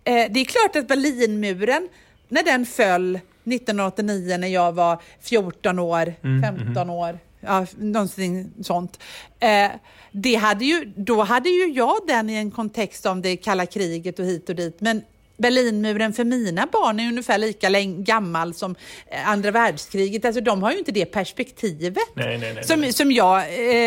Eh, 0.04 0.26
det 0.30 0.40
är 0.40 0.44
klart 0.44 0.76
att 0.76 0.88
Berlinmuren, 0.88 1.88
när 2.28 2.42
den 2.42 2.66
föll 2.66 3.14
1989 3.16 4.36
när 4.36 4.48
jag 4.48 4.72
var 4.72 5.02
14 5.20 5.78
år, 5.78 6.04
15 6.04 6.44
mm, 6.44 6.76
mm. 6.76 6.90
år, 6.90 7.18
ja, 7.40 7.66
någonting 7.78 8.50
sånt. 8.62 9.02
Eh, 9.40 9.70
det 10.12 10.34
hade 10.34 10.64
ju, 10.64 10.92
då 10.96 11.22
hade 11.22 11.48
ju 11.48 11.72
jag 11.72 11.96
den 12.06 12.30
i 12.30 12.34
en 12.34 12.50
kontext 12.50 13.06
om 13.06 13.22
det 13.22 13.36
kalla 13.36 13.66
kriget 13.66 14.18
och 14.18 14.24
hit 14.24 14.48
och 14.48 14.54
dit. 14.54 14.80
Men 14.80 15.02
Berlinmuren 15.38 16.12
för 16.12 16.24
mina 16.24 16.68
barn 16.72 17.00
är 17.00 17.08
ungefär 17.08 17.38
lika 17.38 17.70
gammal 17.82 18.54
som 18.54 18.74
eh, 19.10 19.28
andra 19.28 19.50
världskriget. 19.50 20.24
Alltså 20.24 20.40
de 20.40 20.62
har 20.62 20.72
ju 20.72 20.78
inte 20.78 20.92
det 20.92 21.06
perspektivet. 21.06 22.02
Nej, 22.14 22.38
nej, 22.38 22.54
nej, 22.54 22.64
som, 22.64 22.92
som 22.92 23.12
jag, 23.12 23.38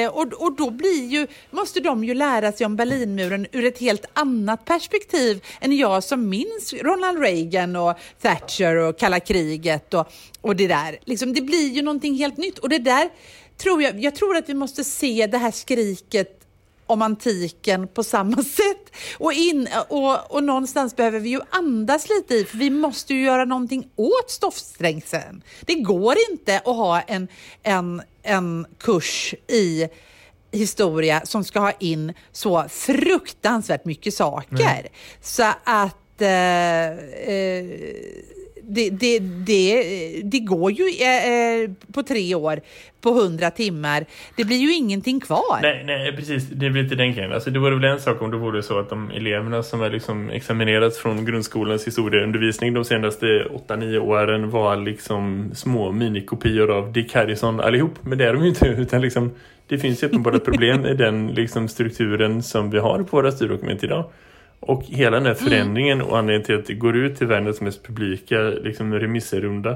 eh, 0.04 0.10
och, 0.10 0.34
och 0.34 0.56
då 0.56 0.70
blir 0.70 1.08
ju, 1.08 1.28
måste 1.50 1.80
de 1.80 2.04
ju 2.04 2.14
lära 2.14 2.52
sig 2.52 2.66
om 2.66 2.76
Berlinmuren 2.76 3.48
ur 3.52 3.66
ett 3.66 3.80
helt 3.80 4.06
annat 4.14 4.66
perspektiv 4.66 5.44
än 5.62 5.78
jag 5.78 6.04
som 6.04 6.30
minns 6.30 6.74
Ronald 6.74 7.20
Reagan 7.20 7.76
och 7.76 7.98
Thatcher 8.22 8.76
och 8.76 9.00
kalla 9.00 9.20
kriget 9.20 9.94
och, 9.94 10.12
och 10.42 10.56
det 10.56 10.68
där. 10.68 11.00
Liksom, 11.06 11.34
det 11.34 11.42
blir 11.42 11.70
ju 11.70 11.82
någonting 11.82 12.16
helt 12.16 12.38
nytt. 12.38 12.58
Och 12.58 12.70
det 12.70 12.80
där 12.80 13.10
tror 13.58 13.82
jag, 13.82 14.00
jag 14.00 14.16
tror 14.16 14.38
att 14.38 14.50
vi 14.50 14.54
måste 14.54 14.84
se 14.84 15.28
det 15.28 15.38
här 15.38 15.52
skriket 15.52 16.41
om 16.92 17.02
antiken 17.02 17.88
på 17.88 18.04
samma 18.04 18.44
sätt. 18.44 18.96
Och, 19.18 19.34
in, 19.34 19.68
och, 19.90 20.36
och 20.36 20.44
någonstans 20.44 20.96
behöver 20.96 21.20
vi 21.20 21.30
ju 21.30 21.40
andas 21.50 22.10
lite 22.10 22.36
i, 22.36 22.46
för 22.46 22.58
vi 22.58 22.70
måste 22.70 23.14
ju 23.14 23.24
göra 23.24 23.46
någonting 23.46 23.90
åt 23.96 24.30
stoffsträngseln. 24.30 25.44
Det 25.62 25.76
går 25.76 26.16
inte 26.32 26.58
att 26.58 26.66
ha 26.66 27.02
en, 27.02 27.28
en, 27.64 28.02
en 28.24 28.66
kurs 28.80 29.36
i 29.48 29.88
historia 30.52 31.22
som 31.26 31.44
ska 31.44 31.60
ha 31.60 31.72
in 31.72 32.14
så 32.32 32.66
fruktansvärt 32.70 33.86
mycket 33.86 34.14
saker. 34.14 34.80
Mm. 34.80 34.92
Så 35.22 35.44
att 35.64 36.22
eh, 36.22 36.88
eh, 36.88 37.66
det, 38.68 38.90
det, 38.90 39.20
det, 39.20 40.22
det 40.24 40.40
går 40.40 40.72
ju 40.72 40.84
eh, 40.84 41.64
eh, 41.64 41.72
på 41.94 42.04
tre 42.04 42.36
år 42.36 42.62
på 43.02 43.12
hundra 43.12 43.52
timmar. 43.52 44.06
Det 44.36 44.46
blir 44.46 44.58
ju 44.58 44.76
ingenting 44.76 45.20
kvar. 45.20 45.60
Nej, 45.62 45.84
nej 45.86 46.16
precis. 46.16 46.48
Det 46.48 46.70
blir 46.70 46.84
inte 46.84 46.96
den 46.96 47.14
grejen. 47.14 47.32
Alltså, 47.32 47.50
det 47.50 47.60
vore 47.60 47.76
väl 47.76 47.84
en 47.84 48.00
sak 48.00 48.22
om 48.22 48.32
det 48.32 48.38
vore 48.38 48.64
så 48.64 48.80
att 48.80 48.90
de 48.90 49.12
eleverna 49.12 49.64
som 49.64 49.80
har 49.80 49.90
liksom 49.90 50.30
examinerats 50.30 51.00
från 51.00 51.26
grundskolans 51.26 51.88
historieundervisning 51.88 52.74
de 52.74 52.86
senaste 52.86 53.26
8-9 53.26 53.98
åren 53.98 54.50
var 54.50 54.78
liksom 54.78 55.52
små 55.56 55.92
minikopior 55.92 56.72
av 56.72 56.94
Dick 56.94 57.16
Harrison 57.16 57.60
allihop. 57.60 57.94
Men 58.02 58.18
det 58.18 58.26
är 58.26 58.34
de 58.34 58.44
ju 58.44 58.50
inte. 58.50 58.68
Utan 58.68 59.02
liksom, 59.02 59.32
det 59.68 59.78
finns 59.78 60.04
ju 60.04 60.08
uppenbara 60.08 60.40
problem 60.40 60.86
i 60.86 60.94
den 60.94 61.28
liksom, 61.28 61.68
strukturen 61.68 62.44
som 62.44 62.70
vi 62.72 62.80
har 62.80 63.04
på 63.04 63.18
våra 63.18 63.32
styrdokument 63.32 63.84
idag. 63.84 64.06
Och 64.62 64.84
hela 64.84 65.18
den 65.18 65.26
här 65.26 65.42
mm. 65.42 65.50
förändringen 65.50 66.02
och 66.02 66.18
anledningen 66.18 66.46
till 66.46 66.60
att 66.60 66.66
det 66.66 66.74
går 66.74 66.96
ut 66.96 67.18
till 67.18 67.28
världens 67.28 67.62
mest 67.62 67.84
publika 67.84 68.42
liksom, 68.42 68.94
remissrunda 68.94 69.76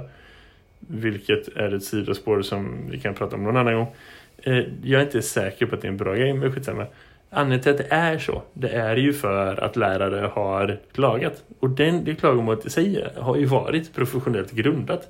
vilket 0.88 1.48
är 1.48 1.74
ett 1.74 1.84
sidospår 1.84 2.41
som 2.41 2.89
vi 2.89 3.00
kan 3.00 3.13
prata 3.13 3.36
om 3.36 3.43
någon 3.43 3.58
annan 3.58 3.76
gång. 3.76 3.95
Eh, 4.38 4.63
jag 4.84 5.02
är 5.02 5.06
inte 5.06 5.21
säker 5.21 5.65
på 5.65 5.76
att 5.76 5.82
det 5.82 5.88
är 5.88 5.91
en 5.91 5.98
bra 5.98 6.15
grej, 6.15 6.34
men 6.34 6.54
skitsamma. 6.54 6.86
Anledningen 7.30 7.63
till 7.63 7.71
att 7.71 7.78
det 7.78 7.95
är 7.95 8.17
så, 8.17 8.41
det 8.54 8.69
är 8.69 8.95
ju 8.95 9.13
för 9.13 9.63
att 9.63 9.76
lärare 9.76 10.28
har 10.34 10.78
klagat. 10.93 11.43
Och 11.60 11.69
den, 11.69 12.04
det 12.04 12.15
klagomålet 12.15 12.65
i 12.65 12.69
sig 12.69 13.08
har 13.17 13.36
ju 13.36 13.45
varit 13.45 13.95
professionellt 13.95 14.52
grundat. 14.52 15.10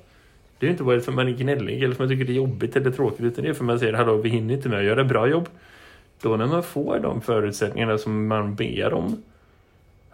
Det 0.58 0.66
är 0.66 0.68
ju 0.68 0.72
inte 0.72 0.84
bara 0.84 1.00
för 1.00 1.12
att 1.12 1.16
man 1.16 1.28
är 1.28 1.32
gnällig 1.32 1.82
eller 1.82 1.86
för 1.86 1.92
att 1.92 1.98
man 1.98 2.08
tycker 2.08 2.24
det 2.24 2.32
är 2.32 2.36
jobbigt 2.36 2.76
eller 2.76 2.90
tråkigt 2.90 3.20
utan 3.20 3.44
det 3.44 3.50
är 3.50 3.54
för 3.54 3.64
att 3.64 3.66
man 3.66 3.78
säger 3.78 3.92
hallå 3.92 4.16
vi 4.16 4.28
hinner 4.28 4.54
inte 4.54 4.68
med 4.68 4.78
att 4.78 4.84
göra 4.84 5.04
bra 5.04 5.28
jobb. 5.28 5.48
Då 6.22 6.36
när 6.36 6.46
man 6.46 6.62
får 6.62 6.98
de 6.98 7.20
förutsättningarna 7.20 7.98
som 7.98 8.26
man 8.26 8.54
ber 8.54 8.92
om 8.92 9.22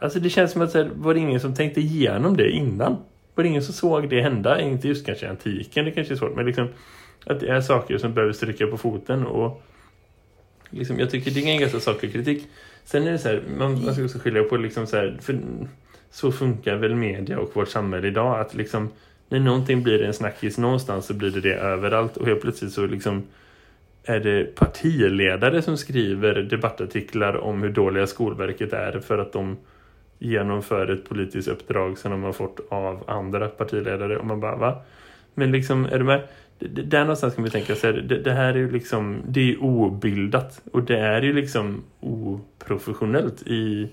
Alltså 0.02 0.20
det 0.20 0.30
känns 0.30 0.52
som 0.52 0.62
att 0.62 0.70
så 0.70 0.78
här, 0.78 0.90
var 0.94 1.14
det 1.14 1.20
ingen 1.20 1.40
som 1.40 1.54
tänkte 1.54 1.80
igenom 1.80 2.36
det 2.36 2.50
innan? 2.50 2.96
Var 3.34 3.44
det 3.44 3.48
ingen 3.48 3.62
som 3.62 3.74
såg 3.74 4.08
det 4.08 4.22
hända? 4.22 4.60
Inte 4.60 4.88
just 4.88 5.06
kanske 5.06 5.30
antiken, 5.30 5.84
det 5.84 5.90
kanske 5.90 6.14
är 6.14 6.16
svårt, 6.16 6.36
men 6.36 6.46
liksom 6.46 6.68
att 7.26 7.40
det 7.40 7.48
är 7.48 7.60
saker 7.60 7.98
som 7.98 8.14
behöver 8.14 8.32
stryka 8.32 8.66
på 8.66 8.78
foten 8.78 9.26
och 9.26 9.62
liksom, 10.70 10.98
jag 10.98 11.10
tycker 11.10 11.30
det 11.30 11.40
är 11.40 11.46
en 11.46 11.60
ganska 11.60 11.80
saklig 11.80 12.12
kritik. 12.12 12.46
Sen 12.84 13.06
är 13.06 13.12
det 13.12 13.18
så 13.18 13.28
här, 13.28 13.42
man, 13.58 13.84
man 13.84 13.94
ska 13.94 14.04
också 14.04 14.18
skilja 14.18 14.42
på 14.42 14.56
liksom 14.56 14.86
så 14.86 14.96
här, 14.96 15.18
för 15.20 15.38
så 16.10 16.32
funkar 16.32 16.76
väl 16.76 16.94
media 16.94 17.38
och 17.38 17.56
vårt 17.56 17.68
samhälle 17.68 18.08
idag 18.08 18.40
att 18.40 18.54
liksom 18.54 18.88
när 19.28 19.40
någonting 19.40 19.82
blir 19.82 20.02
en 20.02 20.14
snackis 20.14 20.58
någonstans 20.58 21.06
så 21.06 21.14
blir 21.14 21.30
det 21.30 21.40
det 21.40 21.54
överallt 21.54 22.16
och 22.16 22.26
helt 22.26 22.40
plötsligt 22.40 22.72
så 22.72 22.86
liksom 22.86 23.22
är 24.04 24.20
det 24.20 24.54
partiledare 24.54 25.62
som 25.62 25.76
skriver 25.76 26.34
debattartiklar 26.34 27.36
om 27.36 27.62
hur 27.62 27.70
dåliga 27.70 28.06
Skolverket 28.06 28.72
är 28.72 29.00
för 29.00 29.18
att 29.18 29.32
de 29.32 29.56
genomför 30.22 30.90
ett 30.90 31.08
politiskt 31.08 31.48
uppdrag 31.48 31.98
som 31.98 32.10
de 32.10 32.22
har 32.22 32.32
fått 32.32 32.60
av 32.68 33.04
andra 33.06 33.48
partiledare 33.48 34.18
och 34.18 34.26
man 34.26 34.40
bara, 34.40 34.56
va? 34.56 34.82
Men 35.34 35.52
liksom, 35.52 35.84
är 35.84 35.98
du 35.98 36.04
med? 36.04 36.22
Där 36.58 37.00
någonstans 37.00 37.34
kan 37.34 37.44
vi 37.44 37.50
tänka 37.50 37.74
sig, 37.74 37.92
det, 37.92 38.18
det 38.18 38.32
här 38.32 38.54
är 38.54 38.58
ju 38.58 38.70
liksom, 38.70 39.22
det 39.28 39.52
är 39.52 39.62
obildat 39.62 40.62
och 40.72 40.82
det 40.82 40.98
är 40.98 41.22
ju 41.22 41.32
liksom 41.32 41.82
oprofessionellt 42.00 43.42
i 43.46 43.88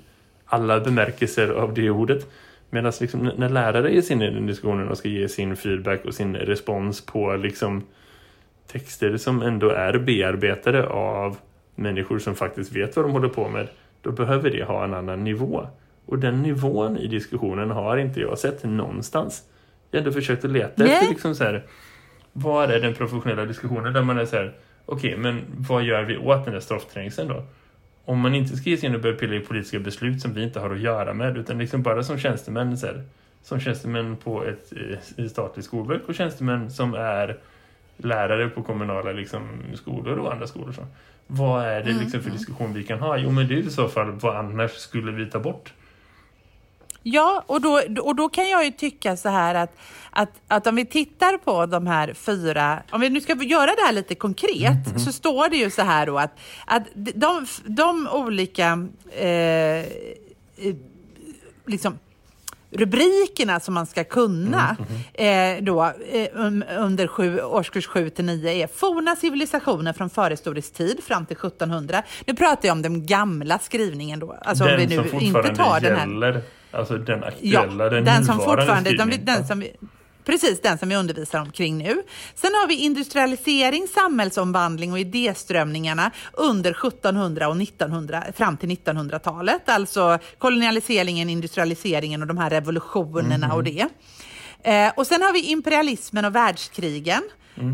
alla 0.45 0.79
bemärkelser 0.79 1.49
av 1.49 1.73
det 1.73 1.89
ordet. 1.89 2.27
Medan 2.69 2.93
liksom, 3.01 3.31
när 3.37 3.49
lärare 3.49 3.95
är 3.95 4.11
in 4.11 4.21
i 4.21 4.31
den 4.31 4.45
diskussionen 4.45 4.89
och 4.89 4.97
ska 4.97 5.09
ge 5.09 5.29
sin 5.29 5.55
feedback 5.55 6.05
och 6.05 6.13
sin 6.13 6.35
respons 6.35 7.05
på 7.05 7.35
liksom 7.35 7.83
texter 8.71 9.17
som 9.17 9.41
ändå 9.41 9.69
är 9.69 9.97
bearbetade 9.97 10.87
av 10.87 11.37
människor 11.75 12.19
som 12.19 12.35
faktiskt 12.35 12.71
vet 12.71 12.95
vad 12.95 13.05
de 13.05 13.11
håller 13.11 13.29
på 13.29 13.49
med, 13.49 13.67
då 14.01 14.11
behöver 14.11 14.49
det 14.49 14.63
ha 14.63 14.83
en 14.83 14.93
annan 14.93 15.23
nivå. 15.23 15.67
Och 16.09 16.19
den 16.19 16.41
nivån 16.41 16.97
i 16.97 17.07
diskussionen 17.07 17.71
har 17.71 17.97
inte 17.97 18.19
jag 18.19 18.39
sett 18.39 18.63
någonstans. 18.63 19.43
Jag 19.91 19.99
har 19.99 20.05
ändå 20.05 20.11
försökt 20.11 20.45
att 20.45 20.51
leta 20.51 20.85
efter 20.85 21.09
liksom 21.09 21.35
så 21.35 21.43
här, 21.43 21.63
vad 22.33 22.71
är 22.71 22.79
den 22.79 22.93
professionella 22.93 23.45
diskussionen 23.45 23.93
där 23.93 24.01
man 24.01 24.17
är 24.17 24.25
så 24.25 24.35
här, 24.35 24.53
okej, 24.85 25.17
men 25.17 25.41
vad 25.57 25.83
gör 25.83 26.03
vi 26.03 26.17
åt 26.17 26.45
den 26.45 26.53
där 26.53 26.61
stroffträngseln 26.61 27.29
då? 27.29 27.43
Om 28.05 28.19
man 28.19 28.35
inte 28.35 28.57
ska 28.57 28.69
ge 28.69 28.77
sig 28.77 28.89
in 28.89 28.95
och 28.95 29.01
börja 29.01 29.15
pilla 29.15 29.35
i 29.35 29.39
politiska 29.39 29.79
beslut 29.79 30.21
som 30.21 30.33
vi 30.33 30.43
inte 30.43 30.59
har 30.59 30.69
att 30.69 30.79
göra 30.79 31.13
med, 31.13 31.37
utan 31.37 31.57
liksom 31.57 31.81
bara 31.81 32.03
som 32.03 32.17
tjänstemän 32.17 32.77
så 32.77 32.87
här, 32.87 33.03
som 33.43 33.59
tjänstemän 33.59 34.15
på 34.15 34.45
ett 34.45 34.73
eh, 35.17 35.25
statligt 35.27 35.65
skolverk 35.65 36.01
och 36.07 36.15
tjänstemän 36.15 36.71
som 36.71 36.93
är 36.93 37.37
lärare 37.97 38.49
på 38.49 38.63
kommunala 38.63 39.11
liksom, 39.11 39.41
skolor 39.73 40.17
och 40.17 40.33
andra 40.33 40.47
skolor. 40.47 40.71
Så. 40.71 40.85
Vad 41.27 41.65
är 41.65 41.83
det 41.83 41.91
liksom 41.91 42.21
för 42.21 42.29
diskussion 42.29 42.73
vi 42.73 42.83
kan 42.83 42.99
ha? 42.99 43.17
Jo, 43.17 43.31
men 43.31 43.47
det 43.47 43.53
är 43.53 43.57
i 43.57 43.69
så 43.69 43.87
fall 43.87 44.11
vad 44.11 44.35
annars 44.35 44.71
skulle 44.71 45.11
vi 45.11 45.25
ta 45.25 45.39
bort? 45.39 45.73
Ja, 47.03 47.43
och 47.47 47.61
då, 47.61 47.81
och 48.01 48.15
då 48.15 48.29
kan 48.29 48.49
jag 48.49 48.65
ju 48.65 48.71
tycka 48.71 49.17
så 49.17 49.29
här 49.29 49.55
att, 49.55 49.77
att, 50.09 50.31
att 50.47 50.67
om 50.67 50.75
vi 50.75 50.85
tittar 50.85 51.37
på 51.37 51.65
de 51.65 51.87
här 51.87 52.13
fyra, 52.13 52.83
om 52.91 53.01
vi 53.01 53.09
nu 53.09 53.21
ska 53.21 53.35
göra 53.43 53.65
det 53.75 53.81
här 53.81 53.93
lite 53.93 54.15
konkret, 54.15 55.01
så 55.05 55.11
står 55.11 55.49
det 55.49 55.57
ju 55.57 55.69
så 55.69 55.81
här 55.81 56.05
då 56.05 56.17
att, 56.17 56.39
att 56.65 56.83
de, 56.93 57.45
de 57.65 58.07
olika 58.07 58.87
eh, 59.11 59.85
liksom 61.65 61.99
rubrikerna 62.71 63.59
som 63.59 63.73
man 63.73 63.85
ska 63.85 64.03
kunna 64.03 64.77
eh, 65.13 65.63
då, 65.63 65.83
eh, 66.11 66.27
um, 66.33 66.63
under 66.77 67.07
sju, 67.07 67.41
årskurs 67.41 67.87
7 67.87 68.09
till 68.09 68.25
9 68.25 68.63
är 68.63 68.67
forna 68.67 69.15
civilisationer 69.15 69.93
från 69.93 70.09
förhistorisk 70.09 70.73
tid 70.73 71.03
fram 71.03 71.25
till 71.25 71.37
1700. 71.37 72.03
Nu 72.25 72.33
pratar 72.33 72.67
jag 72.67 72.73
om 72.73 72.81
den 72.81 73.05
gamla 73.05 73.59
skrivningen 73.59 74.19
då, 74.19 74.35
alltså 74.41 74.63
den 74.63 74.73
om 74.73 74.79
vi 74.79 74.95
nu 74.95 75.25
inte 75.25 75.55
tar 75.55 75.79
den 75.79 75.95
här. 75.95 76.41
Alltså 76.71 76.97
den 76.97 77.23
Ja, 77.41 77.59
aktuella, 77.59 77.89
den, 77.89 78.05
den 78.05 78.25
som 78.25 78.35
fortfarande, 78.35 78.97
de, 78.97 79.17
den 79.17 79.47
som 79.47 79.63
precis 80.25 80.61
den 80.61 80.77
som 80.77 80.89
vi 80.89 80.95
undervisar 80.95 81.41
omkring 81.41 81.77
nu. 81.77 82.03
Sen 82.35 82.51
har 82.53 82.67
vi 82.67 82.75
industrialisering, 82.75 83.87
samhällsomvandling 83.87 84.91
och 84.91 84.99
idéströmningarna 84.99 86.11
under 86.33 86.71
1700 86.87 87.47
och 87.47 87.61
1900 87.61 88.23
fram 88.35 88.57
till 88.57 88.69
1900-talet. 88.69 89.69
Alltså 89.69 90.19
kolonialiseringen, 90.37 91.29
industrialiseringen 91.29 92.21
och 92.21 92.27
de 92.27 92.37
här 92.37 92.49
revolutionerna 92.49 93.53
och 93.53 93.63
det. 93.63 93.87
Eh, 94.63 94.91
och 94.95 95.07
sen 95.07 95.21
har 95.21 95.33
vi 95.33 95.51
imperialismen 95.51 96.25
och 96.25 96.35
världskrigen. 96.35 97.21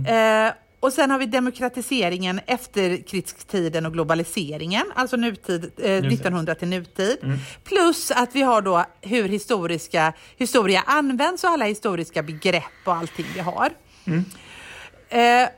Eh, 0.08 0.54
och 0.86 0.94
sen 0.94 1.12
har 1.12 1.20
vi 1.20 1.26
demokratiseringen, 1.26 2.40
efterkrigstiden 2.48 3.86
och 3.86 3.94
globaliseringen, 3.94 4.86
alltså 4.96 5.18
nutid, 5.18 5.72
eh, 5.78 5.92
1900 5.92 6.56
till 6.56 6.68
nutid. 6.68 7.18
Plus 7.64 8.12
att 8.12 8.36
vi 8.36 8.42
har 8.42 8.62
då 8.62 8.86
hur 9.02 9.30
historiska, 9.30 10.14
historia 10.38 10.84
används 10.86 11.44
och 11.44 11.50
alla 11.50 11.66
historiska 11.66 12.24
begrepp 12.24 12.64
och 12.86 12.96
allting 12.96 13.26
vi 13.34 13.40
har. 13.40 13.70
Eh, 15.10 15.50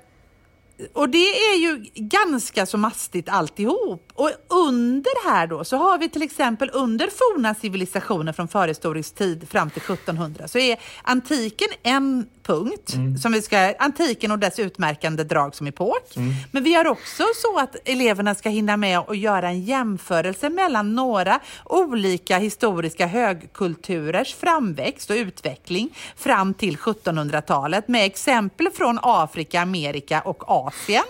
och 0.93 1.09
det 1.09 1.27
är 1.27 1.57
ju 1.57 1.85
ganska 1.95 2.65
så 2.65 2.77
mastigt 2.77 3.29
alltihop. 3.29 4.11
Och 4.13 4.31
under 4.47 5.29
här 5.29 5.47
då 5.47 5.63
så 5.63 5.77
har 5.77 5.97
vi 5.97 6.09
till 6.09 6.21
exempel 6.21 6.69
under 6.73 7.07
forna 7.07 7.55
civilisationer 7.55 8.33
från 8.33 8.47
förhistorisk 8.47 9.15
tid 9.15 9.49
fram 9.49 9.69
till 9.69 9.81
1700 9.81 10.47
så 10.47 10.57
är 10.57 10.79
antiken 11.03 11.67
en 11.83 12.29
punkt. 12.47 12.93
Som 13.21 13.31
vi 13.31 13.41
ska, 13.41 13.73
antiken 13.79 14.31
och 14.31 14.39
dess 14.39 14.59
utmärkande 14.59 15.23
drag 15.23 15.55
som 15.55 15.67
epok. 15.67 16.15
Men 16.51 16.63
vi 16.63 16.73
har 16.73 16.87
också 16.87 17.23
så 17.35 17.59
att 17.59 17.75
eleverna 17.85 18.35
ska 18.35 18.49
hinna 18.49 18.77
med 18.77 18.99
att 18.99 19.17
göra 19.17 19.49
en 19.49 19.61
jämförelse 19.61 20.49
mellan 20.49 20.95
några 20.95 21.39
olika 21.65 22.37
historiska 22.37 23.07
högkulturers 23.07 24.35
framväxt 24.35 25.09
och 25.09 25.15
utveckling 25.15 25.89
fram 26.15 26.53
till 26.53 26.77
1700-talet 26.77 27.87
med 27.87 28.05
exempel 28.05 28.67
från 28.73 28.99
Afrika, 29.01 29.61
Amerika 29.61 30.21
och 30.21 30.43
Asien. 30.49 31.03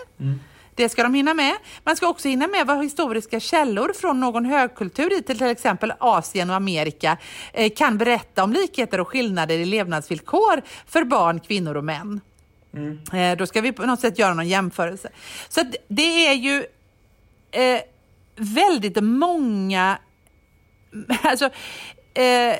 Det 0.77 0.89
ska 0.89 1.03
de 1.03 1.13
hinna 1.13 1.33
med. 1.33 1.53
Man 1.83 1.95
ska 1.95 2.07
också 2.07 2.27
hinna 2.27 2.47
med 2.47 2.67
vad 2.67 2.83
historiska 2.83 3.39
källor 3.39 3.93
från 3.93 4.19
någon 4.19 4.45
högkultur 4.45 5.19
i 5.19 5.21
till 5.21 5.43
exempel 5.43 5.93
Asien 5.99 6.49
och 6.49 6.55
Amerika 6.55 7.17
eh, 7.53 7.71
kan 7.75 7.97
berätta 7.97 8.43
om 8.43 8.53
likheter 8.53 8.99
och 8.99 9.07
skillnader 9.07 9.57
i 9.57 9.65
levnadsvillkor 9.65 10.61
för 10.87 11.03
barn, 11.03 11.39
kvinnor 11.39 11.77
och 11.77 11.83
män. 11.83 12.21
Eh, 13.13 13.37
då 13.37 13.45
ska 13.45 13.61
vi 13.61 13.71
på 13.71 13.85
något 13.85 13.99
sätt 13.99 14.19
göra 14.19 14.33
någon 14.33 14.47
jämförelse. 14.47 15.09
Så 15.49 15.61
det 15.87 16.27
är 16.27 16.33
ju 16.33 16.65
eh, 17.51 17.81
väldigt 18.35 19.03
många... 19.03 19.97
Alltså, 21.23 21.45
eh, 22.13 22.55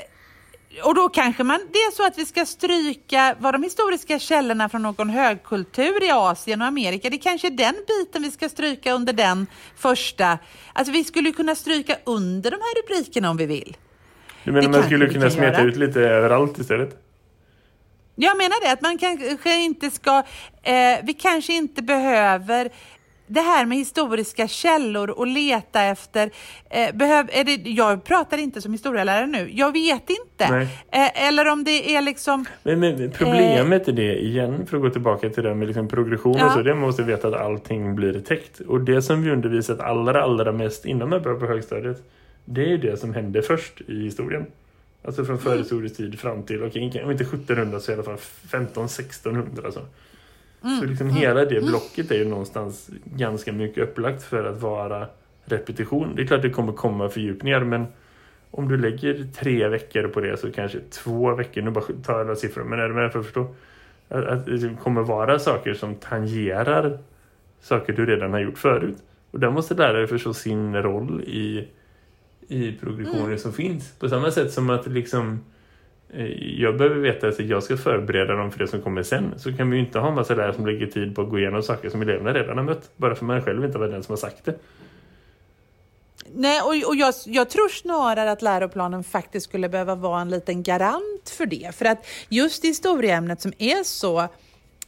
och 0.84 0.96
då 0.96 1.10
kanske 1.10 1.44
man, 1.44 1.60
det 1.72 1.78
är 1.78 1.92
så 1.92 2.06
att 2.06 2.18
vi 2.18 2.26
ska 2.26 2.46
stryka 2.46 3.36
vad 3.40 3.54
de 3.54 3.64
historiska 3.64 4.20
källorna 4.20 4.70
från 4.70 4.82
någon 4.82 5.10
högkultur 5.10 6.04
i 6.04 6.12
Asien 6.12 6.62
och 6.62 6.68
Amerika, 6.68 7.10
det 7.10 7.18
kanske 7.18 7.48
är 7.48 7.52
den 7.52 7.76
biten 7.88 8.22
vi 8.22 8.32
ska 8.32 8.50
stryka 8.50 8.94
under 8.94 9.14
den 9.14 9.48
första. 9.76 10.38
Alltså 10.74 10.94
vi 10.94 11.04
skulle 11.04 11.32
kunna 11.32 11.56
stryka 11.56 11.98
under 12.04 12.52
de 12.52 12.56
här 12.56 12.82
rubrikerna 12.82 13.30
om 13.30 13.38
vi 13.38 13.46
vill. 13.46 13.78
Du 14.44 14.52
menar 14.52 14.70
man 14.70 14.84
skulle 14.84 15.10
kunna 15.10 15.30
smeta 15.30 15.58
göra. 15.58 15.70
ut 15.70 15.76
lite 15.76 16.00
överallt 16.02 16.60
istället? 16.60 17.04
Jag 18.16 18.38
menar 18.38 18.66
det, 18.66 18.72
att 18.72 18.82
man 18.82 18.98
kanske 18.98 19.56
inte 19.56 19.92
ska, 19.92 20.24
eh, 20.64 20.74
vi 21.04 21.14
kanske 21.14 21.54
inte 21.54 21.82
behöver 21.82 22.70
det 23.28 23.42
här 23.42 23.66
med 23.66 23.78
historiska 23.78 24.48
källor 24.48 25.10
och 25.10 25.28
leta 25.28 25.82
efter, 25.82 26.30
eh, 26.70 26.96
behöv, 26.96 27.30
är 27.32 27.44
det, 27.44 27.70
jag 27.70 28.04
pratar 28.04 28.38
inte 28.38 28.62
som 28.62 28.72
historielärare 28.72 29.28
nu, 29.28 29.50
jag 29.52 29.72
vet 29.72 30.10
inte. 30.10 30.68
Eh, 30.92 31.28
eller 31.28 31.48
om 31.48 31.64
det 31.64 31.96
är 31.96 32.02
liksom, 32.02 32.46
Men, 32.64 32.80
men 32.80 33.12
problemet 33.12 33.88
är 33.88 33.92
det 33.92 34.26
igen, 34.26 34.66
för 34.66 34.78
att 34.78 34.84
gå 34.84 34.90
tillbaka 34.90 35.30
till 35.30 35.44
det 35.44 35.56
med 35.56 35.68
liksom 35.68 35.88
progression 35.88 36.38
Ja. 36.38 36.46
och 36.46 36.52
så, 36.52 36.62
det 36.62 36.76
måste 36.76 37.04
veta 37.04 37.28
att 37.28 37.34
allting 37.34 37.96
blir 37.96 38.20
täckt. 38.20 38.60
Och 38.60 38.82
det 38.82 39.02
som 39.02 39.24
vi 39.24 39.32
undervisat 39.32 39.80
allra, 39.80 40.24
allra 40.24 40.52
mest 40.52 40.86
innan 40.86 41.10
man 41.10 41.22
börjar 41.22 41.40
på 41.40 41.46
högstadiet, 41.46 42.04
det 42.46 42.74
är 42.74 42.78
det 42.78 42.98
som 42.98 43.14
hände 43.14 43.42
först 43.42 43.82
i 43.88 44.04
historien. 44.04 44.46
Alltså 45.04 45.26
från 45.26 45.40
förhistorisk 45.40 45.98
tid 45.98 46.20
fram 46.20 46.44
till, 46.44 46.64
okej, 46.64 47.04
om 47.04 47.12
inte 47.12 47.24
1700 47.24 47.80
så 47.80 47.92
i 47.92 47.94
alla 47.94 48.04
fall 48.04 48.18
1500-1600 48.50 49.66
alltså. 49.66 49.82
Så 50.62 50.86
liksom 50.86 51.10
hela 51.10 51.46
det 51.46 51.66
blocket 51.66 52.12
är 52.12 52.16
ju 52.16 52.26
någonstans 52.26 52.90
ganska 53.04 53.54
mycket 53.54 53.84
upplagt 53.84 54.24
för 54.24 54.44
att 54.44 54.62
vara 54.62 55.08
repetition. 55.46 56.16
Det 56.16 56.22
är 56.22 56.28
klart 56.28 56.42
det 56.42 56.50
kommer 56.50 56.74
komma 56.74 57.10
fördjupningar 57.10 57.64
men 57.64 57.86
om 58.52 58.68
du 58.68 58.78
lägger 58.78 59.28
tre 59.36 59.68
veckor 59.68 60.08
på 60.08 60.22
det 60.22 60.38
så 60.38 60.52
kanske 60.52 60.80
två 60.80 61.36
veckor, 61.36 61.62
nu 61.62 61.72
bara 61.72 61.86
tar 62.04 62.26
jag 62.26 62.38
siffror, 62.38 62.64
men 62.64 62.80
är 62.80 62.88
du 62.88 62.94
med 62.94 63.12
för 63.12 63.20
att 63.20 63.26
förstå? 63.26 63.56
Att, 64.10 64.26
att 64.26 64.46
det 64.46 64.78
kommer 64.84 65.02
vara 65.02 65.40
saker 65.40 65.74
som 65.74 65.96
tangerar 65.96 67.00
saker 67.62 67.94
du 67.94 68.06
redan 68.06 68.34
har 68.34 68.40
gjort 68.40 68.58
förut. 68.58 68.98
Och 69.32 69.40
där 69.40 69.50
måste 69.50 69.74
lärare 69.74 70.08
förstå 70.08 70.34
sin 70.34 70.76
roll 70.76 71.22
i, 71.22 71.68
i 72.48 72.72
progressionen 72.72 73.40
som 73.40 73.54
finns. 73.54 73.92
På 74.00 74.10
samma 74.10 74.32
sätt 74.32 74.52
som 74.52 74.70
att 74.70 74.88
liksom 74.88 75.40
Eh, 76.14 76.62
jag 76.62 76.78
behöver 76.78 76.96
veta 76.96 77.28
att 77.28 77.40
jag 77.40 77.64
ska 77.64 77.78
förbereda 77.78 78.34
dem 78.34 78.52
för 78.52 78.60
det 78.60 78.68
som 78.68 78.82
kommer 78.82 79.04
sen. 79.04 79.34
Så 79.38 79.54
kan 79.54 79.70
vi 79.70 79.78
ju 79.78 79.84
inte 79.84 80.00
ha 80.00 80.08
en 80.08 80.16
massa 80.16 80.36
lärare 80.36 80.54
som 80.54 80.66
lägger 80.66 80.88
tid 80.88 81.16
på 81.16 81.22
att 81.22 81.30
gå 81.30 81.40
igenom 81.40 81.64
saker 81.64 81.90
som 81.90 82.02
eleverna 82.02 82.34
redan 82.34 82.58
har 82.58 82.66
mött. 82.66 82.90
Bara 82.98 83.16
för 83.16 83.26
man 83.26 83.42
själv 83.42 83.66
inte 83.66 83.78
var 83.78 83.88
den 83.88 84.04
som 84.04 84.12
har 84.12 84.18
sagt 84.18 84.46
det. 84.46 84.60
nej 86.34 86.62
och, 86.62 86.90
och 86.90 86.96
jag, 86.96 87.14
jag 87.26 87.50
tror 87.50 87.70
snarare 87.70 88.32
att 88.32 88.42
läroplanen 88.42 89.04
faktiskt 89.04 89.50
skulle 89.50 89.70
behöva 89.70 89.96
vara 89.96 90.22
en 90.22 90.30
liten 90.30 90.64
garant 90.64 91.30
för 91.38 91.46
det. 91.46 91.76
För 91.76 91.86
att 91.86 92.06
just 92.30 92.64
historieämnet 92.64 93.42
som 93.42 93.54
är 93.58 93.84
så 93.84 94.28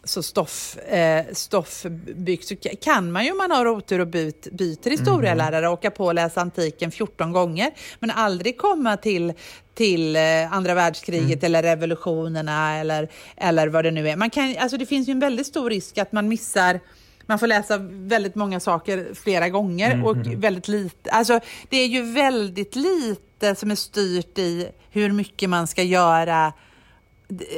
så 0.10 0.24
stoff, 0.24 0.78
eh, 0.78 1.26
stoffbyggt 1.34 2.48
så 2.48 2.54
ka- 2.54 2.76
kan 2.82 3.12
man 3.12 3.26
ju 3.26 3.32
om 3.32 3.38
man 3.38 3.52
har 3.52 3.68
otur 3.68 4.00
och 4.00 4.08
byt, 4.08 4.48
byter 4.52 4.90
historielärare 4.90 5.70
åka 5.70 5.92
på 5.92 6.06
och 6.06 6.14
läsa 6.14 6.42
antiken 6.42 6.92
14 6.92 7.32
gånger 7.32 7.72
men 8.00 8.12
aldrig 8.12 8.58
komma 8.58 8.98
till, 8.98 9.34
till 9.74 10.16
eh, 10.16 10.54
andra 10.54 10.74
världskriget 10.74 11.44
eller 11.44 11.64
revolutionerna 11.64 12.76
eller, 12.78 13.10
eller 13.38 13.68
vad 13.68 13.84
det 13.86 13.92
nu 13.92 14.10
är. 14.10 14.16
Man 14.16 14.30
kan, 14.30 14.56
alltså 14.60 14.78
det 14.78 14.86
finns 14.86 15.08
ju 15.10 15.12
en 15.12 15.20
väldigt 15.20 15.48
stor 15.48 15.70
risk 15.70 15.98
att 15.98 16.12
man 16.12 16.28
missar 16.28 16.80
man 17.26 17.40
får 17.40 17.48
läsa 17.48 17.78
väldigt 17.92 18.36
många 18.36 18.60
saker 18.60 19.08
flera 19.14 19.50
gånger 19.50 19.92
Mm, 19.92 20.06
och 20.06 20.18
väldigt 20.44 20.68
lite. 20.68 21.12
Alltså 21.12 21.40
det 21.70 21.78
är 21.78 21.88
ju 21.88 22.02
väldigt 22.14 22.76
lite 22.76 23.56
som 23.56 23.72
är 23.72 23.76
styrt 23.76 24.38
i 24.40 24.70
hur 24.92 25.12
mycket 25.12 25.50
man 25.50 25.68
ska 25.68 25.84
göra 25.84 26.54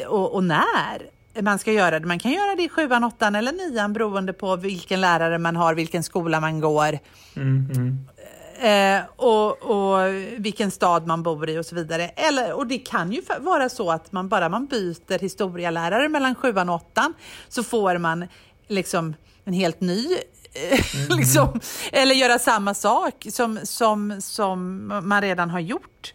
och, 0.07 0.33
och 0.35 0.43
när 0.43 1.09
man 1.41 1.59
ska 1.59 1.71
göra 1.71 1.99
det. 1.99 2.07
Man 2.07 2.19
kan 2.19 2.31
göra 2.31 2.55
det 2.55 2.63
i 2.63 2.69
sjuan, 2.69 3.03
åttan 3.03 3.35
eller 3.35 3.51
nian 3.51 3.93
beroende 3.93 4.33
på 4.33 4.55
vilken 4.55 5.01
lärare 5.01 5.37
man 5.37 5.55
har, 5.55 5.73
vilken 5.75 6.03
skola 6.03 6.39
man 6.39 6.59
går. 6.59 6.99
Mm, 7.35 7.69
mm. 7.75 7.97
Eh, 8.61 9.01
och, 9.15 9.61
och 9.61 10.13
vilken 10.37 10.71
stad 10.71 11.07
man 11.07 11.23
bor 11.23 11.49
i 11.49 11.59
och 11.59 11.65
så 11.65 11.75
vidare. 11.75 12.07
Eller, 12.07 12.53
och 12.53 12.67
det 12.67 12.77
kan 12.77 13.11
ju 13.11 13.21
vara 13.39 13.69
så 13.69 13.91
att 13.91 14.11
man 14.11 14.29
bara 14.29 14.49
man 14.49 14.65
byter 14.65 15.19
historielärare 15.19 16.09
mellan 16.09 16.35
sjuan 16.35 16.69
och 16.69 16.75
åttan 16.75 17.13
så 17.49 17.63
får 17.63 17.97
man 17.97 18.27
liksom 18.67 19.13
en 19.45 19.53
helt 19.53 19.81
ny 19.81 20.17
eh, 20.53 20.85
liksom, 21.17 21.59
eller 21.91 22.15
göra 22.15 22.39
samma 22.39 22.73
sak 22.73 23.25
som, 23.29 23.59
som, 23.63 24.21
som 24.21 24.87
man 25.03 25.21
redan 25.21 25.49
har 25.49 25.59
gjort. 25.59 26.13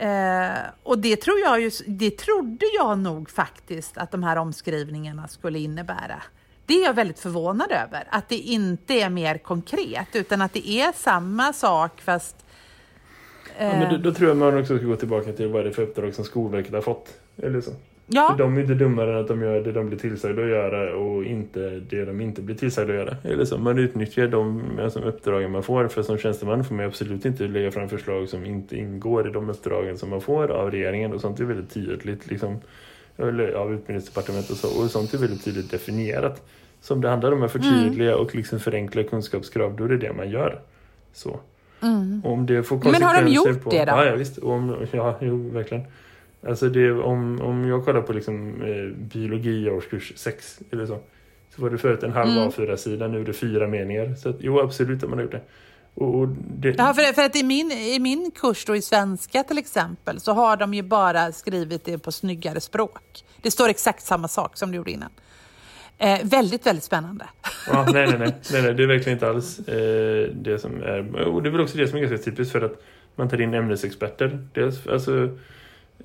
Eh, 0.00 0.58
och 0.82 0.98
det, 0.98 1.16
tror 1.16 1.38
jag 1.38 1.60
ju, 1.60 1.70
det 1.86 2.10
trodde 2.10 2.66
jag 2.74 2.98
nog 2.98 3.30
faktiskt 3.30 3.98
att 3.98 4.10
de 4.10 4.22
här 4.22 4.36
omskrivningarna 4.36 5.28
skulle 5.28 5.58
innebära. 5.58 6.22
Det 6.66 6.74
är 6.74 6.84
jag 6.84 6.94
väldigt 6.94 7.18
förvånad 7.18 7.70
över, 7.70 8.04
att 8.10 8.28
det 8.28 8.36
inte 8.36 8.94
är 8.94 9.10
mer 9.10 9.38
konkret 9.38 10.08
utan 10.12 10.42
att 10.42 10.52
det 10.52 10.68
är 10.68 10.92
samma 10.92 11.52
sak 11.52 12.00
fast... 12.00 12.36
Ja, 13.58 13.64
eh, 13.64 13.78
men 13.78 13.90
då, 13.90 14.10
då 14.10 14.14
tror 14.14 14.28
jag 14.28 14.36
man 14.36 14.58
också 14.58 14.76
ska 14.76 14.86
gå 14.86 14.96
tillbaka 14.96 15.32
till 15.32 15.48
vad 15.48 15.64
det 15.64 15.68
är 15.68 15.72
för 15.72 15.82
uppdrag 15.82 16.14
som 16.14 16.24
Skolverket 16.24 16.72
har 16.72 16.82
fått. 16.82 17.08
Eller 17.42 17.60
så. 17.60 17.70
Ja, 18.12 18.28
För 18.30 18.44
de 18.44 18.56
är 18.56 18.60
inte 18.60 18.74
dummare 18.74 19.12
än 19.12 19.20
att 19.20 19.28
de 19.28 19.42
gör 19.42 19.60
det 19.60 19.72
de 19.72 19.86
blir 19.86 19.98
tillsagda 19.98 20.42
att 20.42 20.48
göra 20.48 20.96
och 20.96 21.24
inte 21.24 21.60
det 21.90 22.04
de 22.04 22.20
inte 22.20 22.42
blir 22.42 22.56
tillsagda 22.56 22.92
att 22.92 22.98
göra. 22.98 23.16
Eller 23.24 23.44
så. 23.44 23.58
Man 23.58 23.78
utnyttjar 23.78 24.26
de 24.26 24.62
alltså, 24.82 25.00
uppdragen 25.00 25.50
man 25.50 25.62
får. 25.62 25.88
För 25.88 26.02
som 26.02 26.18
tjänsteman 26.18 26.64
får 26.64 26.74
man 26.74 26.86
absolut 26.86 27.24
inte 27.24 27.48
lägga 27.48 27.70
fram 27.70 27.88
förslag 27.88 28.28
som 28.28 28.46
inte 28.46 28.76
ingår 28.76 29.28
i 29.28 29.32
de 29.32 29.50
uppdragen 29.50 29.98
som 29.98 30.10
man 30.10 30.20
får 30.20 30.50
av 30.50 30.70
regeringen. 30.70 31.12
Och 31.12 31.20
sånt 31.20 31.40
är 31.40 31.44
väldigt 31.44 31.70
tydligt 31.70 32.26
liksom, 32.26 32.60
eller 33.16 33.52
av 33.52 33.74
utbildningsdepartementet 33.74 34.50
och 34.50 34.56
så. 34.56 34.82
Och 34.82 34.90
sånt 34.90 35.14
är 35.14 35.18
väldigt 35.18 35.44
tydligt 35.44 35.70
definierat. 35.70 36.42
Så 36.80 36.94
om 36.94 37.00
det 37.00 37.08
handlar 37.08 37.32
om 37.32 37.42
att 37.42 37.52
förtydliga 37.52 38.16
och 38.16 38.34
liksom 38.34 38.60
förenkla 38.60 39.02
kunskapskrav, 39.02 39.76
då 39.76 39.84
är 39.84 39.88
det 39.88 39.96
det 39.96 40.12
man 40.12 40.30
gör. 40.30 40.60
Så. 41.12 41.40
Och 42.24 42.32
Om 42.32 42.46
det 42.46 42.62
får 42.62 42.76
Mm. 42.76 42.92
Men 42.92 43.02
har 43.02 43.22
de 43.22 43.30
gjort 43.30 43.62
på, 43.62 43.70
det 43.70 43.84
då? 43.84 43.92
Ja, 43.92 44.04
ja 44.04 44.14
visst. 44.14 44.38
Och 44.38 44.52
om, 44.52 44.86
ja, 44.92 45.18
jo, 45.20 45.50
verkligen. 45.52 45.84
Alltså 46.48 46.68
det, 46.68 46.92
om, 46.92 47.40
om 47.40 47.68
jag 47.68 47.84
kollar 47.84 48.02
på 48.02 48.12
liksom, 48.12 48.62
eh, 48.62 48.96
biologi 48.96 49.66
i 49.66 49.70
årskurs 49.70 50.12
6 50.16 50.60
eller 50.70 50.86
så. 50.86 50.98
Så 51.56 51.62
var 51.62 51.70
det 51.70 51.78
förut 51.78 52.02
en 52.02 52.12
halv 52.12 52.30
Mm. 52.30 52.48
A4-sida, 52.48 53.08
nu 53.08 53.20
är 53.20 53.24
det 53.24 53.32
fyra 53.32 53.68
meningar. 53.68 54.14
Så 54.14 54.28
att, 54.28 54.36
jo, 54.38 54.60
absolut 54.60 55.02
har 55.02 55.08
man 55.08 55.20
gjort 55.20 55.32
det. 55.32 55.40
Och, 55.94 56.14
och 56.14 56.28
det 56.28 56.74
Ja, 56.78 56.94
för, 56.94 57.12
för 57.12 57.22
att 57.22 57.36
i 57.36 57.42
min, 57.42 57.72
i 57.72 57.98
min 57.98 58.30
kurs 58.30 58.64
då 58.64 58.76
i 58.76 58.82
svenska 58.82 59.42
till 59.42 59.58
exempel 59.58 60.20
så 60.20 60.32
har 60.32 60.56
de 60.56 60.74
ju 60.74 60.82
bara 60.82 61.32
skrivit 61.32 61.84
det 61.84 61.98
på 61.98 62.12
snyggare 62.12 62.60
språk. 62.60 63.24
Det 63.42 63.50
står 63.50 63.68
exakt 63.68 64.02
samma 64.02 64.28
sak 64.28 64.56
som 64.56 64.70
det 64.70 64.76
gjorde 64.76 64.90
innan. 64.90 65.10
Eh, 65.98 66.18
väldigt, 66.22 66.66
väldigt 66.66 66.84
spännande. 66.84 67.24
Ja, 67.66 67.86
nej, 67.92 68.06
nej, 68.06 68.18
nej, 68.18 68.34
nej, 68.52 68.62
nej, 68.62 68.74
det 68.74 68.82
är 68.82 68.86
verkligen 68.86 69.16
inte 69.16 69.28
alls 69.28 69.58
eh, 69.58 70.30
det 70.34 70.58
som 70.58 70.82
är... 70.82 71.14
Och 71.20 71.42
det 71.42 71.48
är 71.48 71.50
väl 71.50 71.60
också 71.60 71.78
det 71.78 71.88
som 71.88 71.98
är 71.98 72.02
ganska 72.02 72.30
typiskt 72.30 72.52
för 72.52 72.60
att 72.60 72.82
man 73.16 73.28
tar 73.28 73.40
in 73.40 73.54
ämnesexperter. 73.54 74.46
Dels 74.54 74.86
alltså, 74.86 75.28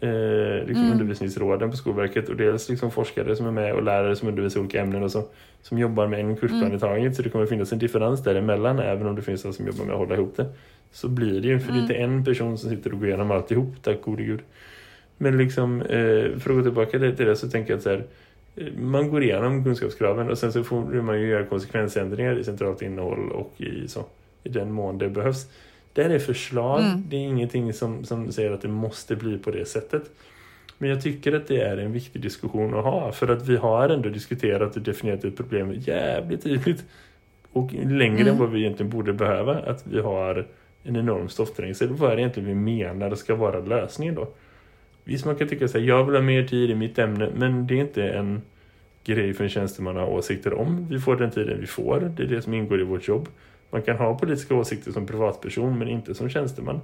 eh, 0.05 0.67
liksom 0.67 0.91
undervisningsråden 0.91 1.71
på 1.71 1.77
Skolverket 1.77 2.29
och 2.29 2.35
dels 2.35 2.69
liksom 2.69 2.91
forskare 2.91 3.35
som 3.35 3.47
är 3.47 3.51
med 3.51 3.73
och 3.73 3.83
lärare 3.83 4.15
som 4.15 4.27
undervisar 4.27 4.59
i 4.59 4.63
olika 4.63 4.81
ämnen 4.81 5.03
och 5.03 5.11
så, 5.11 5.23
som 5.61 5.77
jobbar 5.79 6.07
med 6.07 6.19
en 6.19 6.37
kursplan 6.37 6.73
i 6.73 6.79
taget. 6.79 7.15
Så 7.15 7.21
det 7.21 7.29
kommer 7.29 7.45
finnas 7.45 7.73
en 7.73 7.79
differens 7.79 8.23
däremellan 8.23 8.79
även 8.79 9.07
om 9.07 9.15
det 9.15 9.21
finns 9.21 9.43
de 9.43 9.53
som 9.53 9.67
jobbar 9.67 9.85
med 9.85 9.93
att 9.93 9.99
hålla 9.99 10.15
ihop 10.15 10.33
det. 10.37 10.45
Så 10.91 11.09
blir 11.09 11.41
det 11.41 11.47
ju, 11.47 11.59
för 11.59 11.71
det 11.71 11.77
är 11.77 11.81
inte 11.81 11.93
en 11.93 12.25
person 12.25 12.57
som 12.57 12.69
sitter 12.69 12.93
och 12.93 12.99
går 12.99 13.07
igenom 13.07 13.31
alltihop, 13.31 13.75
tack 13.81 14.01
gode 14.01 14.23
gud. 14.23 14.39
Men 15.17 15.37
liksom, 15.37 15.81
eh, 15.81 16.37
för 16.39 16.49
att 16.49 16.55
gå 16.55 16.61
tillbaka 16.61 16.99
till 16.99 17.25
det 17.25 17.35
så 17.35 17.49
tänker 17.49 17.73
jag 17.73 17.77
att 17.77 17.83
så 17.83 17.89
här, 17.89 18.03
eh, 18.55 18.73
man 18.79 19.09
går 19.09 19.23
igenom 19.23 19.63
kunskapskraven 19.63 20.29
och 20.29 20.37
sen 20.37 20.51
så 20.51 20.63
får 20.63 21.01
man 21.01 21.21
ju 21.21 21.27
göra 21.27 21.45
konsekvensändringar 21.45 22.39
i 22.39 22.43
centralt 22.43 22.81
innehåll 22.81 23.31
och 23.31 23.53
i, 23.57 23.87
så, 23.87 24.05
i 24.43 24.49
den 24.49 24.71
mån 24.71 24.97
det 24.97 25.09
behövs. 25.09 25.47
Det 25.95 26.03
här 26.03 26.09
är 26.09 26.19
förslag, 26.19 26.83
det 27.07 27.15
är 27.15 27.19
ingenting 27.19 27.73
som, 27.73 28.03
som 28.03 28.31
säger 28.31 28.51
att 28.51 28.61
det 28.61 28.67
måste 28.67 29.15
bli 29.15 29.37
på 29.37 29.51
det 29.51 29.65
sättet. 29.65 30.11
Men 30.77 30.89
jag 30.89 31.01
tycker 31.01 31.33
att 31.33 31.47
det 31.47 31.61
är 31.61 31.77
en 31.77 31.91
viktig 31.91 32.21
diskussion 32.21 32.73
att 32.73 32.83
ha 32.83 33.11
för 33.11 33.27
att 33.27 33.47
vi 33.47 33.57
har 33.57 33.89
ändå 33.89 34.09
diskuterat 34.09 34.75
och 34.75 34.81
definierat 34.81 35.23
ett 35.23 35.37
problem 35.37 35.73
jävligt 35.73 36.43
tydligt 36.43 36.85
och 37.51 37.73
längre 37.73 38.29
än 38.29 38.37
vad 38.37 38.51
vi 38.51 38.59
egentligen 38.59 38.89
borde 38.89 39.13
behöva 39.13 39.53
att 39.53 39.87
vi 39.87 39.99
har 39.99 40.47
en 40.83 40.95
enorm 40.95 41.29
stoffträngsel. 41.29 41.89
Vad 41.89 42.11
är 42.11 42.15
det 42.15 42.21
egentligen 42.21 42.49
vi 42.49 42.55
menar 42.55 43.15
ska 43.15 43.35
vara 43.35 43.59
lösningen 43.59 44.15
då? 44.15 44.27
Visst 45.03 45.25
man 45.25 45.35
kan 45.35 45.47
tycka 45.47 45.67
här, 45.73 45.79
jag 45.79 46.03
vill 46.03 46.15
ha 46.15 46.21
mer 46.21 46.43
tid 46.43 46.69
i 46.69 46.75
mitt 46.75 46.99
ämne 46.99 47.29
men 47.35 47.67
det 47.67 47.73
är 47.73 47.81
inte 47.81 48.09
en 48.09 48.41
grej 49.03 49.33
för 49.33 49.43
en 49.43 49.49
tjänsteman 49.49 49.97
att 49.97 50.07
ha 50.07 50.17
åsikter 50.17 50.53
om. 50.53 50.87
Vi 50.89 50.99
får 50.99 51.15
den 51.15 51.31
tiden 51.31 51.59
vi 51.59 51.67
får, 51.67 52.13
det 52.17 52.23
är 52.23 52.27
det 52.27 52.41
som 52.41 52.53
ingår 52.53 52.81
i 52.81 52.83
vårt 52.83 53.07
jobb. 53.07 53.27
Man 53.75 53.81
kan 53.81 53.97
ha 53.97 54.17
politiska 54.17 54.55
åsikter 54.55 54.91
som 54.91 55.07
privatperson 55.07 55.79
men 55.79 55.87
inte 55.87 56.15
som 56.15 56.29
tjänsteman. 56.29 56.81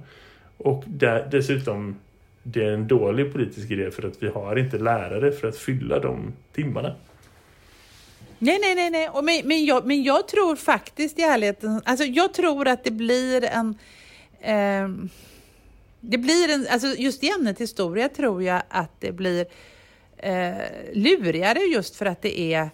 Och 0.56 0.84
där, 0.86 1.28
dessutom, 1.30 1.96
det 2.42 2.64
är 2.64 2.70
en 2.70 2.88
dålig 2.88 3.32
politisk 3.32 3.70
idé 3.70 3.90
för 3.90 4.06
att 4.06 4.22
vi 4.22 4.28
har 4.28 4.58
inte 4.58 4.78
lärare 4.78 5.32
för 5.32 5.48
att 5.48 5.56
fylla 5.56 5.98
de 5.98 6.32
timmarna. 6.54 6.94
Nej, 8.38 8.58
nej, 8.60 8.74
nej, 8.74 8.90
nej. 8.90 9.08
Och 9.08 9.24
men, 9.24 9.40
men, 9.44 9.64
jag, 9.64 9.86
men 9.86 10.02
jag 10.02 10.28
tror 10.28 10.56
faktiskt 10.56 11.18
i 11.18 11.22
ärligheten, 11.22 11.82
alltså 11.84 12.04
jag 12.04 12.34
tror 12.34 12.68
att 12.68 12.84
det 12.84 12.90
blir 12.90 13.44
en... 13.44 13.74
Eh, 14.40 14.88
det 16.00 16.18
blir 16.18 16.54
en, 16.54 16.66
alltså 16.70 16.86
just 16.86 17.24
i 17.24 17.30
ämnet 17.30 17.60
historia 17.60 18.08
tror 18.08 18.42
jag 18.42 18.62
att 18.68 19.00
det 19.00 19.12
blir 19.12 19.46
eh, 20.16 20.52
lurigare 20.92 21.58
just 21.58 21.96
för 21.96 22.06
att 22.06 22.22
det 22.22 22.40
är 22.40 22.62
Eh, 22.62 22.68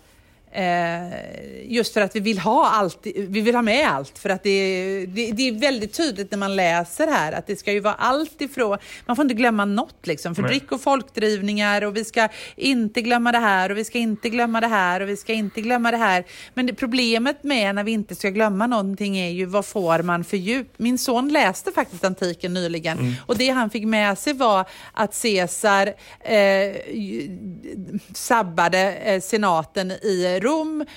just 1.65 1.95
för 1.95 2.01
att 2.01 2.17
vi 2.17 2.21
vill 2.21 2.39
ha 2.39 2.71
allt, 2.71 2.99
vi 3.05 3.41
vill 3.41 3.55
ha 3.55 3.63
med 3.63 3.89
allt. 3.89 4.19
För 4.19 4.31
att 4.31 4.43
det, 4.43 5.07
det, 5.07 5.33
det 5.33 5.49
är 5.49 5.53
väldigt 5.53 5.93
tydligt 5.93 6.31
när 6.31 6.39
man 6.39 6.57
läser 6.57 7.07
här 7.07 7.33
att 7.33 7.47
det 7.47 7.57
ska 7.57 7.73
ju 7.73 7.81
vara 7.81 7.95
allt 7.95 8.41
ifrån, 8.41 8.79
man 9.07 9.17
får 9.17 9.23
inte 9.23 9.35
glömma 9.35 9.65
något 9.65 10.07
liksom. 10.07 10.35
För 10.35 10.43
Nej. 10.43 10.51
drick 10.51 10.73
och 10.73 10.81
folkdrivningar 10.81 11.85
och 11.85 11.97
vi 11.97 12.05
ska 12.05 12.29
inte 12.57 13.03
glömma 13.03 13.33
det 13.33 13.39
här 13.39 13.71
och 13.71 13.79
vi 13.79 13.85
ska 13.85 13.99
inte 13.99 14.29
glömma 14.29 14.61
det 14.61 14.67
här 14.67 15.01
och 15.01 15.09
vi 15.09 15.17
ska 15.17 15.33
inte 15.33 15.61
glömma 15.61 15.91
det 15.91 15.97
här. 15.97 16.25
Men 16.55 16.67
det, 16.67 16.75
problemet 16.75 17.45
med 17.45 17.75
när 17.75 17.85
vi 17.85 17.93
inte 17.93 18.15
ska 18.15 18.31
glömma 18.31 18.67
någonting 18.67 19.19
är 19.19 19.31
ju 19.31 19.45
vad 19.45 19.67
får 19.67 20.03
man 20.03 20.25
för 20.25 20.37
djup? 20.37 20.73
Min 20.77 20.99
son 20.99 21.29
läste 21.29 21.73
faktiskt 21.73 22.05
antiken 22.05 22.55
nyligen 22.55 23.17
och 23.27 23.37
det 23.37 23.49
han 23.49 23.71
fick 23.71 23.85
med 23.85 24.19
sig 24.19 24.33
var 24.33 24.65
att 24.93 25.23
Caesar 25.23 25.87
eh, 26.21 26.77
sabbade 28.15 28.95
eh, 28.95 29.21
senaten 29.21 29.91
i 29.91 30.41
Rom 30.43 30.48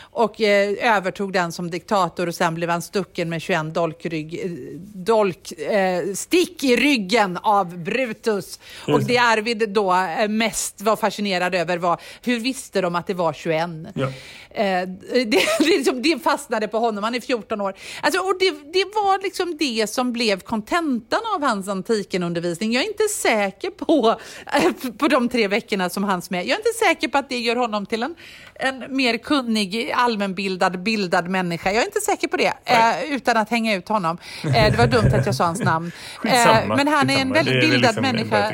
och 0.02 0.41
eh, 0.41 0.95
övertog 0.95 1.34
den 1.34 1.52
som 1.52 1.70
diktator 1.72 2.28
och 2.28 2.36
sen 2.36 2.56
blev 2.56 2.70
han 2.70 2.82
stucken 2.82 3.30
med 3.30 3.41
21 3.41 3.74
dolkrygg, 3.74 4.45
eh, 4.45 4.52
dolk, 4.95 5.52
eh, 5.52 6.14
stick 6.14 6.64
i 6.64 6.76
ryggen 6.76 7.38
av 7.38 7.78
Brutus. 7.78 8.60
Och 8.88 9.04
det 9.04 9.18
Arvid 9.18 9.70
då 9.70 9.93
eh, 9.93 10.28
mest 10.28 10.82
var 10.82 10.95
fascinerad 10.95 11.56
över 11.56 11.78
var 11.78 12.02
hur 12.22 12.39
visste 12.39 12.82
de 12.82 12.95
att 12.95 13.08
det 13.08 13.14
var 13.14 13.34
21? 13.34 13.70
Ja. 13.93 14.08
Eh, 14.54 14.88
det, 15.26 15.60
liksom, 15.60 16.02
det 16.02 16.24
fastnade 16.24 16.68
på 16.68 16.80
honom, 16.80 17.04
han 17.04 17.16
är 17.16 17.20
14 17.20 17.62
år. 17.62 17.74
Alltså, 18.02 18.20
och 18.22 18.39
det, 18.39 18.52
det 18.52 18.86
var 18.95 19.24
liksom 19.24 19.58
det 19.58 19.89
som 19.89 20.14
blev 20.14 20.39
kontentan 20.39 21.20
av 21.36 21.43
hans 21.43 21.68
antikenundervisning. 21.68 22.74
Jag 22.74 22.84
är 22.84 22.88
inte 22.88 23.08
säker 23.08 23.70
på, 23.70 24.20
eh, 24.54 24.91
på 24.97 25.08
de 25.08 25.30
tre 25.30 25.47
veckorna 25.47 25.89
som 25.89 26.04
hans 26.04 26.30
med, 26.30 26.39
jag 26.39 26.52
är 26.52 26.58
inte 26.58 26.86
säker 26.86 27.08
på 27.08 27.18
att 27.18 27.30
det 27.30 27.39
gör 27.39 27.56
honom 27.56 27.86
till 27.86 28.04
en, 28.04 28.16
en 28.56 28.95
mer 28.95 29.18
kunnig, 29.32 29.91
allmänbildad, 29.95 30.84
bildad 30.84 31.29
människa. 31.29 31.71
Jag 31.71 31.82
är 31.82 31.86
inte 31.86 31.99
säker 31.99 32.27
på 32.27 32.38
det, 32.38 32.53
eh, 32.65 33.13
utan 33.13 33.38
att 33.38 33.49
hänga 33.49 33.75
ut 33.75 33.89
honom. 33.89 34.17
Eh, 34.43 34.71
det 34.71 34.77
var 34.77 34.88
dumt 34.88 35.11
att 35.13 35.25
jag 35.25 35.36
sa 35.36 35.45
hans 35.45 35.59
namn. 35.59 35.91
Eh, 36.25 36.67
men 36.67 36.88
han 36.88 37.09
är 37.09 37.21
en 37.21 37.34
väldigt 37.34 37.61
bildad 37.61 37.82
liksom 37.82 38.01
människa. 38.01 38.51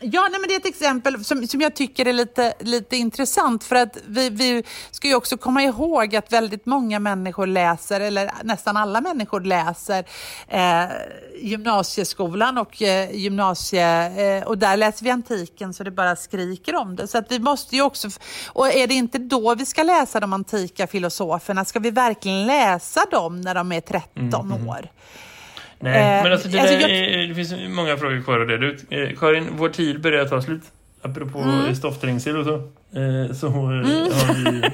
Ja, 0.00 0.28
nej, 0.30 0.40
men 0.40 0.48
det 0.48 0.54
är 0.54 0.58
ett 0.58 0.66
exempel 0.66 1.24
som, 1.24 1.46
som 1.46 1.60
jag 1.60 1.74
tycker 1.74 2.06
är 2.06 2.12
lite, 2.12 2.54
lite 2.60 2.96
intressant 2.96 3.64
för 3.64 3.76
att 3.76 3.98
vi, 4.06 4.30
vi 4.30 4.64
ska 4.90 5.08
ju 5.08 5.14
också 5.14 5.36
komma 5.36 5.62
ihåg 5.62 6.16
att 6.16 6.32
väldigt 6.32 6.66
många 6.66 6.98
människor 6.98 7.46
läser, 7.46 8.00
eller 8.00 8.30
nästan 8.42 8.76
alla 8.76 9.00
människor 9.00 9.40
läser 9.40 10.04
eh, 10.48 10.84
gymnasieskolan 11.42 12.58
och 12.58 12.82
eh, 12.82 13.10
gymnasie, 13.16 14.38
eh, 14.38 14.46
och 14.46 14.58
där 14.58 14.76
läser 14.76 15.04
vi 15.04 15.10
antiken 15.10 15.74
så 15.74 15.84
det 15.84 15.90
bara 15.90 16.16
skriker 16.16 16.76
om 16.76 16.96
det. 16.96 17.08
Så 17.08 17.18
att 17.18 17.32
vi 17.32 17.38
måste 17.38 17.76
ju 17.76 17.82
också, 17.82 18.08
och 18.46 18.68
är 18.74 18.86
det 18.86 18.94
inte 18.94 19.18
då 19.18 19.54
vi 19.54 19.66
ska 19.66 19.82
läsa 19.82 20.20
de 20.20 20.32
antika 20.32 20.86
filosoferna, 20.86 21.64
ska 21.64 21.78
vi 21.78 21.90
verkligen 21.90 22.46
läsa 22.46 23.04
dem 23.10 23.40
när 23.40 23.54
de 23.54 23.72
är 23.72 23.80
13 23.80 24.68
år? 24.68 24.88
Nej, 25.80 26.16
Eh, 26.18 26.22
men 26.22 26.32
alltså 26.32 26.48
det, 26.48 26.58
alltså 26.58 26.74
där, 26.76 26.88
jag- 27.18 27.28
det 27.28 27.34
finns 27.34 27.54
många 27.68 27.96
frågor 27.96 28.22
kvar 28.22 28.40
att 28.40 28.48
reda 28.48 28.66
ut. 28.66 28.84
Eh, 28.90 29.08
Karin, 29.18 29.48
vår 29.56 29.68
tid 29.68 30.00
börjar 30.00 30.24
ta 30.24 30.42
slut. 30.42 30.62
Apropå 31.02 31.38
mm. 31.38 31.74
stoffträngsel 31.74 32.36
och 32.36 32.44
så. 32.44 32.54
Eh, 32.54 33.32
så 33.34 33.46
eh, 33.46 33.52
har 33.52 34.34
vi 34.34 34.62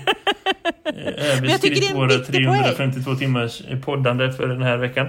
över 1.17 1.49
jag 1.51 1.61
tycker 1.61 1.81
det 1.81 1.87
är 1.87 1.91
en 1.91 1.97
våra 1.97 2.09
viktig 2.19 2.47
poäng. 2.47 2.63
352 2.63 3.15
timmars 3.15 3.63
poddande 3.85 4.33
för 4.33 4.47
den 4.49 4.63
här 4.63 4.77
veckan. 4.77 5.07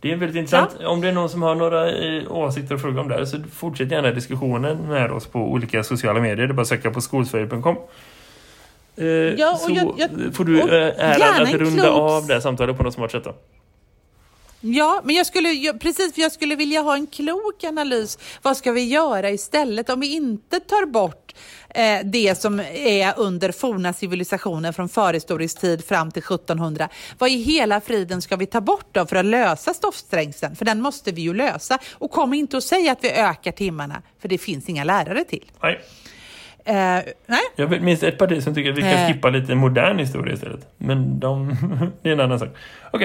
Det 0.00 0.12
är 0.12 0.16
väldigt 0.16 0.36
intressant. 0.36 0.76
Om 0.86 1.00
det 1.00 1.08
är 1.08 1.12
någon 1.12 1.28
som 1.28 1.42
har 1.42 1.54
några 1.54 1.90
eh, 1.90 2.32
åsikter 2.32 2.74
och 2.74 2.80
frågor 2.80 3.00
om 3.00 3.08
det 3.08 3.14
här 3.14 3.24
så 3.24 3.38
fortsätt 3.54 3.90
gärna 3.90 4.10
diskussionen 4.10 4.76
med 4.76 5.10
oss 5.10 5.26
på 5.26 5.38
olika 5.52 5.84
sociala 5.84 6.20
medier. 6.20 6.36
Det 6.46 6.52
är 6.52 6.54
bara 6.54 6.62
att 6.62 6.68
söka 6.68 6.90
på 6.90 7.00
skolsverige.com. 7.00 7.76
Eh, 8.96 9.06
Ja, 9.06 9.52
och 9.52 9.58
så 9.58 9.70
jag- 9.72 9.94
jag- 9.98 10.34
får 10.34 10.44
du 10.44 10.62
och 10.62 10.68
eh, 10.72 10.92
äran 10.98 11.42
att 11.42 11.54
runda 11.54 11.82
klok- 11.82 11.98
av 11.98 12.26
det 12.26 12.32
här 12.34 12.40
samtalet 12.40 12.76
på 12.76 12.82
något 12.82 12.94
smart 12.94 13.10
sätt. 13.10 13.24
Då. 13.24 13.34
Ja, 14.66 15.00
men 15.04 15.16
jag 15.16 15.26
skulle, 15.26 15.48
jag, 15.48 15.80
precis, 15.80 16.14
för 16.14 16.22
jag 16.22 16.32
skulle 16.32 16.56
vilja 16.56 16.80
ha 16.80 16.94
en 16.94 17.06
klok 17.06 17.64
analys. 17.64 18.18
Vad 18.42 18.56
ska 18.56 18.72
vi 18.72 18.84
göra 18.84 19.30
istället 19.30 19.90
om 19.90 20.00
vi 20.00 20.14
inte 20.14 20.60
tar 20.60 20.86
bort 20.86 21.34
eh, 21.68 22.00
det 22.04 22.38
som 22.38 22.60
är 22.74 23.14
under 23.16 23.52
forna 23.52 23.92
civilisationer 23.92 24.72
från 24.72 24.88
förhistorisk 24.88 25.60
tid 25.60 25.84
fram 25.84 26.10
till 26.10 26.22
1700? 26.22 26.88
Vad 27.18 27.30
i 27.30 27.42
hela 27.42 27.80
friden 27.80 28.22
ska 28.22 28.36
vi 28.36 28.46
ta 28.46 28.60
bort 28.60 28.86
då 28.92 29.06
för 29.06 29.16
att 29.16 29.24
lösa 29.24 29.74
stoffsträngseln? 29.74 30.56
För 30.56 30.64
den 30.64 30.80
måste 30.80 31.12
vi 31.12 31.22
ju 31.22 31.34
lösa. 31.34 31.78
Och 31.92 32.10
kom 32.10 32.34
inte 32.34 32.56
och 32.56 32.62
säg 32.62 32.88
att 32.88 33.04
vi 33.04 33.10
ökar 33.10 33.52
timmarna, 33.52 34.02
för 34.20 34.28
det 34.28 34.38
finns 34.38 34.68
inga 34.68 34.84
lärare 34.84 35.24
till. 35.24 35.44
Nej. 35.62 35.80
Eh, 36.66 36.74
nej, 37.26 37.40
Jag 37.56 37.82
minst 37.82 38.02
ett 38.02 38.18
parti 38.18 38.42
som 38.42 38.54
tycker 38.54 38.70
att 38.72 38.78
vi 38.78 38.82
ska 38.82 38.90
Eh. 38.90 39.06
skippa 39.08 39.30
lite 39.30 39.54
modern 39.54 39.98
historia 39.98 40.34
istället. 40.34 40.60
Men 40.78 41.20
de... 41.20 41.56
det 42.02 42.08
är 42.08 42.12
en 42.12 42.20
annan 42.20 42.38
sak. 42.38 42.48
Eh, 42.92 43.00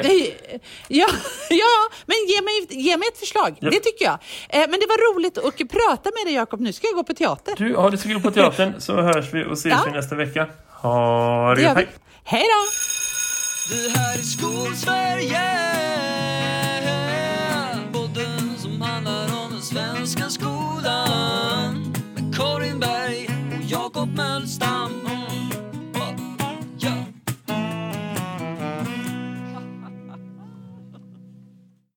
Ja, 0.88 1.08
ja 1.50 1.90
men 2.06 2.16
ge 2.28 2.42
mig, 2.42 2.68
ge 2.84 2.98
mig 2.98 3.08
ett 3.14 3.18
förslag. 3.20 3.58
Ja. 3.60 3.70
Det 3.70 3.80
tycker 3.80 4.06
jag. 4.06 4.14
Eh, 4.50 4.60
Men 4.70 4.80
det 4.80 4.86
var 4.88 5.16
roligt 5.16 5.38
att 5.38 5.58
prata 5.58 6.10
med 6.16 6.26
dig 6.26 6.34
Jakob. 6.34 6.60
Nu 6.62 6.74
ska 6.74 6.88
jag 6.88 6.96
gå 6.96 7.04
på 7.04 7.14
teater. 7.14 7.54
Du, 7.58 7.76
har 7.76 7.92
det 7.92 7.98
så 7.98 8.08
kul 8.08 8.22
på 8.22 8.32
teatern 8.32 8.74
så 8.82 9.02
hörs 9.02 9.34
vi 9.34 9.46
och 9.46 9.52
ses 9.54 9.66
Ja. 9.74 9.84
vi 9.86 9.92
nästa 9.92 10.16
vecka. 10.16 10.48
Ha 10.70 11.56
det 11.56 11.62
Det 11.62 11.68
vi. 11.68 11.74
Hej! 11.76 11.88
Hej 12.24 12.44
då! 12.44 12.62
Det 13.76 14.00
här 14.00 14.14
är 14.18 14.22
Skolsverige 14.22 15.42